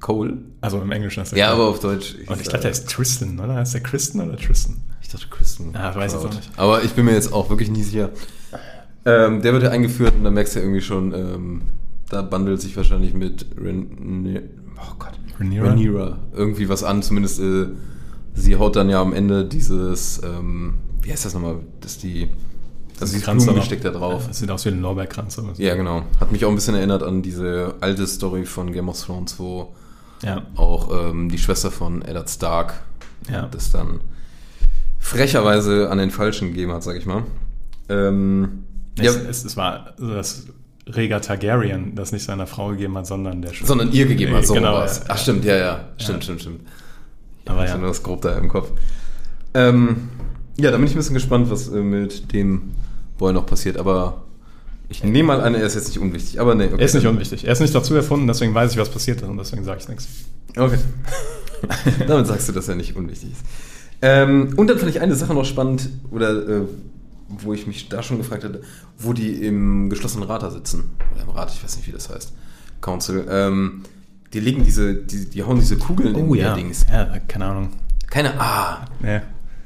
Cole. 0.00 0.38
Also 0.60 0.80
im 0.80 0.90
Englischen 0.92 1.22
ist 1.22 1.32
er 1.32 1.38
Ja, 1.38 1.50
Cole. 1.50 1.60
aber 1.60 1.70
auf 1.70 1.80
Deutsch. 1.80 2.14
Und 2.26 2.40
ich 2.40 2.48
dachte, 2.48 2.62
der 2.62 2.70
ist 2.70 2.88
Tristan, 2.88 3.38
oder? 3.38 3.54
Heißt 3.56 3.74
der 3.74 3.82
Kristen 3.82 4.20
oder 4.20 4.36
Tristan? 4.36 4.76
Ich 5.12 5.20
dachte 5.20 5.26
Kristen. 5.28 5.74
Ah, 5.74 5.92
weiß 5.94 6.12
jetzt 6.12 6.22
Kraut. 6.22 6.30
auch 6.32 6.36
nicht. 6.36 6.50
Aber 6.56 6.84
ich 6.84 6.92
bin 6.92 7.04
mir 7.04 7.14
jetzt 7.14 7.32
auch 7.32 7.50
wirklich 7.50 7.68
nie 7.68 7.82
sicher. 7.82 8.10
Ähm, 9.04 9.42
der 9.42 9.52
wird 9.52 9.64
ja 9.64 9.70
eingeführt 9.70 10.14
und 10.16 10.22
da 10.24 10.30
merkst 10.30 10.54
du 10.54 10.58
ja 10.60 10.64
irgendwie 10.64 10.82
schon, 10.82 11.12
ähm, 11.12 11.62
da 12.10 12.22
bandelt 12.22 12.60
sich 12.60 12.76
wahrscheinlich 12.76 13.12
mit 13.14 13.46
Ren 13.60 14.44
oh 14.76 14.94
Gott, 15.00 15.12
Rhaenyra? 15.40 15.66
Rhaenyra 15.70 16.18
irgendwie 16.32 16.68
was 16.68 16.84
an. 16.84 17.02
Zumindest 17.02 17.40
äh, 17.40 17.66
sie 18.34 18.54
haut 18.56 18.76
dann 18.76 18.88
ja 18.88 19.00
am 19.00 19.12
Ende 19.12 19.44
dieses, 19.46 20.20
ähm, 20.22 20.74
wie 21.02 21.10
heißt 21.10 21.24
das 21.24 21.34
nochmal, 21.34 21.56
dass 21.80 21.98
die, 21.98 22.28
also 23.00 23.12
dieses 23.12 23.24
Kranz. 23.24 23.44
Blumengesteck 23.44 23.80
da 23.82 23.90
drauf. 23.90 24.28
Das 24.28 24.38
sieht 24.38 24.50
aus 24.50 24.64
wie 24.64 24.68
ein 24.68 24.80
Lorbeerkranz. 24.80 25.38
oder 25.40 25.54
so. 25.56 25.62
Ja, 25.62 25.74
genau. 25.74 26.02
Hat 26.20 26.30
mich 26.30 26.44
auch 26.44 26.50
ein 26.50 26.54
bisschen 26.54 26.76
erinnert 26.76 27.02
an 27.02 27.22
diese 27.22 27.74
alte 27.80 28.06
Story 28.06 28.44
von 28.44 28.70
Game 28.72 28.88
of 28.88 29.02
Thrones, 29.02 29.38
wo 29.40 29.74
Ja. 30.22 30.42
auch 30.54 31.10
ähm, 31.10 31.28
die 31.30 31.38
Schwester 31.38 31.72
von 31.72 32.02
Eddard 32.02 32.30
Stark 32.30 32.74
Ja. 33.28 33.48
das 33.50 33.72
dann 33.72 34.00
frecherweise 35.10 35.90
an 35.90 35.98
den 35.98 36.10
Falschen 36.10 36.48
gegeben 36.48 36.72
hat, 36.72 36.82
sag 36.82 36.96
ich 36.96 37.06
mal. 37.06 37.24
Ähm, 37.88 38.64
ja, 38.98 39.10
Es, 39.10 39.16
es, 39.16 39.44
es 39.44 39.56
war 39.56 39.94
so, 39.98 40.08
dass 40.14 40.46
Rhaegar 40.86 41.20
Targaryen 41.20 41.94
das 41.94 42.12
nicht 42.12 42.24
seiner 42.24 42.46
Frau 42.46 42.68
gegeben 42.70 42.96
hat, 42.96 43.06
sondern 43.06 43.42
der 43.42 43.52
Sch- 43.52 43.66
sondern 43.66 43.92
ihr 43.92 44.06
gegeben 44.06 44.34
hat, 44.34 44.46
so 44.46 44.54
Genau, 44.54 44.74
war's. 44.74 44.98
ja. 45.00 45.04
Ach, 45.08 45.18
stimmt, 45.18 45.44
ja, 45.44 45.56
ja. 45.56 45.88
Stimmt, 45.98 46.18
Ja. 46.18 46.22
stimmt, 46.22 46.40
stimmt. 46.42 46.60
Aber 47.46 47.64
ich 47.64 47.70
ja. 47.70 47.78
nur 47.78 47.88
das 47.88 48.02
grob 48.02 48.22
da 48.22 48.36
im 48.38 48.48
Kopf. 48.48 48.70
Ähm, 49.54 50.08
ja, 50.58 50.70
da 50.70 50.76
bin 50.76 50.86
ich 50.86 50.92
ein 50.92 50.98
bisschen 50.98 51.14
gespannt, 51.14 51.50
was 51.50 51.68
äh, 51.68 51.76
mit 51.80 52.32
dem 52.32 52.70
Boy 53.18 53.32
noch 53.32 53.46
passiert, 53.46 53.76
aber 53.78 54.22
ich 54.88 55.02
nehme 55.02 55.28
mal 55.28 55.40
an, 55.40 55.54
er 55.54 55.62
ist 55.64 55.74
jetzt 55.74 55.88
nicht 55.88 55.98
unwichtig. 55.98 56.40
Aber 56.40 56.54
nee, 56.54 56.66
okay. 56.66 56.76
Er 56.78 56.84
ist 56.84 56.94
nicht 56.94 57.06
unwichtig. 57.06 57.44
Er 57.46 57.52
ist 57.52 57.60
nicht 57.60 57.74
dazu 57.74 57.94
erfunden, 57.94 58.26
deswegen 58.26 58.54
weiß 58.54 58.72
ich, 58.72 58.78
was 58.78 58.88
passiert 58.90 59.22
ist 59.22 59.28
und 59.28 59.36
deswegen 59.38 59.64
sage 59.64 59.80
ich 59.80 59.88
nichts. 59.88 60.08
Okay. 60.56 60.78
Damit 62.06 62.26
sagst 62.26 62.48
du, 62.48 62.52
dass 62.52 62.68
er 62.68 62.74
nicht 62.76 62.96
unwichtig 62.96 63.32
ist. 63.32 63.42
Ähm, 64.02 64.54
und 64.56 64.68
dann 64.68 64.78
fand 64.78 64.90
ich 64.90 65.00
eine 65.00 65.14
Sache 65.14 65.34
noch 65.34 65.44
spannend, 65.44 65.88
oder 66.10 66.30
äh, 66.48 66.62
wo 67.28 67.52
ich 67.52 67.66
mich 67.66 67.88
da 67.88 68.02
schon 68.02 68.18
gefragt 68.18 68.44
hatte, 68.44 68.62
wo 68.98 69.12
die 69.12 69.44
im 69.46 69.90
geschlossenen 69.90 70.26
Rat 70.28 70.42
da 70.42 70.50
sitzen. 70.50 70.90
Oder 71.14 71.22
im 71.24 71.30
Rat, 71.30 71.52
ich 71.54 71.62
weiß 71.62 71.76
nicht, 71.76 71.86
wie 71.86 71.92
das 71.92 72.08
heißt. 72.08 72.32
Council. 72.80 73.26
Ähm, 73.30 73.82
die 74.32 74.40
legen 74.40 74.64
diese, 74.64 74.94
die, 74.94 75.28
die 75.28 75.42
hauen 75.42 75.58
diese 75.58 75.76
Kugeln 75.76 76.14
in 76.14 76.34
ihr 76.34 76.54
Dings. 76.54 76.86
Oh 76.88 76.92
Ja, 76.92 77.06
keine 77.28 77.44
Ahnung. 77.46 77.68
Keine 78.08 78.40
Ah. 78.40 78.84
Nee. 79.00 79.20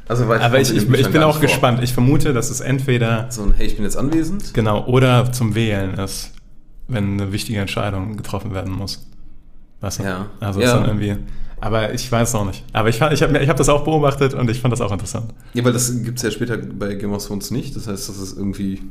Also, 0.08 0.28
weil 0.28 0.40
Aber 0.40 0.60
ich, 0.60 0.70
ich, 0.70 0.82
ich 0.82 0.88
bin 0.88 1.12
gar 1.12 1.26
auch 1.26 1.28
nicht 1.28 1.36
vor. 1.36 1.42
gespannt. 1.48 1.82
Ich 1.82 1.94
vermute, 1.94 2.34
dass 2.34 2.50
es 2.50 2.60
entweder 2.60 3.26
So 3.30 3.42
ein, 3.42 3.54
hey, 3.56 3.66
ich 3.66 3.76
bin 3.76 3.84
jetzt 3.84 3.96
anwesend. 3.96 4.52
genau 4.52 4.84
oder 4.86 5.32
zum 5.32 5.54
Wählen 5.54 5.94
ist, 5.94 6.32
wenn 6.88 7.14
eine 7.20 7.32
wichtige 7.32 7.60
Entscheidung 7.60 8.16
getroffen 8.18 8.52
werden 8.52 8.72
muss. 8.72 9.06
Weißt 9.80 10.00
du? 10.00 10.02
Ja. 10.04 10.26
Also 10.40 10.60
Ja. 10.60 10.66
ist 10.66 10.72
dann 10.74 10.84
irgendwie. 10.84 11.16
Aber 11.64 11.94
ich 11.94 12.10
weiß 12.12 12.34
auch 12.34 12.44
nicht. 12.44 12.62
Aber 12.72 12.88
ich, 12.90 12.98
fand- 12.98 13.12
ich 13.14 13.22
habe 13.22 13.38
ich 13.38 13.48
hab 13.48 13.56
das 13.56 13.68
auch 13.68 13.84
beobachtet 13.84 14.34
und 14.34 14.50
ich 14.50 14.60
fand 14.60 14.72
das 14.72 14.80
auch 14.80 14.92
interessant. 14.92 15.32
Ja, 15.54 15.64
weil 15.64 15.72
das 15.72 16.02
gibt 16.02 16.18
es 16.18 16.22
ja 16.22 16.30
später 16.30 16.56
bei 16.58 16.94
Game 16.94 17.12
of 17.12 17.26
Thrones 17.26 17.50
nicht. 17.50 17.74
Das 17.74 17.86
heißt, 17.86 18.08
das 18.08 18.18
ist 18.18 18.36
irgendwie, 18.36 18.82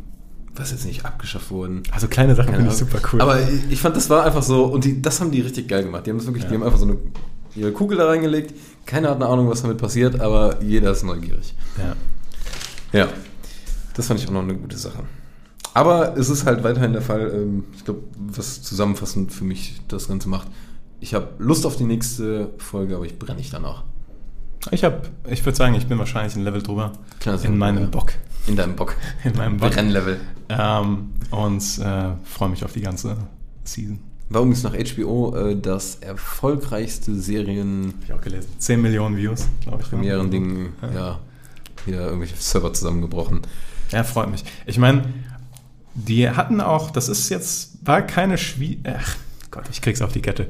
was 0.56 0.72
jetzt 0.72 0.86
nicht, 0.86 1.06
abgeschafft 1.06 1.52
worden. 1.52 1.84
Also 1.92 2.08
kleine 2.08 2.34
Sachen 2.36 2.54
finde 2.56 2.70
ich 2.72 2.76
super 2.78 3.00
cool. 3.12 3.22
Aber 3.22 3.38
ich, 3.70 3.80
fand, 3.80 3.96
das 3.96 4.10
war 4.10 4.26
einfach 4.26 4.44
so, 4.44 4.66
und 4.66 4.84
die, 4.86 5.02
das 5.02 5.22
haben 5.22 5.30
die 5.32 5.42
richtig 5.42 5.68
geil 5.68 5.84
gemacht. 5.84 6.06
Die 6.06 6.10
haben 6.10 6.18
das 6.18 6.26
wirklich, 6.26 6.46
die 6.46 6.52
Ja. 6.54 6.60
haben 6.60 6.64
einfach 6.66 6.80
so 6.80 6.86
eine 6.86 6.98
ihre 7.56 7.72
Kugel 7.72 7.98
da 8.00 8.08
reingelegt. 8.08 8.54
Keiner 8.88 9.10
hat 9.12 9.18
eine 9.18 9.28
Ahnung, 9.28 9.48
was 9.50 9.62
damit 9.62 9.78
passiert, 9.78 10.20
aber 10.20 10.62
jeder 10.64 10.92
ist 10.92 11.04
neugierig. 11.04 11.54
ja. 11.78 11.96
Ja. 13.00 13.08
Das 13.96 14.08
fand 14.08 14.20
ich 14.20 14.28
auch 14.28 14.32
noch 14.32 14.42
eine 14.42 14.56
gute 14.56 14.78
Sache. 14.78 15.04
Aber 15.76 16.18
es 16.18 16.30
ist 16.30 16.46
halt 16.48 16.64
weiterhin 16.64 16.94
der 16.94 17.02
Fall, 17.04 17.32
ähm, 17.34 17.64
ich 17.76 17.86
glaube, 17.86 18.02
was 18.18 18.62
zusammenfassend 18.64 19.32
für 19.32 19.44
mich 19.44 19.80
das 19.88 20.08
Ganze 20.08 20.30
macht. 20.30 20.48
Ich 21.04 21.14
habe 21.14 21.28
Lust 21.38 21.66
auf 21.66 21.76
die 21.76 21.84
nächste 21.84 22.52
Folge, 22.58 22.96
aber 22.96 23.06
ich 23.06 23.20
brenne 23.20 23.38
nicht 23.38 23.54
danach. 23.54 23.84
Ich 24.72 24.86
habe, 24.86 25.02
ich 25.30 25.46
würde 25.46 25.58
sagen, 25.58 25.76
ich 25.76 25.88
bin 25.88 26.00
wahrscheinlich 26.00 26.34
ein 26.38 26.46
Level 26.46 26.64
drüber 26.64 26.94
Klar, 27.20 27.44
in 27.44 27.58
meinem 27.58 27.84
ja. 27.84 27.90
Bock. 27.90 28.14
In 28.48 28.56
deinem 28.56 28.78
Bock. 28.78 28.96
In 29.26 29.36
meinem 29.36 29.58
Bock. 29.58 29.74
Brennlevel. 29.74 30.22
Ähm, 30.48 31.10
und 31.30 31.62
äh, 31.80 32.12
freue 32.24 32.48
mich 32.48 32.64
auf 32.64 32.72
die 32.72 32.80
ganze 32.80 33.18
Season. 33.66 34.00
War 34.30 34.44
übrigens 34.44 34.64
nach 34.64 34.72
HBO 34.72 35.36
äh, 35.36 35.60
das 35.60 35.96
erfolgreichste 35.96 37.14
Serien 37.20 37.96
Hab 37.98 38.04
ich 38.06 38.14
auch 38.14 38.22
gelesen. 38.22 38.48
10 38.58 38.82
Millionen 38.82 39.18
Views, 39.18 39.50
glaube 39.60 39.82
ich. 39.82 39.90
Premieren-Ding, 39.90 40.70
ja, 40.96 41.20
wieder 41.86 42.06
irgendwelche 42.06 42.38
Server 42.38 42.72
zusammengebrochen. 42.72 43.42
Ja, 43.92 44.06
freut 44.06 44.32
mich. 44.32 44.46
Ich 44.66 44.78
meine, 44.78 45.04
die 45.96 46.30
hatten 46.30 46.62
auch, 46.62 46.92
das 46.92 47.10
ist 47.10 47.28
jetzt, 47.28 47.86
war 47.86 48.04
keine 48.04 48.38
Schwie... 48.38 48.80
Ach 48.86 49.18
Gott, 49.52 49.66
ich 49.70 49.82
krieg's 49.82 50.02
auf 50.02 50.14
die 50.14 50.22
Kette. 50.22 50.48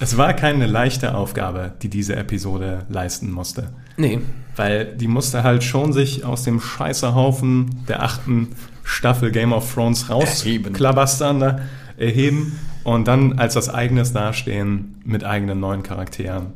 Es 0.00 0.16
war 0.16 0.32
keine 0.34 0.66
leichte 0.66 1.14
Aufgabe, 1.14 1.72
die 1.82 1.88
diese 1.88 2.16
Episode 2.16 2.84
leisten 2.88 3.30
musste. 3.30 3.70
Nee. 3.96 4.20
Weil 4.56 4.96
die 4.96 5.08
musste 5.08 5.42
halt 5.44 5.62
schon 5.62 5.92
sich 5.92 6.24
aus 6.24 6.42
dem 6.42 6.60
Scheißerhaufen 6.60 7.84
der 7.88 8.02
achten 8.02 8.48
Staffel 8.82 9.30
Game 9.30 9.52
of 9.52 9.72
Thrones 9.72 10.10
rausklabastern, 10.10 11.40
da, 11.40 11.60
erheben 11.96 12.58
und 12.82 13.06
dann 13.08 13.38
als 13.38 13.54
das 13.54 13.68
eigenes 13.68 14.12
dastehen 14.12 15.00
mit 15.04 15.24
eigenen 15.24 15.60
neuen 15.60 15.82
Charakteren 15.82 16.54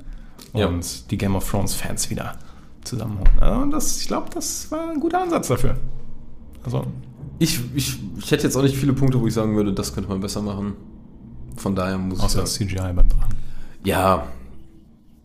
und 0.52 0.60
Ja. 0.60 0.70
die 1.10 1.18
Game 1.18 1.36
of 1.36 1.48
Thrones 1.48 1.74
Fans 1.74 2.10
wieder 2.10 2.34
zusammenholen. 2.84 3.30
Also 3.40 3.70
das, 3.70 4.00
ich 4.00 4.08
glaube, 4.08 4.30
das 4.34 4.70
war 4.70 4.90
ein 4.90 5.00
guter 5.00 5.22
Ansatz 5.22 5.48
dafür. 5.48 5.76
Also 6.64 6.84
Ich, 7.38 7.60
ich, 7.74 7.98
ich 8.18 8.30
hätte 8.30 8.42
jetzt 8.44 8.56
auch 8.56 8.62
nicht 8.62 8.76
viele 8.76 8.92
Punkte, 8.92 9.20
wo 9.20 9.26
ich 9.26 9.34
sagen 9.34 9.54
würde, 9.56 9.72
das 9.72 9.94
könnte 9.94 10.08
man 10.10 10.20
besser 10.20 10.42
machen. 10.42 10.74
Von 11.58 11.74
daher 11.74 11.98
muss 11.98 12.20
Außer 12.20 12.38
ich 12.38 12.44
das 12.44 12.54
sagen, 12.54 12.68
CGI 12.70 12.92
beim 12.94 13.08
Drachen. 13.08 13.34
ja, 13.84 14.26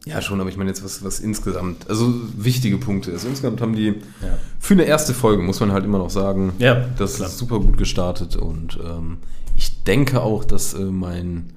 ja 0.05 0.21
schon, 0.21 0.41
aber 0.41 0.49
ich 0.49 0.57
meine 0.57 0.69
jetzt 0.69 0.84
was, 0.84 1.03
was 1.03 1.19
insgesamt, 1.21 1.89
also 1.89 2.13
wichtige 2.36 2.77
Punkte. 2.77 3.11
Also 3.13 3.29
insgesamt 3.29 3.61
haben 3.61 3.73
die 3.75 3.88
Ja. 4.21 4.38
für 4.59 4.73
eine 4.73 4.84
erste 4.84 5.13
Folge, 5.13 5.41
muss 5.43 5.59
man 5.61 5.71
halt 5.71 5.86
immer 5.86 5.97
noch 5.99 6.09
sagen, 6.09 6.51
Ja, 6.59 6.86
das 6.97 7.15
klar. 7.15 7.29
ist 7.29 7.38
super 7.38 7.59
gut 7.59 7.77
gestartet 7.77 8.36
und 8.36 8.77
ähm, 8.84 9.19
ich 9.55 9.84
denke 9.84 10.21
auch, 10.21 10.43
dass 10.43 10.73
äh, 10.73 10.79
mein, 10.84 11.51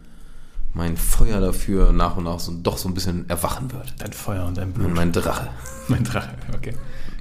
mein 0.75 0.97
Feuer 0.97 1.41
dafür 1.41 1.91
nach 1.93 2.17
und 2.19 2.25
nach 2.25 2.39
so, 2.39 2.53
doch 2.63 2.77
so 2.79 2.89
ein 2.89 2.95
bisschen 2.95 3.29
erwachen 3.29 3.73
wird. 3.73 3.95
Dein 3.99 4.13
Feuer 4.13 4.45
und 4.45 4.57
dein 4.59 4.73
Blut. 4.73 4.87
Und 4.89 4.95
mein 4.95 5.11
Drache. 5.13 5.49
Mein 5.89 6.05
Drache, 6.05 6.31
okay. 6.55 6.75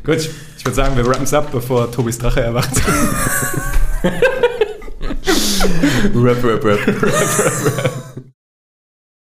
Gut, 0.04 0.18
ich 0.58 0.66
würde 0.66 0.76
sagen, 0.76 0.96
wir 0.98 1.08
rappen 1.08 1.24
es 1.24 1.34
ab, 1.34 1.50
bevor 1.52 1.92
Tobis 1.92 2.18
Drache 2.20 2.42
erwacht. 2.42 2.70
rap, 6.14 6.44
rap, 6.44 6.64
rap. 6.64 6.88
rap, 6.88 7.02
rap, 7.02 7.86
rap. 7.86 8.26